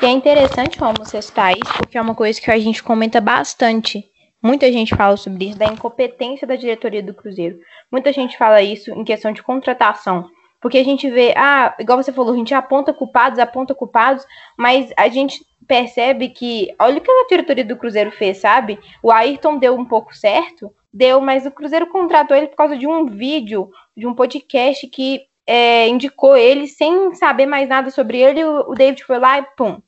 E 0.00 0.06
é 0.06 0.10
interessante 0.10 0.78
como 0.78 0.94
você 0.98 1.18
está 1.18 1.52
isso, 1.52 1.72
porque 1.78 1.96
é 1.96 2.00
uma 2.00 2.14
coisa 2.14 2.40
que 2.40 2.50
a 2.50 2.58
gente 2.58 2.82
comenta 2.82 3.20
bastante. 3.20 4.04
Muita 4.42 4.70
gente 4.70 4.94
fala 4.94 5.16
sobre 5.16 5.46
isso, 5.46 5.58
da 5.58 5.66
incompetência 5.66 6.46
da 6.46 6.54
diretoria 6.54 7.02
do 7.02 7.14
Cruzeiro. 7.14 7.58
Muita 7.90 8.12
gente 8.12 8.36
fala 8.36 8.62
isso 8.62 8.90
em 8.90 9.04
questão 9.04 9.32
de 9.32 9.42
contratação. 9.42 10.28
Porque 10.66 10.78
a 10.78 10.84
gente 10.84 11.08
vê, 11.08 11.32
ah, 11.36 11.76
igual 11.78 12.02
você 12.02 12.12
falou, 12.12 12.34
a 12.34 12.36
gente 12.36 12.52
aponta 12.52 12.92
culpados, 12.92 13.38
aponta 13.38 13.72
culpados, 13.72 14.26
mas 14.58 14.92
a 14.96 15.06
gente 15.06 15.46
percebe 15.64 16.30
que, 16.30 16.74
olha 16.76 16.98
o 16.98 17.00
que 17.00 17.08
a 17.08 17.26
diretoria 17.28 17.64
do 17.64 17.76
Cruzeiro 17.76 18.10
fez, 18.10 18.38
sabe? 18.38 18.76
O 19.00 19.12
Ayrton 19.12 19.58
deu 19.58 19.76
um 19.76 19.84
pouco 19.84 20.12
certo, 20.12 20.74
deu, 20.92 21.20
mas 21.20 21.46
o 21.46 21.52
Cruzeiro 21.52 21.86
contratou 21.86 22.36
ele 22.36 22.48
por 22.48 22.56
causa 22.56 22.76
de 22.76 22.84
um 22.84 23.06
vídeo, 23.06 23.70
de 23.96 24.08
um 24.08 24.14
podcast 24.16 24.88
que 24.88 25.20
é, 25.46 25.86
indicou 25.86 26.36
ele 26.36 26.66
sem 26.66 27.14
saber 27.14 27.46
mais 27.46 27.68
nada 27.68 27.88
sobre 27.92 28.18
ele. 28.18 28.42
O, 28.42 28.70
o 28.70 28.74
David 28.74 29.04
foi 29.04 29.20
lá 29.20 29.38
e 29.38 29.46
pum. 29.56 29.80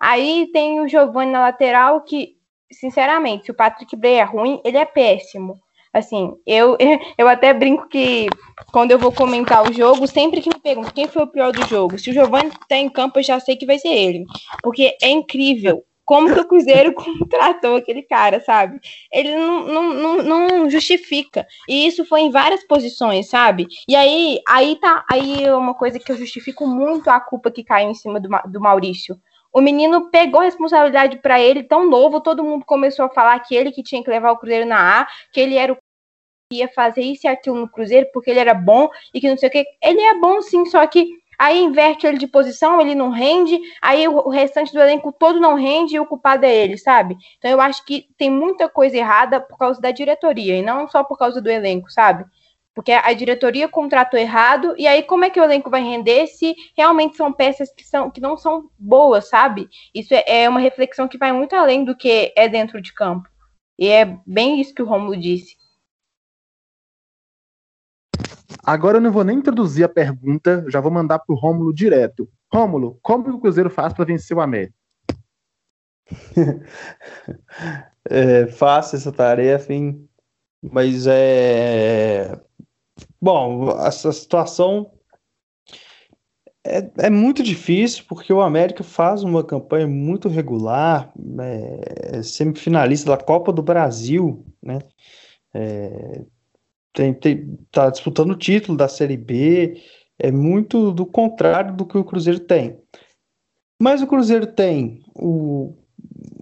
Aí 0.00 0.48
tem 0.52 0.78
o 0.78 0.86
Giovanni 0.86 1.32
na 1.32 1.40
lateral 1.40 2.02
que, 2.02 2.36
sinceramente, 2.70 3.46
se 3.46 3.50
o 3.50 3.54
Patrick 3.54 3.96
Bray 3.96 4.14
é 4.14 4.22
ruim, 4.22 4.60
ele 4.64 4.78
é 4.78 4.84
péssimo. 4.84 5.58
Assim, 5.92 6.32
eu, 6.46 6.76
eu 7.18 7.28
até 7.28 7.52
brinco 7.52 7.88
que 7.88 8.28
quando 8.72 8.92
eu 8.92 8.98
vou 8.98 9.12
comentar 9.12 9.68
o 9.68 9.72
jogo, 9.72 10.06
sempre 10.06 10.40
que 10.40 10.48
me 10.48 10.60
perguntam 10.60 10.92
quem 10.92 11.08
foi 11.08 11.22
o 11.22 11.30
pior 11.30 11.52
do 11.52 11.66
jogo, 11.66 11.98
se 11.98 12.10
o 12.10 12.12
Giovanni 12.12 12.50
tá 12.68 12.76
em 12.76 12.88
campo, 12.88 13.18
eu 13.18 13.22
já 13.22 13.40
sei 13.40 13.56
que 13.56 13.66
vai 13.66 13.78
ser 13.78 13.88
ele. 13.88 14.24
Porque 14.62 14.96
é 15.02 15.08
incrível 15.08 15.84
como 16.10 16.34
que 16.34 16.40
o 16.40 16.48
Cruzeiro 16.48 16.92
contratou 16.94 17.76
aquele 17.76 18.02
cara, 18.02 18.40
sabe? 18.40 18.80
Ele 19.12 19.36
não, 19.36 19.64
não, 19.64 19.92
não, 19.92 20.48
não, 20.48 20.70
justifica. 20.70 21.46
E 21.68 21.86
isso 21.86 22.04
foi 22.04 22.22
em 22.22 22.32
várias 22.32 22.64
posições, 22.66 23.28
sabe? 23.28 23.68
E 23.88 23.94
aí, 23.94 24.40
aí 24.48 24.74
tá 24.80 25.04
aí 25.08 25.44
é 25.44 25.54
uma 25.54 25.72
coisa 25.72 26.00
que 26.00 26.10
eu 26.10 26.16
justifico 26.16 26.66
muito 26.66 27.08
a 27.08 27.20
culpa 27.20 27.48
que 27.48 27.62
caiu 27.62 27.90
em 27.90 27.94
cima 27.94 28.18
do, 28.18 28.28
do 28.48 28.60
Maurício. 28.60 29.16
O 29.52 29.60
menino 29.60 30.10
pegou 30.10 30.40
a 30.40 30.44
responsabilidade 30.44 31.18
para 31.18 31.40
ele 31.40 31.62
tão 31.62 31.88
novo, 31.88 32.20
todo 32.20 32.44
mundo 32.44 32.64
começou 32.64 33.04
a 33.04 33.10
falar 33.10 33.38
que 33.40 33.54
ele 33.54 33.72
que 33.72 33.82
tinha 33.82 34.02
que 34.02 34.10
levar 34.10 34.30
o 34.32 34.36
Cruzeiro 34.36 34.66
na 34.66 35.02
A, 35.02 35.08
que 35.32 35.40
ele 35.40 35.56
era 35.56 35.72
o 35.72 35.78
ia 36.52 36.68
fazer 36.68 37.02
isso 37.02 37.26
e 37.26 37.28
aquilo 37.28 37.60
no 37.60 37.68
Cruzeiro 37.68 38.08
porque 38.12 38.30
ele 38.30 38.40
era 38.40 38.54
bom 38.54 38.88
e 39.14 39.20
que 39.20 39.28
não 39.28 39.38
sei 39.38 39.48
o 39.48 39.52
que. 39.52 39.64
Ele 39.82 40.00
é 40.00 40.14
bom 40.18 40.42
sim, 40.42 40.66
só 40.66 40.84
que 40.86 41.08
aí 41.38 41.62
inverte 41.62 42.06
ele 42.06 42.18
de 42.18 42.26
posição, 42.26 42.80
ele 42.80 42.94
não 42.94 43.10
rende, 43.10 43.58
aí 43.80 44.06
o, 44.08 44.28
restante 44.28 44.72
do 44.72 44.80
elenco 44.80 45.12
todo 45.12 45.40
não 45.40 45.54
rende 45.54 45.94
e 45.94 46.00
o 46.00 46.06
culpado 46.06 46.44
é 46.44 46.54
ele, 46.54 46.76
sabe? 46.76 47.16
Então 47.38 47.50
eu 47.50 47.60
acho 47.60 47.84
que 47.84 48.06
tem 48.18 48.28
muita 48.28 48.68
coisa 48.68 48.96
errada 48.96 49.40
por 49.40 49.56
causa 49.56 49.80
da 49.80 49.90
diretoria 49.90 50.56
e 50.56 50.62
não 50.62 50.88
só 50.88 51.04
por 51.04 51.16
causa 51.16 51.40
do 51.40 51.48
elenco, 51.48 51.90
sabe? 51.90 52.24
Porque 52.74 52.92
a 52.92 53.12
diretoria 53.12 53.68
contratou 53.68 54.18
errado, 54.18 54.74
e 54.76 54.86
aí 54.86 55.02
como 55.02 55.24
é 55.24 55.30
que 55.30 55.40
o 55.40 55.44
elenco 55.44 55.70
vai 55.70 55.82
render 55.82 56.26
se 56.26 56.54
realmente 56.76 57.16
são 57.16 57.32
peças 57.32 57.72
que, 57.72 57.84
são, 57.84 58.10
que 58.10 58.20
não 58.20 58.36
são 58.36 58.68
boas, 58.78 59.28
sabe? 59.28 59.68
Isso 59.94 60.12
é, 60.14 60.24
é 60.26 60.48
uma 60.48 60.60
reflexão 60.60 61.08
que 61.08 61.18
vai 61.18 61.32
muito 61.32 61.54
além 61.54 61.84
do 61.84 61.96
que 61.96 62.32
é 62.36 62.48
dentro 62.48 62.80
de 62.80 62.92
campo. 62.92 63.28
E 63.78 63.88
é 63.88 64.04
bem 64.26 64.60
isso 64.60 64.74
que 64.74 64.82
o 64.82 64.86
Romulo 64.86 65.16
disse. 65.16 65.59
Agora 68.64 68.98
eu 68.98 69.00
não 69.00 69.12
vou 69.12 69.24
nem 69.24 69.38
introduzir 69.38 69.84
a 69.84 69.88
pergunta, 69.88 70.64
já 70.68 70.80
vou 70.80 70.90
mandar 70.90 71.20
pro 71.20 71.36
Rômulo 71.36 71.72
direto. 71.72 72.28
Rômulo, 72.52 72.98
como 73.02 73.28
o 73.28 73.40
Cruzeiro 73.40 73.70
faz 73.70 73.92
para 73.92 74.04
vencer 74.04 74.36
o 74.36 74.40
América? 74.40 74.74
é 78.08 78.42
essa 78.42 79.12
tarefa, 79.12 79.72
hein? 79.72 80.08
Mas 80.62 81.06
é. 81.06 82.38
Bom, 83.20 83.70
essa 83.86 84.12
situação 84.12 84.90
é, 86.64 86.90
é 86.98 87.10
muito 87.10 87.42
difícil 87.42 88.04
porque 88.08 88.32
o 88.32 88.40
América 88.40 88.84
faz 88.84 89.22
uma 89.22 89.42
campanha 89.42 89.86
muito 89.86 90.28
regular, 90.28 91.12
é, 91.40 92.22
semifinalista 92.22 93.10
da 93.10 93.16
Copa 93.16 93.52
do 93.52 93.62
Brasil, 93.62 94.44
né? 94.62 94.78
É, 95.54 96.22
tem, 96.92 97.14
tem, 97.14 97.58
tá 97.70 97.90
disputando 97.90 98.32
o 98.32 98.38
título 98.38 98.76
da 98.76 98.88
Série 98.88 99.16
B, 99.16 99.80
é 100.18 100.30
muito 100.30 100.92
do 100.92 101.06
contrário 101.06 101.74
do 101.74 101.86
que 101.86 101.96
o 101.96 102.04
Cruzeiro 102.04 102.40
tem. 102.40 102.78
Mas 103.80 104.02
o 104.02 104.06
Cruzeiro 104.06 104.46
tem 104.46 105.02
o, 105.14 105.74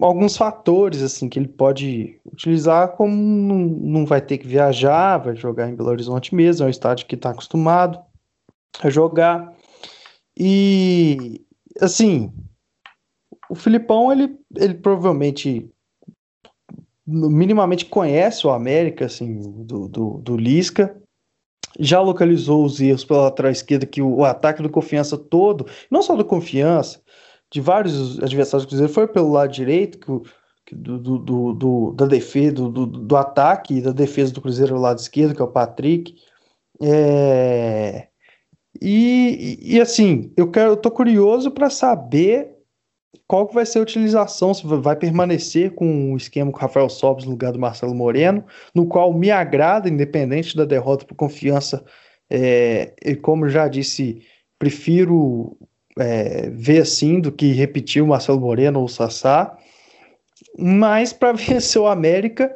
alguns 0.01 0.35
fatores 0.35 1.01
assim 1.01 1.29
que 1.29 1.39
ele 1.39 1.47
pode 1.47 2.19
utilizar, 2.25 2.95
como 2.95 3.15
não, 3.15 3.57
não 3.57 4.05
vai 4.05 4.21
ter 4.21 4.37
que 4.37 4.47
viajar, 4.47 5.17
vai 5.17 5.35
jogar 5.35 5.69
em 5.69 5.75
Belo 5.75 5.89
Horizonte 5.89 6.35
mesmo, 6.35 6.65
é 6.65 6.67
um 6.67 6.71
estádio 6.71 7.05
que 7.05 7.15
está 7.15 7.29
acostumado 7.29 7.99
a 8.81 8.89
jogar. 8.89 9.53
E 10.37 11.45
assim, 11.79 12.33
o 13.49 13.55
Filipão 13.55 14.11
ele, 14.11 14.37
ele 14.55 14.75
provavelmente 14.75 15.69
minimamente 17.09 17.85
conhece 17.85 18.45
o 18.45 18.51
América, 18.51 19.05
assim, 19.05 19.39
do, 19.65 19.87
do, 19.87 20.17
do 20.19 20.37
Lisca, 20.37 20.95
já 21.79 22.01
localizou 22.01 22.63
os 22.63 22.79
erros 22.79 23.05
pela 23.05 23.23
lateral 23.23 23.51
esquerda, 23.51 23.85
que 23.85 24.01
o, 24.01 24.23
ataque 24.23 24.61
do 24.61 24.69
Confiança 24.69 25.17
todo, 25.17 25.65
não 25.89 26.01
só 26.01 26.15
do 26.15 26.25
Confiança, 26.25 27.01
de 27.51 27.59
vários 27.59 28.19
adversários 28.21 28.65
do 28.65 28.69
Cruzeiro, 28.69 28.93
foi 28.93 29.07
pelo 29.07 29.31
lado 29.31 29.51
direito, 29.51 29.97
que 29.97 30.11
o, 30.11 30.23
do, 30.71 31.17
do, 31.17 31.53
do, 31.53 31.93
da 31.93 32.05
defesa, 32.05 32.53
do, 32.53 32.69
do, 32.69 32.85
do, 32.85 33.17
ataque 33.17 33.75
e 33.75 33.81
da 33.81 33.91
defesa 33.91 34.31
do 34.33 34.41
Cruzeiro 34.41 34.75
do 34.75 34.81
lado 34.81 34.99
esquerdo, 34.99 35.35
que 35.35 35.41
é 35.41 35.45
o 35.45 35.51
Patrick. 35.51 36.15
É... 36.81 38.07
E, 38.81 39.57
e, 39.61 39.81
assim, 39.81 40.31
eu 40.37 40.49
quero, 40.51 40.71
eu 40.71 40.77
tô 40.77 40.91
curioso 40.91 41.51
para 41.51 41.69
saber 41.69 42.58
qual 43.27 43.47
que 43.47 43.53
vai 43.53 43.65
ser 43.65 43.79
a 43.79 43.83
utilização, 43.83 44.53
se 44.53 44.65
vai 44.65 44.95
permanecer 44.95 45.73
com 45.75 46.13
o 46.13 46.17
esquema 46.17 46.51
com 46.51 46.57
o 46.57 46.61
Rafael 46.61 46.89
Sobis 46.89 47.25
no 47.25 47.31
lugar 47.31 47.51
do 47.51 47.59
Marcelo 47.59 47.93
Moreno, 47.93 48.43
no 48.73 48.87
qual 48.87 49.13
me 49.13 49.31
agrada, 49.31 49.89
independente 49.89 50.55
da 50.55 50.65
derrota 50.65 51.05
por 51.05 51.15
confiança, 51.15 51.83
é, 52.29 52.93
e 53.03 53.15
como 53.15 53.49
já 53.49 53.67
disse, 53.67 54.21
prefiro 54.57 55.57
é, 55.97 56.49
ver 56.51 56.81
assim 56.81 57.19
do 57.19 57.31
que 57.31 57.51
repetir 57.51 58.01
o 58.01 58.07
Marcelo 58.07 58.39
Moreno 58.39 58.79
ou 58.79 58.85
o 58.85 58.89
Sassá, 58.89 59.57
mas 60.57 61.11
para 61.11 61.33
vencer 61.37 61.81
o 61.81 61.87
América 61.87 62.53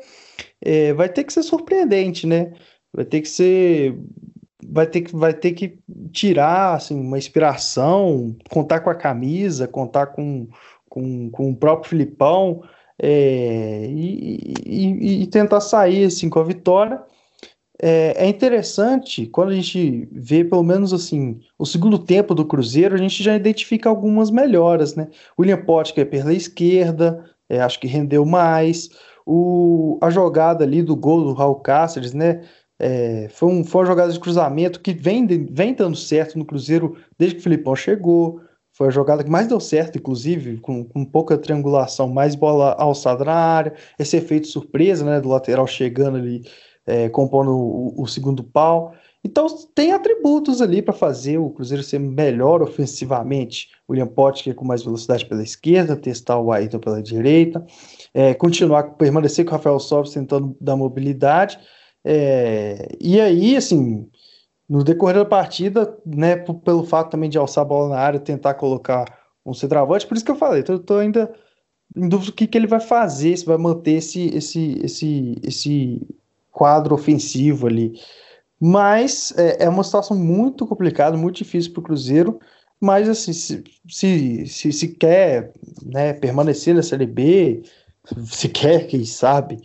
é, 0.62 0.94
vai 0.94 1.10
ter 1.10 1.24
que 1.24 1.34
ser 1.34 1.44
surpreendente, 1.44 2.28
né? 2.28 2.54
Vai 2.94 3.06
ter 3.06 3.22
que 3.22 3.28
ser 3.28 3.98
vai 4.70 4.88
ter 4.88 5.02
que, 5.02 5.16
vai 5.16 5.34
ter 5.34 5.52
que 5.52 5.80
tirar 6.12 6.76
assim, 6.76 7.00
uma 7.00 7.18
inspiração, 7.18 8.36
contar 8.50 8.82
com 8.82 8.90
a 8.90 8.96
camisa, 8.96 9.68
contar 9.68 10.08
com, 10.08 10.48
com, 10.90 11.30
com 11.30 11.52
o 11.52 11.56
próprio 11.56 11.90
Filipão 11.90 12.64
é, 13.02 13.86
e, 13.90 14.54
e, 14.66 15.24
e, 15.24 15.28
tentar 15.28 15.62
sair 15.62 16.06
assim, 16.06 16.30
com 16.30 16.40
a 16.40 16.44
vitória. 16.44 17.02
É, 17.82 18.26
é, 18.26 18.30
interessante 18.30 19.26
quando 19.26 19.50
a 19.50 19.56
gente 19.56 20.08
vê 20.12 20.44
pelo 20.44 20.64
menos 20.64 20.94
assim 20.94 21.42
o 21.58 21.66
segundo 21.66 21.98
tempo 21.98 22.36
do 22.36 22.46
Cruzeiro, 22.46 22.96
a 22.96 22.98
gente 22.98 23.22
já 23.24 23.36
identifica 23.36 23.90
algumas 23.90 24.30
melhoras, 24.30 24.96
né? 24.96 25.10
William 25.38 25.64
Potker 25.66 26.10
pela 26.10 26.34
esquerda, 26.34 27.26
é, 27.50 27.60
acho 27.62 27.80
que 27.80 27.88
rendeu 27.88 28.26
mais. 28.26 28.90
O, 29.26 29.98
a 30.02 30.10
jogada 30.10 30.64
ali 30.64 30.82
do 30.82 30.96
gol 30.96 31.24
do 31.24 31.34
Raul 31.34 31.56
Cáceres, 31.56 32.14
né? 32.14 32.44
É, 32.86 33.30
foi, 33.30 33.48
um, 33.48 33.64
foi 33.64 33.80
uma 33.80 33.88
jogada 33.88 34.12
de 34.12 34.20
cruzamento 34.20 34.82
que 34.82 34.92
vem, 34.92 35.26
vem 35.26 35.74
dando 35.74 35.96
certo 35.96 36.38
no 36.38 36.44
Cruzeiro 36.44 36.98
desde 37.18 37.36
que 37.36 37.40
o 37.40 37.44
Filipão 37.44 37.74
chegou. 37.78 38.42
Foi 38.74 38.88
a 38.88 38.92
jogada 38.92 39.24
que 39.24 39.30
mais 39.30 39.48
deu 39.48 39.58
certo, 39.62 39.98
inclusive, 39.98 40.58
com, 40.58 40.84
com 40.84 41.06
pouca 41.06 41.38
triangulação, 41.38 42.10
mais 42.10 42.36
bola 42.36 42.74
alçada 42.74 43.24
na 43.24 43.34
área, 43.34 43.74
esse 43.98 44.18
efeito 44.18 44.48
surpresa, 44.48 45.06
né, 45.06 45.22
do 45.22 45.30
lateral 45.30 45.66
chegando 45.66 46.18
ali, 46.18 46.44
é, 46.86 47.08
compondo 47.08 47.52
o, 47.52 48.02
o, 48.02 48.06
segundo 48.06 48.44
pau. 48.44 48.94
Então, 49.24 49.48
tem 49.74 49.94
atributos 49.94 50.62
ali 50.62 50.82
para 50.82 50.94
fazer 50.94 51.38
o 51.38 51.52
Cruzeiro 51.52 51.84
ser 51.84 52.00
melhor 52.00 52.62
ofensivamente. 52.62 53.70
William 53.90 54.08
Potker 54.08 54.54
com 54.56 54.66
mais 54.66 54.84
velocidade 54.84 55.26
pela 55.26 55.42
esquerda, 55.42 55.96
testar 55.96 56.38
o 56.38 56.52
Ayrton 56.52 56.80
pela 56.80 57.02
direita, 57.02 57.66
é, 58.14 58.34
continuar, 58.34 58.96
permanecer 58.96 59.46
com 59.46 59.52
o 59.52 59.54
Rafael 59.54 59.80
Sobres 59.80 60.14
tentando 60.14 60.58
dar 60.60 60.76
mobilidade 60.76 61.58
é, 62.06 62.90
e 63.00 63.20
aí, 63.20 63.56
assim, 63.56 64.10
no 64.68 64.84
decorrer 64.84 65.16
da 65.16 65.26
partida, 65.26 65.98
né, 66.06 66.36
pelo 66.36 66.84
fato 66.84 67.12
também 67.12 67.30
de 67.30 67.38
alçar 67.38 67.64
a 67.64 67.68
bola 67.68 67.90
na 67.90 68.00
área, 68.00 68.20
tentar 68.20 68.54
colocar 68.56 69.06
um 69.46 69.54
centroavante, 69.54 70.08
por 70.08 70.16
isso 70.16 70.26
que 70.26 70.32
eu 70.32 70.36
falei, 70.36 70.64
tô, 70.64 70.80
tô 70.80 70.98
ainda 70.98 71.34
em 71.96 72.08
dúvida 72.08 72.32
do 72.32 72.36
que, 72.36 72.48
que 72.48 72.58
ele 72.58 72.68
vai 72.68 72.80
fazer, 72.80 73.38
se 73.38 73.46
vai 73.46 73.58
manter 73.58 73.94
esse, 73.94 74.36
esse, 74.36 74.80
esse, 74.84 75.38
esse 75.44 76.02
quadro 76.52 76.96
ofensivo 76.96 77.68
ali. 77.68 77.94
Mas 78.60 79.34
é, 79.38 79.66
é 79.66 79.70
uma 79.70 79.84
situação 79.84 80.18
muito 80.18 80.66
complicada, 80.66 81.18
muito 81.18 81.36
difícil 81.36 81.74
para 81.74 81.82
o 81.82 81.84
Cruzeiro. 81.84 82.40
Mas 82.80 83.08
assim, 83.08 83.34
se, 83.34 83.64
se, 83.88 84.48
se, 84.48 84.72
se 84.72 84.88
quer 84.88 85.52
né, 85.84 86.14
permanecer 86.14 86.74
na 86.74 86.82
Série 86.82 87.06
B, 87.06 87.64
se 88.26 88.50
quer, 88.50 88.88
quem 88.88 89.06
sabe, 89.06 89.62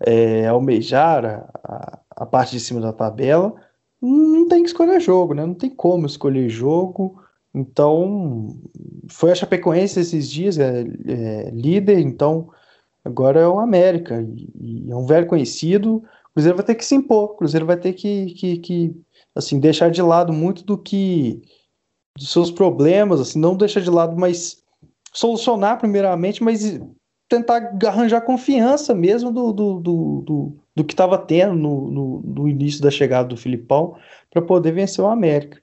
é, 0.00 0.46
almejar 0.46 1.48
a, 1.62 1.98
a, 2.10 2.26
parte 2.26 2.52
de 2.52 2.60
cima 2.60 2.80
da 2.80 2.92
tabela, 2.92 3.54
não 4.00 4.48
tem 4.48 4.62
que 4.62 4.68
escolher 4.68 5.00
jogo, 5.00 5.34
né? 5.34 5.46
Não 5.46 5.54
tem 5.54 5.70
como 5.70 6.06
escolher 6.06 6.48
jogo. 6.48 7.22
Então, 7.54 8.56
foi 9.08 9.32
a 9.32 9.34
Chapecoense 9.34 10.00
esses 10.00 10.30
dias, 10.30 10.58
é, 10.58 10.84
é 11.06 11.50
líder, 11.50 12.00
então 12.00 12.50
agora 13.04 13.40
é 13.40 13.48
o 13.48 13.60
América, 13.60 14.20
e, 14.20 14.50
e, 14.60 14.90
é 14.90 14.96
um 14.96 15.06
velho 15.06 15.26
conhecido. 15.26 16.02
O 16.30 16.34
Cruzeiro 16.34 16.56
vai 16.56 16.66
ter 16.66 16.74
que 16.74 16.84
se 16.84 16.94
impor, 16.94 17.24
o 17.24 17.36
Cruzeiro 17.36 17.64
vai 17.64 17.76
ter 17.76 17.92
que, 17.94 18.34
que, 18.34 18.58
que 18.58 18.96
assim, 19.34 19.58
deixar 19.60 19.90
de 19.90 20.02
lado 20.02 20.32
muito 20.32 20.64
do 20.64 20.76
que 20.76 21.40
dos 22.18 22.32
seus 22.32 22.50
problemas, 22.50 23.20
assim, 23.20 23.38
não 23.38 23.56
deixar 23.56 23.80
de 23.80 23.90
lado, 23.90 24.16
mas 24.18 24.62
solucionar 25.12 25.78
primeiramente, 25.78 26.42
mas 26.42 26.78
tentar 27.28 27.76
arranjar 27.86 28.20
confiança 28.20 28.94
mesmo 28.94 29.32
do, 29.32 29.52
do, 29.52 29.80
do, 29.80 30.22
do, 30.22 30.58
do 30.76 30.84
que 30.84 30.92
estava 30.92 31.18
tendo 31.18 31.54
no, 31.54 31.90
no, 31.90 32.20
no, 32.22 32.48
início 32.48 32.80
da 32.80 32.90
chegada 32.90 33.28
do 33.28 33.36
Filipão 33.36 33.98
para 34.30 34.42
poder 34.42 34.72
vencer 34.72 35.04
o 35.04 35.08
América. 35.08 35.60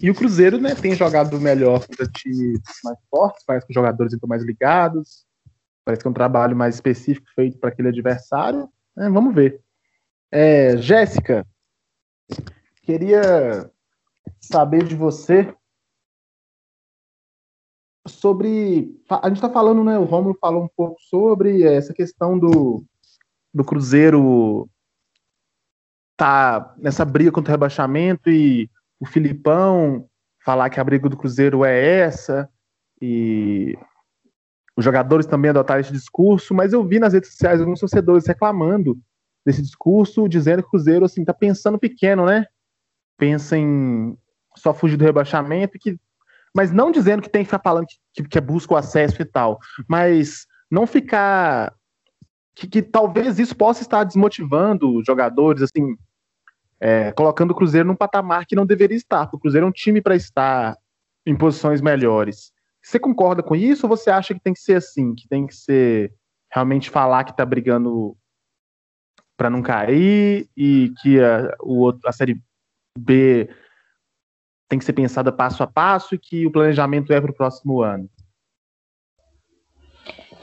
E 0.00 0.10
o 0.10 0.14
Cruzeiro 0.14 0.60
né, 0.60 0.74
tem 0.74 0.94
jogado 0.94 1.40
melhor 1.40 1.86
contra 1.86 2.06
times 2.06 2.60
mais 2.82 2.98
fortes, 3.08 3.44
parece 3.46 3.66
que 3.66 3.72
os 3.72 3.74
jogadores 3.74 4.12
estão 4.12 4.28
mais 4.28 4.42
ligados, 4.42 5.24
parece 5.84 6.02
que 6.02 6.08
é 6.08 6.10
um 6.10 6.14
trabalho 6.14 6.56
mais 6.56 6.74
específico 6.74 7.26
feito 7.34 7.58
para 7.58 7.70
aquele 7.70 7.88
adversário. 7.88 8.68
É, 8.98 9.08
vamos 9.08 9.34
ver. 9.34 9.60
É, 10.30 10.76
Jéssica, 10.76 11.46
queria 12.82 13.70
saber 14.40 14.84
de 14.84 14.94
você 14.94 15.54
sobre. 18.06 19.00
A 19.08 19.28
gente 19.28 19.36
está 19.36 19.50
falando, 19.50 19.82
né? 19.82 19.98
O 19.98 20.04
Romulo 20.04 20.36
falou 20.40 20.64
um 20.64 20.68
pouco 20.76 21.00
sobre 21.00 21.62
essa 21.62 21.92
questão 21.92 22.38
do, 22.38 22.84
do 23.52 23.64
Cruzeiro 23.64 24.68
tá 26.16 26.74
nessa 26.78 27.04
briga 27.04 27.32
contra 27.32 27.50
o 27.50 27.54
rebaixamento 27.54 28.30
e 28.30 28.70
o 29.00 29.06
Filipão 29.06 30.08
falar 30.44 30.70
que 30.70 30.78
a 30.78 30.84
briga 30.84 31.08
do 31.08 31.16
Cruzeiro 31.16 31.64
é 31.64 32.00
essa 32.00 32.48
e 33.00 33.76
os 34.76 34.84
jogadores 34.84 35.26
também 35.26 35.50
adotaram 35.50 35.80
esse 35.80 35.92
discurso, 35.92 36.54
mas 36.54 36.72
eu 36.72 36.84
vi 36.86 36.98
nas 36.98 37.12
redes 37.12 37.30
sociais 37.30 37.60
alguns 37.60 37.80
torcedores 37.80 38.26
reclamando 38.26 38.98
desse 39.44 39.62
discurso, 39.62 40.28
dizendo 40.28 40.62
que 40.62 40.68
o 40.68 40.70
Cruzeiro 40.70 41.04
assim 41.04 41.24
tá 41.24 41.34
pensando 41.34 41.78
pequeno, 41.78 42.26
né? 42.26 42.46
Pensa 43.16 43.56
em 43.56 44.16
só 44.56 44.72
fugir 44.72 44.96
do 44.96 45.04
rebaixamento, 45.04 45.78
que, 45.78 45.98
mas 46.54 46.70
não 46.70 46.90
dizendo 46.90 47.22
que 47.22 47.28
tem 47.28 47.42
que 47.42 47.46
ficar 47.46 47.62
falando 47.62 47.86
que, 47.86 47.96
que, 48.14 48.28
que 48.28 48.40
busca 48.40 48.74
o 48.74 48.76
acesso 48.76 49.20
e 49.20 49.24
tal, 49.24 49.58
mas 49.88 50.46
não 50.70 50.86
ficar 50.86 51.74
que, 52.54 52.68
que, 52.68 52.82
talvez 52.82 53.38
isso 53.38 53.56
possa 53.56 53.82
estar 53.82 54.04
desmotivando 54.04 54.98
os 54.98 55.04
jogadores, 55.04 55.62
assim, 55.62 55.96
é, 56.80 57.10
colocando 57.12 57.50
o 57.50 57.54
Cruzeiro 57.54 57.88
num 57.88 57.96
patamar 57.96 58.46
que 58.46 58.54
não 58.54 58.64
deveria 58.64 58.96
estar. 58.96 59.28
O 59.32 59.38
Cruzeiro 59.38 59.66
é 59.66 59.68
um 59.68 59.72
time 59.72 60.00
para 60.00 60.14
estar 60.14 60.76
em 61.26 61.36
posições 61.36 61.80
melhores. 61.80 62.52
Você 62.80 62.98
concorda 62.98 63.42
com 63.42 63.56
isso 63.56 63.86
ou 63.86 63.96
você 63.96 64.10
acha 64.10 64.34
que 64.34 64.40
tem 64.40 64.52
que 64.52 64.60
ser 64.60 64.76
assim, 64.76 65.14
que 65.14 65.26
tem 65.26 65.46
que 65.46 65.54
ser 65.54 66.14
realmente 66.52 66.90
falar 66.90 67.24
que 67.24 67.32
está 67.32 67.44
brigando 67.44 68.16
para 69.36 69.50
não 69.50 69.62
cair 69.62 70.48
e 70.56 70.92
que 71.02 71.20
a, 71.20 71.56
o 71.60 71.78
outro, 71.78 72.08
a 72.08 72.12
série 72.12 72.40
B 72.96 73.48
tem 74.68 74.78
que 74.78 74.84
ser 74.84 74.92
pensada 74.92 75.32
passo 75.32 75.62
a 75.62 75.66
passo 75.66 76.14
e 76.14 76.18
que 76.18 76.46
o 76.46 76.50
planejamento 76.50 77.12
é 77.12 77.20
para 77.20 77.30
o 77.30 77.34
próximo 77.34 77.82
ano? 77.82 78.08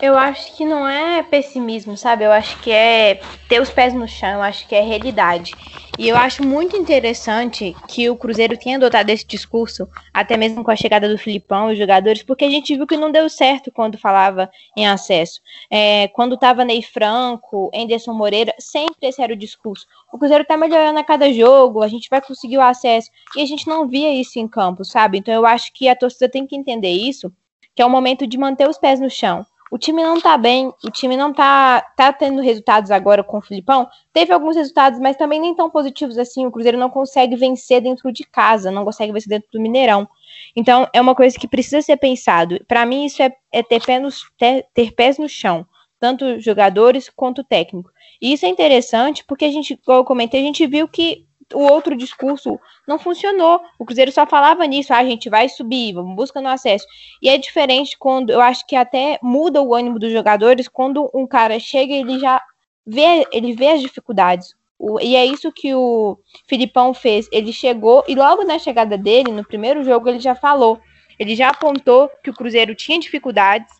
Eu 0.02 0.18
acho 0.18 0.58
que 0.58 0.66
não 0.66 0.88
é 0.88 1.22
pessimismo, 1.22 1.96
sabe? 1.96 2.26
Eu 2.26 2.32
acho 2.32 2.60
que 2.60 2.72
é 2.72 3.22
ter 3.48 3.62
os 3.62 3.70
pés 3.70 3.94
no 3.94 4.08
chão, 4.08 4.32
eu 4.32 4.42
acho 4.42 4.68
que 4.68 4.74
é 4.74 4.82
realidade. 4.82 5.54
E 6.00 6.10
eu 6.10 6.18
acho 6.18 6.44
muito 6.44 6.76
interessante 6.76 7.76
que 7.88 8.10
o 8.10 8.16
Cruzeiro 8.16 8.58
tenha 8.58 8.78
adotado 8.78 9.12
esse 9.12 9.28
discurso, 9.28 9.88
até 10.12 10.36
mesmo 10.36 10.64
com 10.64 10.72
a 10.72 10.76
chegada 10.76 11.08
do 11.08 11.20
Filipão 11.20 11.70
e 11.70 11.74
os 11.74 11.78
jogadores, 11.78 12.24
porque 12.24 12.46
a 12.46 12.50
gente 12.50 12.76
viu 12.76 12.88
que 12.88 12.98
não 12.98 13.12
deu 13.12 13.30
certo 13.30 13.72
quando 13.72 13.96
falava 13.96 14.50
em 14.76 14.88
acesso. 14.88 15.40
É, 15.70 16.08
quando 16.08 16.34
estava 16.34 16.66
Ney 16.66 16.82
Franco, 16.82 17.70
Enderson 17.72 18.14
Moreira, 18.14 18.56
sempre 18.58 19.08
esse 19.08 19.22
era 19.22 19.34
o 19.34 19.38
discurso. 19.38 19.86
O 20.12 20.18
Cruzeiro 20.18 20.42
está 20.42 20.58
melhorando 20.58 20.98
a 20.98 21.04
cada 21.04 21.32
jogo, 21.32 21.84
a 21.84 21.88
gente 21.88 22.10
vai 22.10 22.22
conseguir 22.22 22.58
o 22.58 22.62
acesso. 22.62 23.12
E 23.38 23.42
a 23.44 23.46
gente 23.46 23.68
não 23.68 23.88
via 23.88 24.12
isso 24.12 24.40
em 24.40 24.48
campo, 24.48 24.84
sabe? 24.84 25.20
Então 25.20 25.32
eu 25.32 25.46
acho 25.46 25.72
que 25.72 25.88
a 25.88 25.96
torcida 25.96 26.28
tem 26.28 26.48
que 26.48 26.56
entender 26.56 26.90
isso, 26.90 27.32
que 27.76 27.84
é 27.84 27.86
o 27.86 27.90
momento 27.90 28.26
de 28.26 28.36
manter 28.36 28.68
os 28.68 28.80
pés 28.80 29.00
no 29.00 29.10
chão 29.10 29.46
o 29.72 29.78
time 29.78 30.04
não 30.04 30.20
tá 30.20 30.38
bem, 30.38 30.68
o 30.84 30.92
time 30.92 31.16
não 31.16 31.32
tá, 31.32 31.82
tá 31.96 32.12
tendo 32.12 32.42
resultados 32.42 32.92
agora 32.92 33.24
com 33.24 33.38
o 33.38 33.42
Filipão. 33.42 33.88
Teve 34.12 34.34
alguns 34.34 34.58
resultados, 34.58 35.00
mas 35.00 35.16
também 35.16 35.40
nem 35.40 35.56
tão 35.56 35.70
positivos 35.70 36.18
assim. 36.18 36.46
O 36.46 36.52
Cruzeiro 36.52 36.78
não 36.78 36.90
consegue 36.90 37.38
vencer 37.38 37.80
dentro 37.80 38.12
de 38.12 38.26
casa, 38.26 38.70
não 38.70 38.84
consegue 38.84 39.14
vencer 39.14 39.30
dentro 39.30 39.48
do 39.50 39.62
Mineirão. 39.62 40.10
Então, 40.58 40.90
é 40.92 41.00
uma 41.00 41.16
coisa 41.16 41.40
que 41.40 41.48
precisa 41.48 41.82
ser 41.82 41.96
pensado. 41.96 42.62
Para 42.68 42.86
mim, 42.86 43.06
isso 43.06 43.24
é, 43.24 43.34
é 43.50 43.64
ter, 43.64 43.82
pé 43.82 43.98
nos, 43.98 44.24
ter, 44.38 44.68
ter 44.74 44.92
pés 44.92 45.18
no 45.18 45.30
chão, 45.30 45.66
tanto 45.98 46.38
jogadores 46.42 47.10
quanto 47.10 47.42
técnico. 47.42 47.90
E 48.22 48.34
isso 48.34 48.46
é 48.46 48.50
interessante 48.50 49.24
porque 49.26 49.46
a 49.46 49.52
gente, 49.52 49.78
como 49.86 50.00
eu 50.00 50.04
comentei, 50.04 50.42
a 50.42 50.44
gente 50.44 50.68
viu 50.68 50.86
que 50.86 51.26
o 51.54 51.60
outro 51.60 51.96
discurso 51.96 52.60
não 52.88 53.00
funcionou. 53.00 53.62
O 53.80 53.86
Cruzeiro 53.86 54.12
só 54.12 54.26
falava 54.26 54.66
nisso, 54.66 54.94
ah, 54.94 54.98
a 54.98 55.06
gente 55.06 55.30
vai 55.30 55.50
subir, 55.50 55.94
vamos 55.94 56.16
buscando 56.16 56.48
acesso. 56.48 56.86
E 57.22 57.30
é 57.30 57.38
diferente 57.38 57.98
quando 57.98 58.30
eu 58.30 58.42
acho 58.42 58.66
que 58.66 58.76
até 58.76 59.20
muda 59.22 59.62
o 59.62 59.74
ânimo 59.74 60.00
dos 60.00 60.12
jogadores 60.12 60.68
quando 60.68 61.10
um 61.14 61.28
cara 61.28 61.60
chega 61.60 61.94
e 61.94 62.00
ele 62.00 62.20
já 62.20 62.42
vê, 62.86 63.26
ele 63.32 63.54
vê 63.54 63.70
as 63.70 63.82
dificuldades. 63.82 64.54
O, 64.78 65.00
e 65.00 65.16
é 65.16 65.26
isso 65.26 65.52
que 65.52 65.74
o 65.76 66.18
Filipão 66.48 66.94
fez. 66.94 67.28
Ele 67.32 67.54
chegou 67.54 68.04
e 68.08 68.16
logo 68.16 68.44
na 68.44 68.58
chegada 68.58 68.98
dele, 68.98 69.32
no 69.32 69.46
primeiro 69.46 69.84
jogo, 69.84 70.10
ele 70.10 70.20
já 70.20 70.34
falou. 70.34 70.80
Ele 71.20 71.36
já 71.36 71.50
apontou 71.50 72.10
que 72.24 72.32
o 72.32 72.34
Cruzeiro 72.34 72.74
tinha 72.74 73.00
dificuldades, 73.00 73.72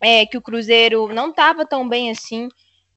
é, 0.00 0.24
que 0.24 0.38
o 0.38 0.42
Cruzeiro 0.42 1.08
não 1.12 1.28
estava 1.28 1.66
tão 1.66 1.86
bem 1.86 2.10
assim, 2.10 2.48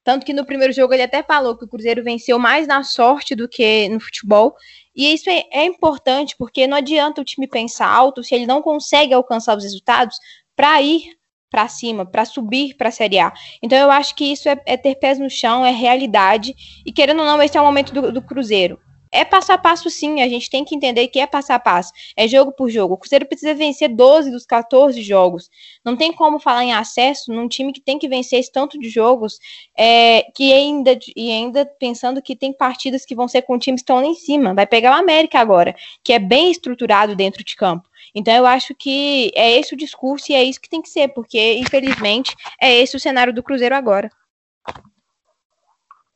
tanto 0.04 0.26
que 0.26 0.32
no 0.32 0.44
primeiro 0.44 0.72
jogo 0.72 0.92
ele 0.92 1.02
até 1.02 1.22
falou 1.22 1.56
que 1.56 1.64
o 1.64 1.68
Cruzeiro 1.68 2.02
venceu 2.02 2.38
mais 2.38 2.66
na 2.66 2.82
sorte 2.82 3.34
do 3.34 3.48
que 3.48 3.88
no 3.88 4.00
futebol. 4.00 4.54
E 4.94 5.14
isso 5.14 5.30
é, 5.30 5.44
é 5.52 5.64
importante, 5.64 6.34
porque 6.36 6.66
não 6.66 6.76
adianta 6.76 7.20
o 7.20 7.24
time 7.24 7.46
pensar 7.46 7.88
alto 7.88 8.22
se 8.22 8.34
ele 8.34 8.46
não 8.46 8.60
consegue 8.60 9.14
alcançar 9.14 9.56
os 9.56 9.64
resultados 9.64 10.16
para 10.54 10.82
ir 10.82 11.02
para 11.50 11.68
cima, 11.68 12.06
para 12.06 12.24
subir 12.24 12.74
para 12.76 12.88
a 12.88 12.92
Série 12.92 13.18
A. 13.18 13.32
Então 13.62 13.78
eu 13.78 13.90
acho 13.90 14.14
que 14.14 14.24
isso 14.24 14.48
é, 14.48 14.58
é, 14.64 14.76
ter 14.76 14.94
pés 14.96 15.18
no 15.18 15.28
chão, 15.28 15.64
é 15.64 15.70
realidade. 15.70 16.54
E 16.84 16.90
querendo 16.90 17.20
ou 17.20 17.26
não, 17.26 17.42
esse 17.42 17.56
é 17.56 17.60
o 17.60 17.64
momento 17.64 17.92
do, 17.92 18.10
do 18.10 18.22
Cruzeiro. 18.22 18.78
É 19.12 19.26
passo 19.26 19.52
a 19.52 19.58
passo, 19.58 19.90
sim. 19.90 20.22
A 20.22 20.28
gente 20.28 20.48
tem 20.48 20.64
que 20.64 20.74
entender 20.74 21.06
que 21.08 21.20
é 21.20 21.26
passo 21.26 21.52
a 21.52 21.58
passo. 21.58 21.92
É 22.16 22.26
jogo 22.26 22.50
por 22.50 22.70
jogo. 22.70 22.94
O 22.94 22.96
Cruzeiro 22.96 23.26
precisa 23.26 23.54
vencer 23.54 23.90
12 23.90 24.30
dos 24.30 24.46
14 24.46 25.02
jogos. 25.02 25.50
Não 25.84 25.96
tem 25.96 26.12
como 26.12 26.40
falar 26.40 26.64
em 26.64 26.72
acesso 26.72 27.30
num 27.30 27.46
time 27.46 27.72
que 27.72 27.80
tem 27.80 27.98
que 27.98 28.08
vencer 28.08 28.40
esse 28.40 28.50
tanto 28.50 28.78
de 28.78 28.88
jogos. 28.88 29.38
É, 29.76 30.22
que 30.34 30.50
ainda, 30.52 30.98
e 31.14 31.30
ainda 31.30 31.66
pensando 31.66 32.22
que 32.22 32.34
tem 32.34 32.54
partidas 32.54 33.04
que 33.04 33.14
vão 33.14 33.28
ser 33.28 33.42
com 33.42 33.58
times 33.58 33.82
que 33.82 33.84
estão 33.84 33.96
lá 33.96 34.06
em 34.06 34.14
cima. 34.14 34.54
Vai 34.54 34.66
pegar 34.66 34.96
o 34.96 34.98
América 34.98 35.38
agora, 35.38 35.76
que 36.02 36.12
é 36.12 36.18
bem 36.18 36.50
estruturado 36.50 37.14
dentro 37.14 37.44
de 37.44 37.54
campo. 37.54 37.86
Então 38.14 38.34
eu 38.34 38.46
acho 38.46 38.74
que 38.74 39.30
é 39.34 39.58
esse 39.58 39.74
o 39.74 39.76
discurso 39.76 40.32
e 40.32 40.34
é 40.34 40.42
isso 40.42 40.60
que 40.60 40.68
tem 40.68 40.82
que 40.82 40.88
ser, 40.88 41.08
porque 41.08 41.54
infelizmente 41.54 42.34
é 42.60 42.74
esse 42.80 42.96
o 42.96 43.00
cenário 43.00 43.32
do 43.32 43.42
Cruzeiro 43.42 43.74
agora. 43.74 44.10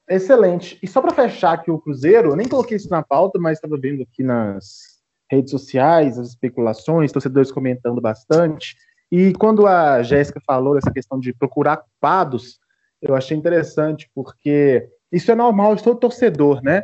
Excelente. 0.09 0.79
E 0.83 0.87
só 0.87 1.01
para 1.01 1.15
fechar 1.15 1.53
aqui 1.55 1.71
o 1.71 1.79
Cruzeiro, 1.79 2.31
eu 2.31 2.37
nem 2.37 2.49
coloquei 2.49 2.77
isso 2.77 2.89
na 2.89 3.03
pauta, 3.03 3.39
mas 3.41 3.59
estava 3.59 3.77
vendo 3.77 4.03
aqui 4.03 4.23
nas 4.23 4.97
redes 5.31 5.51
sociais 5.51 6.19
as 6.19 6.29
especulações, 6.29 7.11
torcedores 7.11 7.51
comentando 7.51 8.01
bastante. 8.01 8.77
E 9.11 9.33
quando 9.35 9.67
a 9.67 10.03
Jéssica 10.03 10.41
falou 10.47 10.75
dessa 10.75 10.93
questão 10.93 11.19
de 11.19 11.33
procurar 11.33 11.79
culpados, 11.79 12.59
eu 13.03 13.15
achei 13.15 13.37
interessante, 13.37 14.09
porque 14.15 14.89
isso 15.11 15.31
é 15.31 15.35
normal 15.35 15.75
de 15.75 15.83
todo 15.83 15.99
torcedor, 15.99 16.63
né? 16.63 16.83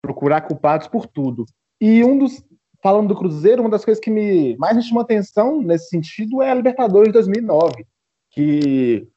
Procurar 0.00 0.42
culpados 0.42 0.86
por 0.88 1.06
tudo. 1.06 1.44
E 1.80 2.04
um 2.04 2.18
dos. 2.18 2.44
Falando 2.82 3.08
do 3.08 3.16
Cruzeiro, 3.16 3.62
uma 3.62 3.70
das 3.70 3.82
coisas 3.82 4.02
que 4.02 4.10
me 4.10 4.58
mais 4.58 4.76
me 4.76 4.82
chamou 4.82 5.02
atenção 5.02 5.62
nesse 5.62 5.88
sentido 5.88 6.42
é 6.42 6.50
a 6.50 6.54
Libertadores 6.54 7.08
de 7.08 7.14
2009, 7.14 7.86
que 8.30 9.08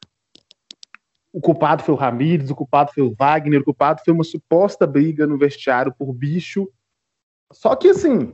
o 1.38 1.40
culpado 1.40 1.84
foi 1.84 1.94
o 1.94 1.98
Ramires, 1.98 2.50
o 2.50 2.56
culpado 2.56 2.92
foi 2.92 3.04
o 3.04 3.14
Wagner, 3.14 3.62
o 3.62 3.66
culpado 3.66 4.02
foi 4.04 4.12
uma 4.12 4.24
suposta 4.24 4.88
briga 4.88 5.28
no 5.28 5.38
vestiário 5.38 5.94
por 5.96 6.12
bicho. 6.12 6.68
Só 7.54 7.76
que, 7.76 7.90
assim, 7.90 8.34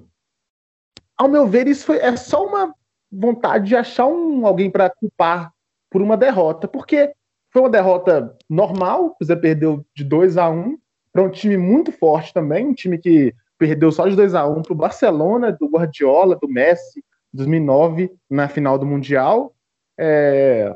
ao 1.18 1.28
meu 1.28 1.46
ver, 1.46 1.68
isso 1.68 1.86
foi, 1.86 1.98
é 1.98 2.16
só 2.16 2.48
uma 2.48 2.74
vontade 3.12 3.68
de 3.68 3.76
achar 3.76 4.06
um, 4.08 4.48
alguém 4.48 4.72
para 4.72 4.90
culpar 4.90 5.52
por 5.92 6.02
uma 6.02 6.16
derrota, 6.16 6.66
porque 6.66 7.14
foi 7.52 7.64
uma 7.64 7.70
derrota 7.70 8.38
normal, 8.50 9.08
o 9.08 9.16
Cruzeiro 9.16 9.42
perdeu 9.42 9.86
de 9.94 10.06
2 10.06 10.38
a 10.38 10.50
1 10.50 10.78
para 11.12 11.24
um 11.24 11.30
time 11.30 11.58
muito 11.58 11.92
forte 11.92 12.34
também, 12.34 12.68
um 12.68 12.74
time 12.74 12.98
que 12.98 13.36
perdeu 13.58 13.92
só 13.92 14.08
de 14.08 14.16
2 14.16 14.34
a 14.34 14.48
1 14.48 14.62
para 14.62 14.72
o 14.72 14.78
Barcelona, 14.78 15.52
do 15.52 15.68
Guardiola, 15.68 16.38
do 16.38 16.48
Messi, 16.48 17.04
2009, 17.34 18.10
na 18.30 18.48
final 18.48 18.80
do 18.80 18.86
Mundial. 18.86 19.54
É... 20.00 20.74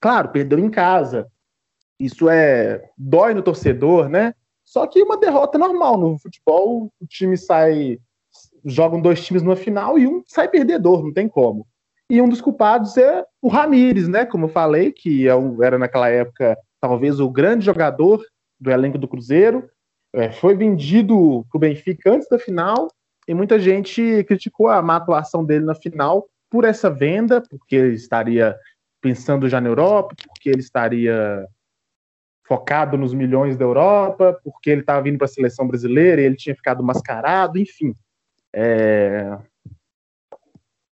Claro, 0.00 0.30
perdeu 0.30 0.58
em 0.58 0.68
casa, 0.68 1.30
isso 2.04 2.28
é 2.28 2.82
dói 2.98 3.32
no 3.32 3.42
torcedor, 3.42 4.08
né? 4.08 4.34
Só 4.64 4.86
que 4.86 5.02
uma 5.02 5.16
derrota 5.16 5.58
normal 5.58 5.96
no 5.96 6.18
futebol, 6.18 6.90
o 7.00 7.06
time 7.06 7.36
sai 7.36 7.98
jogam 8.64 9.00
dois 9.00 9.24
times 9.24 9.42
numa 9.42 9.56
final 9.56 9.98
e 9.98 10.06
um 10.06 10.22
sai 10.26 10.48
perdedor, 10.48 11.04
não 11.04 11.12
tem 11.12 11.28
como. 11.28 11.66
E 12.08 12.20
um 12.20 12.28
dos 12.28 12.40
culpados 12.40 12.96
é 12.96 13.24
o 13.40 13.48
Ramires, 13.48 14.08
né? 14.08 14.26
Como 14.26 14.46
eu 14.46 14.48
falei, 14.48 14.92
que 14.92 15.28
é 15.28 15.32
era 15.62 15.78
naquela 15.78 16.08
época 16.08 16.56
talvez 16.80 17.20
o 17.20 17.30
grande 17.30 17.64
jogador 17.64 18.24
do 18.60 18.70
elenco 18.70 18.98
do 18.98 19.08
Cruzeiro, 19.08 19.68
é, 20.12 20.30
foi 20.30 20.54
vendido 20.54 21.46
para 21.50 21.56
o 21.56 21.60
Benfica 21.60 22.12
antes 22.12 22.28
da 22.28 22.38
final 22.38 22.88
e 23.26 23.34
muita 23.34 23.58
gente 23.58 24.24
criticou 24.24 24.68
a 24.68 24.82
má 24.82 24.96
atuação 24.96 25.44
dele 25.44 25.64
na 25.64 25.74
final 25.74 26.26
por 26.50 26.64
essa 26.64 26.90
venda, 26.90 27.40
porque 27.40 27.76
ele 27.76 27.94
estaria 27.94 28.56
pensando 29.00 29.48
já 29.48 29.60
na 29.60 29.68
Europa, 29.68 30.14
porque 30.26 30.50
ele 30.50 30.60
estaria 30.60 31.46
focado 32.44 32.96
nos 32.98 33.14
milhões 33.14 33.56
da 33.56 33.64
Europa, 33.64 34.38
porque 34.44 34.70
ele 34.70 34.80
estava 34.80 35.02
vindo 35.02 35.18
para 35.18 35.26
a 35.26 35.28
seleção 35.28 35.66
brasileira 35.66 36.20
e 36.20 36.24
ele 36.24 36.36
tinha 36.36 36.54
ficado 36.54 36.82
mascarado, 36.82 37.58
enfim. 37.58 37.94
É... 38.54 39.38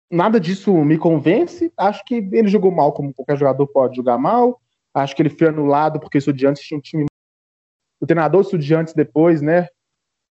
Nada 0.09 0.39
disso 0.39 0.73
me 0.83 0.97
convence. 0.97 1.71
Acho 1.77 2.03
que 2.05 2.15
ele 2.15 2.47
jogou 2.47 2.71
mal, 2.71 2.93
como 2.93 3.13
qualquer 3.13 3.37
jogador 3.37 3.67
pode 3.67 3.95
jogar 3.95 4.17
mal. 4.17 4.59
Acho 4.93 5.15
que 5.15 5.21
ele 5.21 5.29
foi 5.29 5.47
anulado 5.47 5.99
porque 5.99 6.17
o 6.17 6.19
Estudiantes 6.19 6.63
tinha 6.63 6.77
um 6.77 6.81
time. 6.81 7.05
O 7.99 8.05
treinador 8.05 8.41
Estudiantes 8.41 8.93
depois, 8.93 9.41
né? 9.41 9.67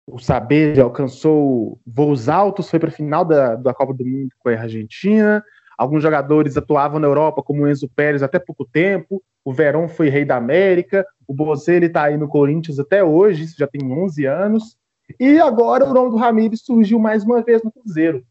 O 0.07 0.19
Saber 0.19 0.81
alcançou 0.81 1.81
voos 1.87 2.29
altos, 2.29 2.69
foi 2.69 2.79
para 2.79 2.89
a 2.89 2.93
final 2.93 3.25
da, 3.25 3.55
da 3.57 3.75
Copa 3.75 3.95
do 3.95 4.05
Mundo 4.05 4.31
com 4.39 4.49
a 4.49 4.53
Argentina. 4.53 5.45
Alguns 5.77 6.03
jogadores 6.03 6.57
atuavam 6.57 7.01
na 7.01 7.07
Europa, 7.07 7.43
como 7.43 7.63
o 7.63 7.69
Enzo 7.69 7.89
Pérez, 7.89 8.23
até 8.23 8.39
pouco 8.39 8.65
tempo. 8.65 9.23
O 9.45 9.53
Verón 9.53 9.89
foi 9.89 10.09
rei 10.09 10.25
da 10.25 10.37
América. 10.37 11.07
O 11.27 11.35
Bozelli 11.35 11.87
está 11.87 12.05
aí 12.05 12.17
no 12.17 12.29
Corinthians 12.29 12.79
até 12.79 13.03
hoje, 13.03 13.45
isso 13.45 13.57
já 13.59 13.67
tem 13.67 13.81
11 13.91 14.27
anos. 14.27 14.77
E 15.19 15.39
agora 15.41 15.85
o 15.85 15.93
nome 15.93 16.11
do 16.11 16.17
Ramires 16.17 16.63
surgiu 16.65 16.99
mais 16.99 17.25
uma 17.25 17.43
vez 17.43 17.63
no 17.63 17.73
Cruzeiro. 17.73 18.25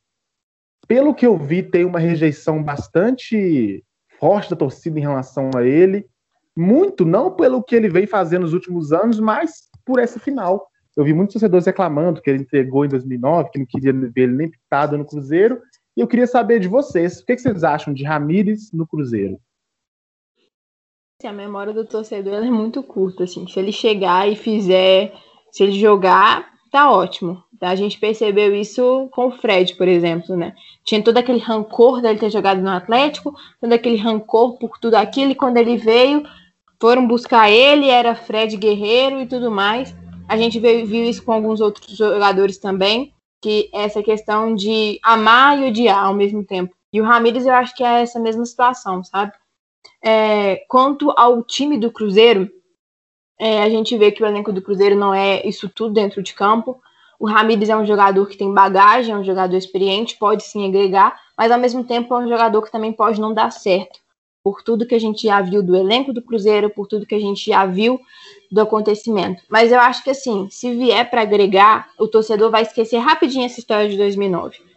Pelo 0.88 1.14
que 1.14 1.26
eu 1.26 1.38
vi, 1.38 1.64
tem 1.64 1.86
uma 1.86 2.00
rejeição 2.00 2.64
bastante 2.64 3.84
forte 4.20 4.50
da 4.50 4.56
torcida 4.56 5.00
em 5.00 5.02
relação 5.02 5.52
a 5.56 5.64
ele. 5.64 6.06
Muito, 6.56 7.06
não 7.06 7.32
pelo 7.32 7.64
que 7.64 7.76
ele 7.76 7.90
vem 7.90 8.06
fazendo 8.06 8.42
nos 8.42 8.54
últimos 8.54 8.92
anos, 8.92 9.20
mas 9.20 9.70
por 9.86 10.00
essa 10.00 10.20
final. 10.20 10.68
Eu 10.96 11.06
vi 11.06 11.14
muitos 11.14 11.34
torcedores 11.34 11.66
reclamando 11.66 12.22
que 12.22 12.30
ele 12.30 12.44
entregou 12.44 12.86
em 12.86 12.90
2009, 12.90 13.50
que 13.52 13.60
não 13.60 13.66
queria 13.66 13.94
ver 13.94 14.24
ele 14.24 14.36
nem 14.36 14.50
pitado 14.50 14.98
no 14.98 15.06
Cruzeiro. 15.06 15.62
E 15.96 16.02
eu 16.02 16.08
queria 16.08 16.28
saber 16.28 16.60
de 16.60 16.68
vocês, 16.68 17.20
o 17.20 17.26
que 17.26 17.38
vocês 17.38 17.64
acham 17.64 17.94
de 17.94 18.04
Ramires 18.04 18.72
no 18.74 18.86
Cruzeiro? 18.86 19.40
A 21.24 21.32
memória 21.34 21.74
do 21.74 21.86
torcedor 21.86 22.44
é 22.44 22.50
muito 22.50 22.82
curta, 22.82 23.24
assim. 23.24 23.48
Se 23.48 23.60
ele 23.60 23.72
chegar 23.72 24.30
e 24.30 24.36
fizer, 24.36 25.14
se 25.52 25.64
ele 25.64 25.74
jogar, 25.74 26.50
tá 26.72 26.92
ótimo. 26.92 27.44
A 27.62 27.76
gente 27.76 28.00
percebeu 28.00 28.56
isso 28.56 29.08
com 29.12 29.28
o 29.28 29.32
Fred, 29.32 29.76
por 29.76 29.88
exemplo, 29.88 30.36
né? 30.36 30.56
Tinha 30.84 31.04
todo 31.04 31.18
aquele 31.18 31.38
rancor 31.38 32.02
dele 32.02 32.18
ter 32.18 32.32
jogado 32.32 32.60
no 32.60 32.70
Atlético, 32.70 33.36
todo 33.60 33.72
aquele 33.72 33.98
rancor 33.98 34.58
por 34.58 34.80
tudo 34.80 34.96
aquilo, 34.96 35.32
e 35.32 35.36
quando 35.36 35.58
ele 35.58 35.78
veio, 35.78 36.24
foram 36.80 37.08
buscar 37.08 37.52
ele, 37.52 37.88
era 37.88 38.16
Fred 38.16 38.58
Guerreiro 38.58 39.22
e 39.22 39.28
tudo 39.28 39.52
mais. 39.52 39.96
A 40.28 40.36
gente 40.36 40.60
viu 40.60 41.04
isso 41.04 41.24
com 41.24 41.34
alguns 41.34 41.62
outros 41.62 41.96
jogadores 41.96 42.58
também, 42.58 43.14
que 43.40 43.70
essa 43.74 44.02
questão 44.02 44.56
de 44.56 45.00
amar 45.04 45.60
e 45.60 45.68
odiar 45.68 46.06
ao 46.06 46.16
mesmo 46.16 46.44
tempo. 46.44 46.74
E 46.92 47.00
o 47.00 47.04
Ramires, 47.04 47.46
eu 47.46 47.54
acho 47.54 47.76
que 47.76 47.84
é 47.84 48.02
essa 48.02 48.20
mesma 48.20 48.46
situação, 48.46 49.04
sabe? 49.04 49.34
É, 50.04 50.58
quanto 50.68 51.12
ao 51.12 51.44
time 51.44 51.78
do 51.78 51.92
Cruzeiro, 51.92 52.50
é, 53.40 53.64
a 53.64 53.70
gente 53.70 53.98
vê 53.98 54.12
que 54.12 54.24
o 54.24 54.26
elenco 54.26 54.54
do 54.54 54.62
Cruzeiro 54.62 54.96
não 54.96 55.14
é 55.14 55.46
isso 55.48 55.70
tudo 55.70 55.94
dentro 55.94 56.22
de 56.22 56.34
campo. 56.34 56.80
O 57.20 57.28
Ramires 57.28 57.70
é 57.70 57.78
um 57.78 57.86
jogador 57.86 58.28
que 58.28 58.38
tem 58.38 58.54
bagagem, 58.54 59.14
é 59.14 59.18
um 59.18 59.24
jogador 59.24 59.56
experiente, 59.56 60.18
pode 60.18 60.44
sim 60.44 60.68
agregar, 60.68 61.20
mas 61.38 61.52
ao 61.52 61.60
mesmo 61.60 61.84
tempo 61.84 62.14
é 62.14 62.18
um 62.18 62.28
jogador 62.28 62.62
que 62.62 62.72
também 62.72 62.92
pode 62.92 63.22
não 63.22 63.34
dar 63.34 63.52
certo. 63.52 64.00
Por 64.44 64.64
tudo 64.64 64.88
que 64.88 64.96
a 64.96 65.00
gente 65.00 65.28
já 65.28 65.40
viu 65.40 65.62
do 65.62 65.76
elenco 65.76 66.12
do 66.12 66.22
Cruzeiro, 66.22 66.70
por 66.70 66.88
tudo 66.88 67.06
que 67.06 67.14
a 67.14 67.20
gente 67.20 67.52
já 67.52 67.64
viu 67.66 68.00
do 68.52 68.62
acontecimento. 68.62 69.44
Mas 69.50 69.72
eu 69.72 69.80
acho 69.80 70.04
que 70.04 70.10
assim, 70.10 70.48
se 70.50 70.76
vier 70.76 71.10
para 71.10 71.22
agregar, 71.22 71.90
o 72.00 72.08
torcedor 72.08 72.50
vai 72.50 72.64
esquecer 72.64 72.98
rapidinho 72.98 73.46
essa 73.46 73.60
história 73.60 73.88
de 73.88 73.98
2009. 73.98 74.71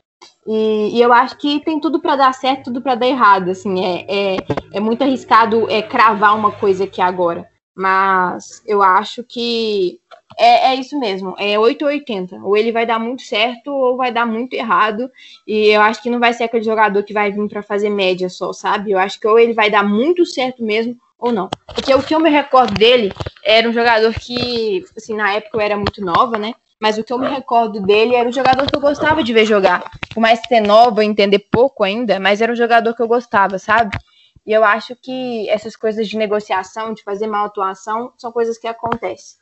E, 0.47 0.99
e, 0.99 1.03
eu 1.03 1.12
acho 1.12 1.37
que 1.39 1.61
tem 1.61 1.81
tudo 1.81 2.01
para 2.01 2.16
dar 2.16 2.35
certo, 2.35 2.64
tudo 2.64 2.83
para 2.83 2.95
dar 2.95 3.07
errado. 3.07 3.51
Assim, 3.51 3.85
é, 3.85 4.05
é, 4.09 4.47
é 4.72 4.81
muito 4.81 5.03
arriscado 5.03 5.70
é, 5.70 5.83
cravar 5.83 6.37
uma 6.37 6.53
coisa 6.53 6.85
aqui 6.85 7.01
agora. 7.01 7.49
Mas 7.75 8.62
eu 8.66 8.83
acho 8.83 9.25
que 9.25 9.99
é, 10.39 10.72
é 10.72 10.75
isso 10.77 10.99
mesmo, 10.99 11.35
é 11.39 11.59
8 11.59 11.83
ou 11.83 11.89
80. 11.89 12.37
Ou 12.37 12.57
ele 12.57 12.72
vai 12.72 12.87
dar 12.87 12.99
muito 12.99 13.22
certo 13.22 13.68
ou 13.72 13.97
vai 13.97 14.12
dar 14.12 14.27
muito 14.27 14.55
errado. 14.55 15.11
E 15.47 15.68
eu 15.68 15.81
acho 15.81 16.03
que 16.03 16.11
não 16.11 16.20
vai 16.20 16.33
ser 16.33 16.45
aquele 16.45 16.64
jogador 16.64 17.03
que 17.03 17.12
vai 17.12 17.31
vir 17.31 17.49
para 17.49 17.62
fazer 17.62 17.91
média 17.91 18.29
só, 18.29 18.53
sabe? 18.53 18.93
Eu 18.93 18.99
acho 18.99 19.18
que 19.18 19.27
ou 19.27 19.39
ele 19.39 19.55
vai 19.55 19.70
dar 19.70 19.83
muito 19.83 20.25
certo 20.25 20.62
mesmo 20.62 20.97
ou 21.18 21.33
não. 21.33 21.49
Porque 21.75 21.95
o 21.95 22.03
que 22.03 22.14
eu 22.14 22.20
me 22.20 22.31
recordo 22.31 22.77
dele 22.77 23.12
era 23.45 23.68
um 23.68 23.72
jogador 23.72 24.12
que, 24.14 24.85
assim, 24.97 25.14
na 25.14 25.33
época 25.33 25.57
eu 25.57 25.61
era 25.61 25.77
muito 25.77 26.05
nova, 26.05 26.39
né? 26.39 26.55
Mas 26.85 26.99
o 26.99 27.03
que 27.03 27.14
eu 27.14 27.18
me 27.18 27.26
recordo 27.26 27.80
dele 27.80 28.14
era 28.14 28.28
um 28.28 28.32
jogador 28.32 28.66
que 28.66 28.76
eu 28.76 28.80
gostava 28.80 29.24
de 29.24 29.32
ver 29.32 29.47
jogar. 29.47 29.91
Por 30.12 30.20
mais 30.20 30.39
ser 30.47 30.61
nova, 30.61 31.03
entender 31.03 31.39
pouco 31.51 31.82
ainda, 31.82 32.20
mas 32.20 32.43
era 32.43 32.53
um 32.53 32.55
jogador 32.55 32.95
que 32.95 33.01
eu 33.01 33.09
gostava, 33.09 33.59
sabe? 33.59 33.97
E 34.45 34.53
eu 34.53 34.62
acho 34.62 34.95
que 34.95 35.49
essas 35.49 35.74
coisas 35.76 36.07
de 36.07 36.18
negociação, 36.18 36.93
de 36.93 37.03
fazer 37.03 37.26
mal 37.26 37.47
atuação, 37.47 38.12
são 38.18 38.30
coisas 38.30 38.59
que 38.59 38.66
acontecem. 38.66 39.39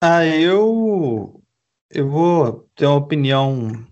Ah, 0.00 0.24
eu 0.24 1.42
eu 1.90 2.08
vou 2.08 2.68
ter 2.76 2.86
uma 2.86 2.94
opinião 2.94 3.84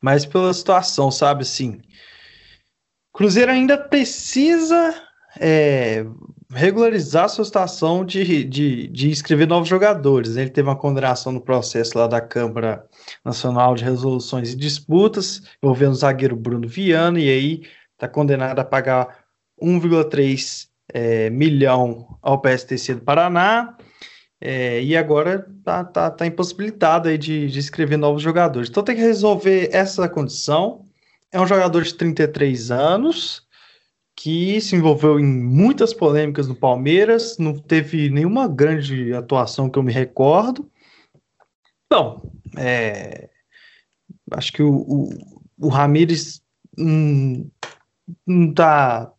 mais 0.00 0.24
pela 0.24 0.54
situação, 0.54 1.10
sabe? 1.10 1.42
Assim, 1.42 1.82
Cruzeiro 3.12 3.52
ainda 3.52 3.76
precisa 3.76 4.94
é, 5.38 6.02
regularizar 6.52 7.24
a 7.24 7.28
sua 7.28 7.44
situação 7.44 8.04
de, 8.04 8.44
de, 8.44 8.88
de 8.88 9.10
inscrever 9.10 9.46
novos 9.46 9.68
jogadores. 9.68 10.36
Ele 10.36 10.50
teve 10.50 10.68
uma 10.68 10.76
condenação 10.76 11.32
no 11.32 11.40
processo 11.40 11.98
lá 11.98 12.06
da 12.06 12.20
Câmara 12.20 12.84
Nacional 13.24 13.74
de 13.74 13.84
Resoluções 13.84 14.52
e 14.52 14.56
Disputas, 14.56 15.42
envolvendo 15.62 15.92
o 15.92 15.96
zagueiro 15.96 16.36
Bruno 16.36 16.68
Viana, 16.68 17.18
e 17.18 17.28
aí 17.28 17.62
está 17.92 18.08
condenado 18.08 18.58
a 18.58 18.64
pagar 18.64 19.24
1,3 19.60 20.68
é, 20.92 21.30
milhão 21.30 22.18
ao 22.22 22.40
PSTC 22.40 22.94
do 22.94 23.00
Paraná, 23.00 23.76
é, 24.40 24.82
e 24.82 24.96
agora 24.96 25.46
está 25.58 25.82
tá, 25.82 26.10
tá 26.10 26.26
impossibilitado 26.26 27.08
aí 27.08 27.16
de, 27.16 27.48
de 27.48 27.58
inscrever 27.58 27.98
novos 27.98 28.22
jogadores. 28.22 28.68
Então 28.68 28.82
tem 28.82 28.94
que 28.94 29.02
resolver 29.02 29.70
essa 29.72 30.08
condição. 30.08 30.84
É 31.32 31.40
um 31.40 31.46
jogador 31.46 31.82
de 31.82 31.94
33 31.94 32.70
anos, 32.70 33.45
que 34.16 34.60
se 34.62 34.74
envolveu 34.74 35.20
em 35.20 35.26
muitas 35.26 35.92
polêmicas 35.92 36.48
no 36.48 36.54
Palmeiras, 36.54 37.36
não 37.38 37.56
teve 37.56 38.08
nenhuma 38.08 38.48
grande 38.48 39.12
atuação 39.12 39.68
que 39.68 39.78
eu 39.78 39.82
me 39.82 39.92
recordo. 39.92 40.68
Bom, 41.90 42.22
é, 42.56 43.28
acho 44.32 44.52
que 44.52 44.62
o, 44.62 44.74
o, 44.74 45.08
o 45.60 45.68
Ramires 45.68 46.42
hum, 46.78 47.48
não 48.26 48.54
tá. 48.54 49.12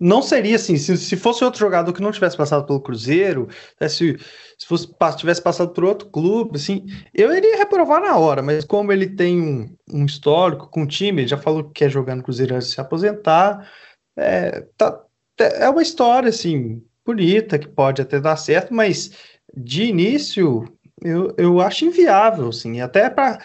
Não 0.00 0.20
seria 0.20 0.56
assim, 0.56 0.76
se, 0.76 0.96
se 0.96 1.16
fosse 1.16 1.44
outro 1.44 1.60
jogador 1.60 1.92
que 1.92 2.02
não 2.02 2.10
tivesse 2.10 2.36
passado 2.36 2.66
pelo 2.66 2.80
Cruzeiro, 2.80 3.48
né, 3.80 3.88
se, 3.88 4.18
se 4.58 4.66
fosse, 4.66 4.88
tivesse 5.16 5.42
passado 5.42 5.72
por 5.72 5.84
outro 5.84 6.08
clube, 6.08 6.56
assim, 6.56 6.86
eu 7.14 7.34
iria 7.34 7.58
reprovar 7.58 8.00
na 8.00 8.16
hora, 8.16 8.42
mas 8.42 8.64
como 8.64 8.92
ele 8.92 9.08
tem 9.08 9.40
um, 9.40 9.76
um 9.92 10.04
histórico 10.06 10.68
com 10.68 10.82
o 10.82 10.86
time, 10.86 11.22
ele 11.22 11.28
já 11.28 11.36
falou 11.36 11.64
que 11.64 11.80
quer 11.80 11.90
jogar 11.90 12.16
no 12.16 12.22
Cruzeiro 12.22 12.54
antes 12.54 12.68
de 12.68 12.74
se 12.74 12.80
aposentar, 12.80 13.70
é, 14.16 14.66
tá, 14.76 15.04
é 15.38 15.68
uma 15.68 15.82
história 15.82 16.28
assim 16.28 16.82
bonita 17.04 17.58
que 17.58 17.68
pode 17.68 18.02
até 18.02 18.20
dar 18.20 18.36
certo, 18.36 18.72
mas 18.74 19.12
de 19.56 19.84
início 19.84 20.64
eu, 21.02 21.34
eu 21.38 21.60
acho 21.60 21.84
inviável, 21.84 22.48
assim, 22.48 22.80
até 22.80 23.08
para 23.08 23.40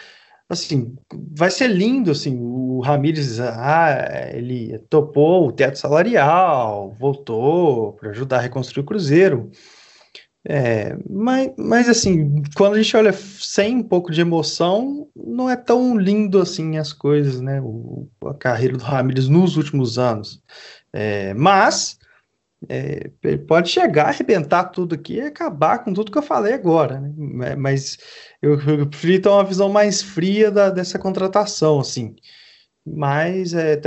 assim, 0.48 0.96
vai 1.36 1.50
ser 1.50 1.68
lindo, 1.68 2.12
assim, 2.12 2.38
o 2.40 2.80
Ramires, 2.80 3.40
ah, 3.40 4.30
ele 4.32 4.78
topou 4.90 5.48
o 5.48 5.52
teto 5.52 5.80
salarial, 5.80 6.96
voltou 7.00 7.94
para 7.94 8.12
ajudar 8.12 8.38
a 8.38 8.42
reconstruir 8.42 8.84
o 8.84 8.86
Cruzeiro, 8.86 9.50
é, 10.48 10.96
mas, 11.10 11.52
mas 11.58 11.90
assim, 11.90 12.44
quando 12.56 12.76
a 12.76 12.82
gente 12.82 12.96
olha 12.96 13.12
sem 13.14 13.78
um 13.78 13.84
pouco 13.84 14.12
de 14.12 14.22
emoção, 14.22 15.10
não 15.16 15.50
é 15.50 15.56
tão 15.56 15.98
lindo 15.98 16.40
assim 16.40 16.78
as 16.78 16.94
coisas, 16.94 17.42
né? 17.42 17.60
O, 17.62 18.08
a 18.26 18.34
carreira 18.34 18.78
do 18.78 18.84
Ramires 18.84 19.28
nos 19.28 19.58
últimos 19.58 19.98
anos. 19.98 20.42
É, 20.94 21.34
mas 21.34 21.98
é, 22.70 23.10
ele 23.24 23.40
pode 23.40 23.70
chegar, 23.70 24.08
arrebentar 24.08 24.66
tudo 24.66 24.94
aqui 24.96 25.16
e 25.16 25.22
acabar 25.22 25.80
com 25.84 25.94
tudo 25.94 26.12
que 26.12 26.18
eu 26.18 26.24
falei 26.24 26.54
agora, 26.54 27.00
né? 27.00 27.56
Mas 27.56 27.98
eu, 28.40 28.60
eu 28.62 28.88
preferi 28.88 29.20
ter 29.20 29.30
uma 29.30 29.44
visão 29.44 29.70
mais 29.70 30.04
fria 30.04 30.52
da, 30.52 30.70
dessa 30.70 31.00
contratação, 31.00 31.80
assim. 31.80 32.16
Mas 32.86 33.54
é, 33.56 33.78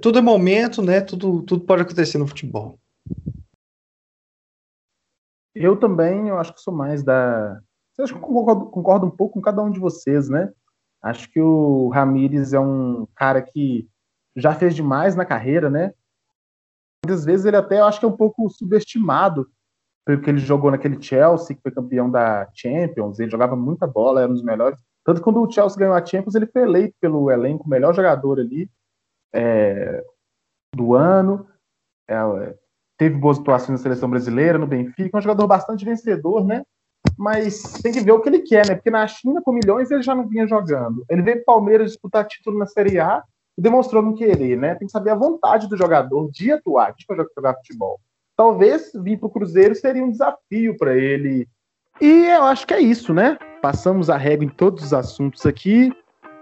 tudo 0.00 0.18
é 0.18 0.22
momento, 0.22 0.80
né? 0.82 1.02
Tudo, 1.02 1.42
tudo 1.42 1.64
pode 1.66 1.82
acontecer 1.82 2.16
no 2.16 2.26
futebol. 2.26 2.78
Eu 5.60 5.76
também, 5.76 6.28
eu 6.28 6.38
acho 6.38 6.54
que 6.54 6.60
sou 6.60 6.72
mais 6.72 7.02
da. 7.02 7.60
Eu 7.96 8.04
acho 8.04 8.14
que 8.14 8.20
concordo, 8.20 8.66
concordo 8.66 9.06
um 9.06 9.10
pouco 9.10 9.34
com 9.34 9.40
cada 9.40 9.60
um 9.60 9.70
de 9.70 9.80
vocês, 9.80 10.28
né? 10.28 10.52
Acho 11.02 11.28
que 11.30 11.40
o 11.40 11.88
Ramires 11.88 12.52
é 12.52 12.60
um 12.60 13.06
cara 13.14 13.42
que 13.42 13.88
já 14.36 14.54
fez 14.54 14.74
demais 14.74 15.16
na 15.16 15.24
carreira, 15.24 15.68
né? 15.68 15.92
Muitas 17.04 17.24
vezes 17.24 17.44
ele 17.44 17.56
até, 17.56 17.80
eu 17.80 17.86
acho 17.86 17.98
que 17.98 18.06
é 18.06 18.08
um 18.08 18.16
pouco 18.16 18.48
subestimado, 18.48 19.48
porque 20.06 20.30
ele 20.30 20.38
jogou 20.38 20.70
naquele 20.70 21.00
Chelsea, 21.02 21.56
que 21.56 21.62
foi 21.62 21.72
campeão 21.72 22.08
da 22.08 22.48
Champions, 22.54 23.18
ele 23.18 23.30
jogava 23.30 23.56
muita 23.56 23.86
bola, 23.86 24.22
era 24.22 24.30
um 24.30 24.34
dos 24.34 24.44
melhores. 24.44 24.80
Tanto 25.04 25.18
que 25.18 25.24
quando 25.24 25.42
o 25.42 25.50
Chelsea 25.50 25.78
ganhou 25.78 25.94
a 25.94 26.04
Champions, 26.04 26.34
ele 26.34 26.46
foi 26.46 26.62
eleito 26.62 26.94
pelo 27.00 27.30
elenco 27.30 27.68
melhor 27.68 27.94
jogador 27.94 28.38
ali 28.38 28.70
é, 29.32 30.04
do 30.74 30.94
ano. 30.94 31.48
É, 32.08 32.14
teve 32.98 33.16
boas 33.16 33.38
atuações 33.38 33.78
na 33.78 33.82
seleção 33.82 34.10
brasileira, 34.10 34.58
no 34.58 34.66
Benfica, 34.66 35.16
é 35.16 35.18
um 35.18 35.22
jogador 35.22 35.46
bastante 35.46 35.84
vencedor, 35.84 36.44
né? 36.44 36.64
Mas 37.16 37.62
tem 37.80 37.92
que 37.92 38.00
ver 38.00 38.12
o 38.12 38.20
que 38.20 38.28
ele 38.28 38.40
quer, 38.40 38.66
né? 38.66 38.74
Porque 38.74 38.90
na 38.90 39.06
China, 39.06 39.40
com 39.42 39.52
milhões, 39.52 39.90
ele 39.90 40.02
já 40.02 40.14
não 40.14 40.26
vinha 40.28 40.46
jogando. 40.46 41.04
Ele 41.08 41.22
veio 41.22 41.36
para 41.36 41.54
o 41.54 41.56
Palmeiras 41.56 41.92
disputar 41.92 42.26
título 42.26 42.58
na 42.58 42.66
Série 42.66 42.98
A 42.98 43.22
e 43.56 43.62
demonstrou 43.62 44.02
não 44.02 44.14
querer, 44.14 44.56
né? 44.56 44.74
Tem 44.74 44.86
que 44.86 44.92
saber 44.92 45.10
a 45.10 45.14
vontade 45.14 45.68
do 45.68 45.76
jogador 45.76 46.28
de 46.30 46.50
atuar, 46.50 46.92
de 46.94 47.06
jogar 47.34 47.54
futebol. 47.54 48.00
Talvez 48.36 48.92
vir 48.94 49.18
para 49.18 49.26
o 49.26 49.30
Cruzeiro 49.30 49.74
seria 49.74 50.04
um 50.04 50.10
desafio 50.10 50.76
para 50.76 50.96
ele. 50.96 51.48
E 52.00 52.26
eu 52.26 52.44
acho 52.44 52.66
que 52.66 52.74
é 52.74 52.80
isso, 52.80 53.14
né? 53.14 53.38
Passamos 53.62 54.10
a 54.10 54.16
régua 54.16 54.44
em 54.44 54.48
todos 54.48 54.84
os 54.84 54.92
assuntos 54.92 55.46
aqui. 55.46 55.92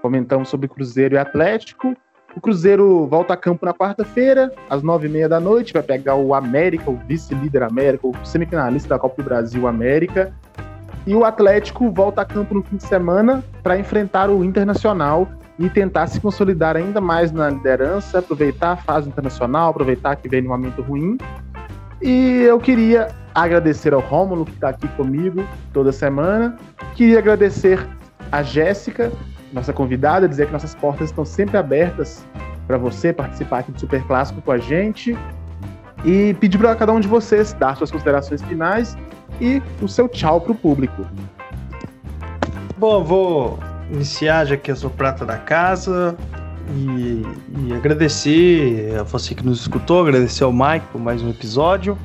comentamos 0.02 0.48
sobre 0.48 0.68
Cruzeiro 0.68 1.14
e 1.14 1.18
Atlético. 1.18 1.94
O 2.36 2.40
Cruzeiro 2.40 3.06
volta 3.06 3.32
a 3.32 3.36
campo 3.36 3.64
na 3.64 3.72
quarta-feira, 3.72 4.52
às 4.68 4.82
nove 4.82 5.06
e 5.06 5.10
meia 5.10 5.26
da 5.26 5.40
noite, 5.40 5.72
vai 5.72 5.82
pegar 5.82 6.16
o 6.16 6.34
América, 6.34 6.90
o 6.90 6.96
vice-líder 7.08 7.62
América, 7.62 8.06
o 8.06 8.14
semifinalista 8.24 8.90
da 8.90 8.98
Copa 8.98 9.22
do 9.22 9.24
Brasil 9.24 9.66
América. 9.66 10.30
E 11.06 11.14
o 11.14 11.24
Atlético 11.24 11.90
volta 11.90 12.20
a 12.20 12.24
campo 12.26 12.54
no 12.54 12.62
fim 12.62 12.76
de 12.76 12.84
semana 12.84 13.42
para 13.62 13.78
enfrentar 13.78 14.28
o 14.28 14.44
Internacional 14.44 15.26
e 15.58 15.70
tentar 15.70 16.08
se 16.08 16.20
consolidar 16.20 16.76
ainda 16.76 17.00
mais 17.00 17.32
na 17.32 17.48
liderança, 17.48 18.18
aproveitar 18.18 18.72
a 18.72 18.76
fase 18.76 19.08
internacional, 19.08 19.70
aproveitar 19.70 20.16
que 20.16 20.28
vem 20.28 20.42
num 20.42 20.50
momento 20.50 20.82
ruim. 20.82 21.16
E 22.02 22.42
eu 22.42 22.58
queria 22.60 23.08
agradecer 23.34 23.94
ao 23.94 24.00
Rômulo, 24.00 24.44
que 24.44 24.52
está 24.52 24.68
aqui 24.68 24.86
comigo 24.88 25.42
toda 25.72 25.90
semana. 25.90 26.58
Queria 26.94 27.18
agradecer 27.18 27.78
a 28.30 28.42
Jéssica, 28.42 29.10
nossa 29.52 29.72
convidada, 29.72 30.28
dizer 30.28 30.46
que 30.46 30.52
nossas 30.52 30.74
portas 30.74 31.10
estão 31.10 31.24
sempre 31.24 31.56
abertas 31.56 32.26
para 32.66 32.76
você 32.76 33.12
participar 33.12 33.60
aqui 33.60 33.72
do 33.72 33.80
Super 33.80 34.02
Clássico 34.04 34.40
com 34.42 34.52
a 34.52 34.58
gente. 34.58 35.16
E 36.04 36.34
pedir 36.34 36.58
para 36.58 36.74
cada 36.76 36.92
um 36.92 37.00
de 37.00 37.08
vocês 37.08 37.52
dar 37.54 37.76
suas 37.76 37.90
considerações 37.90 38.42
finais 38.42 38.96
e 39.40 39.62
o 39.80 39.88
seu 39.88 40.08
tchau 40.08 40.40
para 40.40 40.52
o 40.52 40.54
público. 40.54 41.06
Bom, 42.76 43.02
vou 43.02 43.58
iniciar, 43.90 44.44
já 44.44 44.56
que 44.56 44.70
eu 44.70 44.76
sou 44.76 44.90
prata 44.90 45.24
da 45.24 45.38
casa, 45.38 46.16
e, 46.74 47.22
e, 47.58 47.72
agradecer 47.72 48.96
a 48.98 49.02
você 49.04 49.34
que 49.34 49.44
nos 49.44 49.60
escutou, 49.60 50.02
agradecer 50.02 50.44
ao 50.44 50.52
Mike 50.52 50.86
por 50.92 51.00
mais 51.00 51.22
um 51.22 51.30
episódio. 51.30 51.96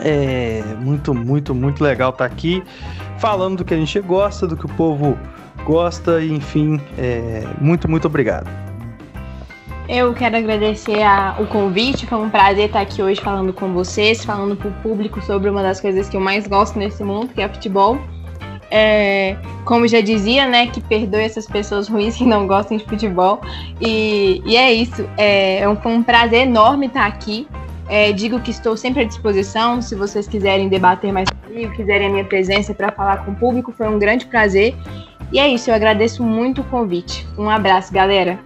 É 0.00 0.62
muito, 0.80 1.14
muito, 1.14 1.54
muito 1.54 1.82
legal 1.82 2.10
estar 2.10 2.24
aqui 2.24 2.62
falando 3.18 3.58
do 3.58 3.64
que 3.64 3.74
a 3.74 3.76
gente 3.76 4.00
gosta, 4.00 4.46
do 4.46 4.56
que 4.56 4.66
o 4.66 4.68
povo 4.68 5.18
gosta, 5.64 6.20
e 6.20 6.32
enfim, 6.32 6.80
é, 6.96 7.42
muito, 7.60 7.88
muito 7.88 8.06
obrigado. 8.06 8.48
Eu 9.88 10.12
quero 10.12 10.36
agradecer 10.36 11.02
a, 11.02 11.36
o 11.38 11.46
convite, 11.46 12.06
foi 12.06 12.18
um 12.18 12.28
prazer 12.28 12.66
estar 12.66 12.80
aqui 12.80 13.02
hoje 13.02 13.20
falando 13.22 13.54
com 13.54 13.72
vocês, 13.72 14.22
falando 14.22 14.54
para 14.54 14.68
o 14.68 14.72
público 14.82 15.22
sobre 15.22 15.48
uma 15.48 15.62
das 15.62 15.80
coisas 15.80 16.10
que 16.10 16.16
eu 16.16 16.20
mais 16.20 16.46
gosto 16.46 16.78
nesse 16.78 17.02
mundo, 17.02 17.28
que 17.28 17.40
é 17.40 17.48
futebol. 17.48 17.98
É, 18.70 19.34
como 19.64 19.88
já 19.88 20.02
dizia, 20.02 20.46
né, 20.46 20.66
que 20.66 20.78
perdoe 20.82 21.22
essas 21.22 21.46
pessoas 21.46 21.88
ruins 21.88 22.18
que 22.18 22.26
não 22.26 22.46
gostam 22.46 22.76
de 22.76 22.84
futebol. 22.84 23.40
E, 23.80 24.42
e 24.44 24.56
é 24.56 24.70
isso. 24.70 25.08
É, 25.16 25.60
é 25.60 25.76
foi 25.76 25.92
um 25.92 26.02
prazer 26.02 26.46
enorme 26.46 26.86
estar 26.86 27.06
aqui. 27.06 27.48
É, 27.88 28.12
digo 28.12 28.38
que 28.40 28.50
estou 28.50 28.76
sempre 28.76 29.02
à 29.02 29.04
disposição. 29.04 29.80
Se 29.80 29.94
vocês 29.94 30.28
quiserem 30.28 30.68
debater 30.68 31.10
mais 31.10 31.30
comigo, 31.30 31.72
quiserem 31.72 32.08
a 32.08 32.10
minha 32.10 32.24
presença 32.24 32.74
para 32.74 32.92
falar 32.92 33.24
com 33.24 33.30
o 33.30 33.34
público, 33.34 33.72
foi 33.72 33.88
um 33.88 33.98
grande 33.98 34.26
prazer. 34.26 34.74
E 35.32 35.38
é 35.38 35.46
isso, 35.46 35.70
eu 35.70 35.74
agradeço 35.74 36.22
muito 36.22 36.62
o 36.62 36.64
convite. 36.64 37.26
Um 37.36 37.50
abraço, 37.50 37.92
galera. 37.92 38.38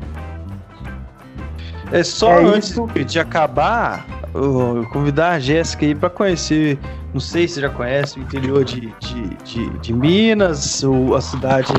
É 1.93 2.03
só 2.03 2.41
é 2.41 2.45
antes 2.45 2.70
isso. 2.70 2.87
de 2.87 3.20
acabar, 3.20 4.07
eu 4.35 4.87
convidar 4.93 5.33
a 5.33 5.39
Jéssica 5.39 5.85
aí 5.85 5.95
para 5.95 6.09
conhecer, 6.09 6.78
não 7.12 7.20
sei 7.20 7.47
se 7.47 7.61
já 7.61 7.68
conhece 7.68 8.18
o 8.18 8.22
interior 8.22 8.64
de, 8.64 8.93
de, 8.99 9.28
de, 9.45 9.78
de 9.78 9.93
Minas, 9.93 10.83
o, 10.83 11.14
a 11.14 11.20
cidade 11.20 11.72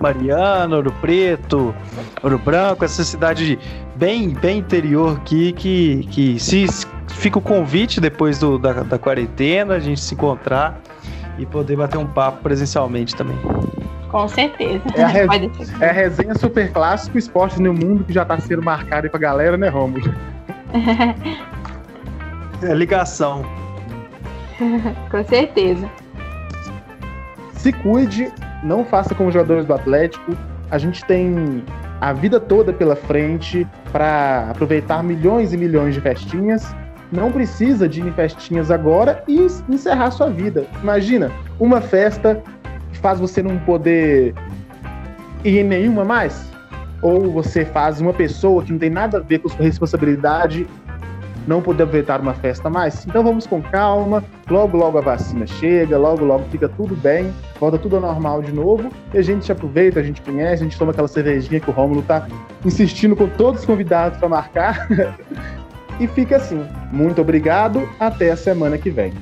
Mariana, 0.00 0.76
Ouro 0.76 0.92
Preto, 1.02 1.74
Ouro 2.22 2.38
Branco, 2.38 2.84
essa 2.84 3.04
cidade 3.04 3.58
bem, 3.94 4.30
bem 4.30 4.58
interior 4.58 5.18
aqui, 5.18 5.52
que, 5.52 6.08
que 6.10 6.40
se 6.40 6.66
fica 7.06 7.38
o 7.38 7.42
convite 7.42 8.00
depois 8.00 8.38
do, 8.38 8.58
da, 8.58 8.72
da 8.72 8.98
quarentena, 8.98 9.74
a 9.74 9.78
gente 9.78 10.00
se 10.00 10.14
encontrar 10.14 10.80
e 11.38 11.44
poder 11.44 11.76
bater 11.76 11.98
um 11.98 12.06
papo 12.06 12.42
presencialmente 12.42 13.14
também. 13.14 13.36
Com 14.10 14.26
certeza. 14.28 14.82
É 14.96 15.04
a, 15.04 15.86
é 15.86 15.90
a 15.90 15.92
resenha 15.92 16.34
super 16.34 16.72
clássico 16.72 17.18
Esporte 17.18 17.60
no 17.60 17.74
Mundo 17.74 18.04
que 18.04 18.12
já 18.12 18.22
está 18.22 18.38
sendo 18.40 18.62
marcado 18.62 19.06
aí 19.06 19.10
pra 19.10 19.20
galera, 19.20 19.56
né, 19.56 19.68
Romulo? 19.68 20.14
é 22.62 22.74
ligação. 22.74 23.44
Com 25.10 25.24
certeza. 25.24 25.88
Se 27.52 27.72
cuide, 27.72 28.32
não 28.62 28.84
faça 28.84 29.14
como 29.14 29.30
jogadores 29.30 29.66
do 29.66 29.74
Atlético. 29.74 30.36
A 30.70 30.78
gente 30.78 31.04
tem 31.04 31.64
a 32.00 32.12
vida 32.12 32.38
toda 32.38 32.72
pela 32.72 32.94
frente 32.94 33.66
para 33.90 34.48
aproveitar 34.50 35.02
milhões 35.02 35.52
e 35.52 35.56
milhões 35.56 35.94
de 35.94 36.00
festinhas. 36.00 36.74
Não 37.10 37.32
precisa 37.32 37.88
de 37.88 38.00
ir 38.00 38.06
em 38.06 38.12
festinhas 38.12 38.70
agora 38.70 39.24
e 39.26 39.46
encerrar 39.68 40.10
sua 40.10 40.28
vida. 40.28 40.66
Imagina, 40.82 41.32
uma 41.58 41.80
festa 41.80 42.42
faz 42.98 43.20
você 43.20 43.42
não 43.42 43.58
poder 43.58 44.34
ir 45.44 45.58
em 45.58 45.64
nenhuma 45.64 46.04
mais? 46.04 46.48
Ou 47.00 47.30
você 47.30 47.64
faz 47.64 48.00
uma 48.00 48.12
pessoa 48.12 48.62
que 48.62 48.72
não 48.72 48.78
tem 48.78 48.90
nada 48.90 49.18
a 49.18 49.20
ver 49.20 49.38
com 49.38 49.48
sua 49.48 49.64
responsabilidade 49.64 50.66
não 51.46 51.62
poder 51.62 51.84
aproveitar 51.84 52.20
uma 52.20 52.34
festa 52.34 52.68
mais? 52.68 53.06
Então 53.06 53.22
vamos 53.22 53.46
com 53.46 53.62
calma, 53.62 54.22
logo 54.50 54.76
logo 54.76 54.98
a 54.98 55.00
vacina 55.00 55.46
chega, 55.46 55.96
logo 55.96 56.24
logo 56.24 56.44
fica 56.50 56.68
tudo 56.68 56.94
bem, 56.94 57.32
volta 57.58 57.78
tudo 57.78 57.96
ao 57.96 58.02
normal 58.02 58.42
de 58.42 58.52
novo, 58.52 58.90
e 59.14 59.18
a 59.18 59.22
gente 59.22 59.50
aproveita, 59.50 60.00
a 60.00 60.02
gente 60.02 60.20
conhece, 60.20 60.62
a 60.62 60.64
gente 60.64 60.78
toma 60.78 60.92
aquela 60.92 61.08
cervejinha 61.08 61.58
que 61.58 61.70
o 61.70 61.72
Rômulo 61.72 62.02
tá 62.02 62.26
insistindo 62.64 63.16
com 63.16 63.28
todos 63.28 63.60
os 63.60 63.66
convidados 63.66 64.18
para 64.18 64.28
marcar. 64.28 64.88
e 65.98 66.06
fica 66.06 66.36
assim. 66.36 66.66
Muito 66.92 67.20
obrigado, 67.20 67.88
até 67.98 68.30
a 68.30 68.36
semana 68.36 68.76
que 68.76 68.90
vem. 68.90 69.12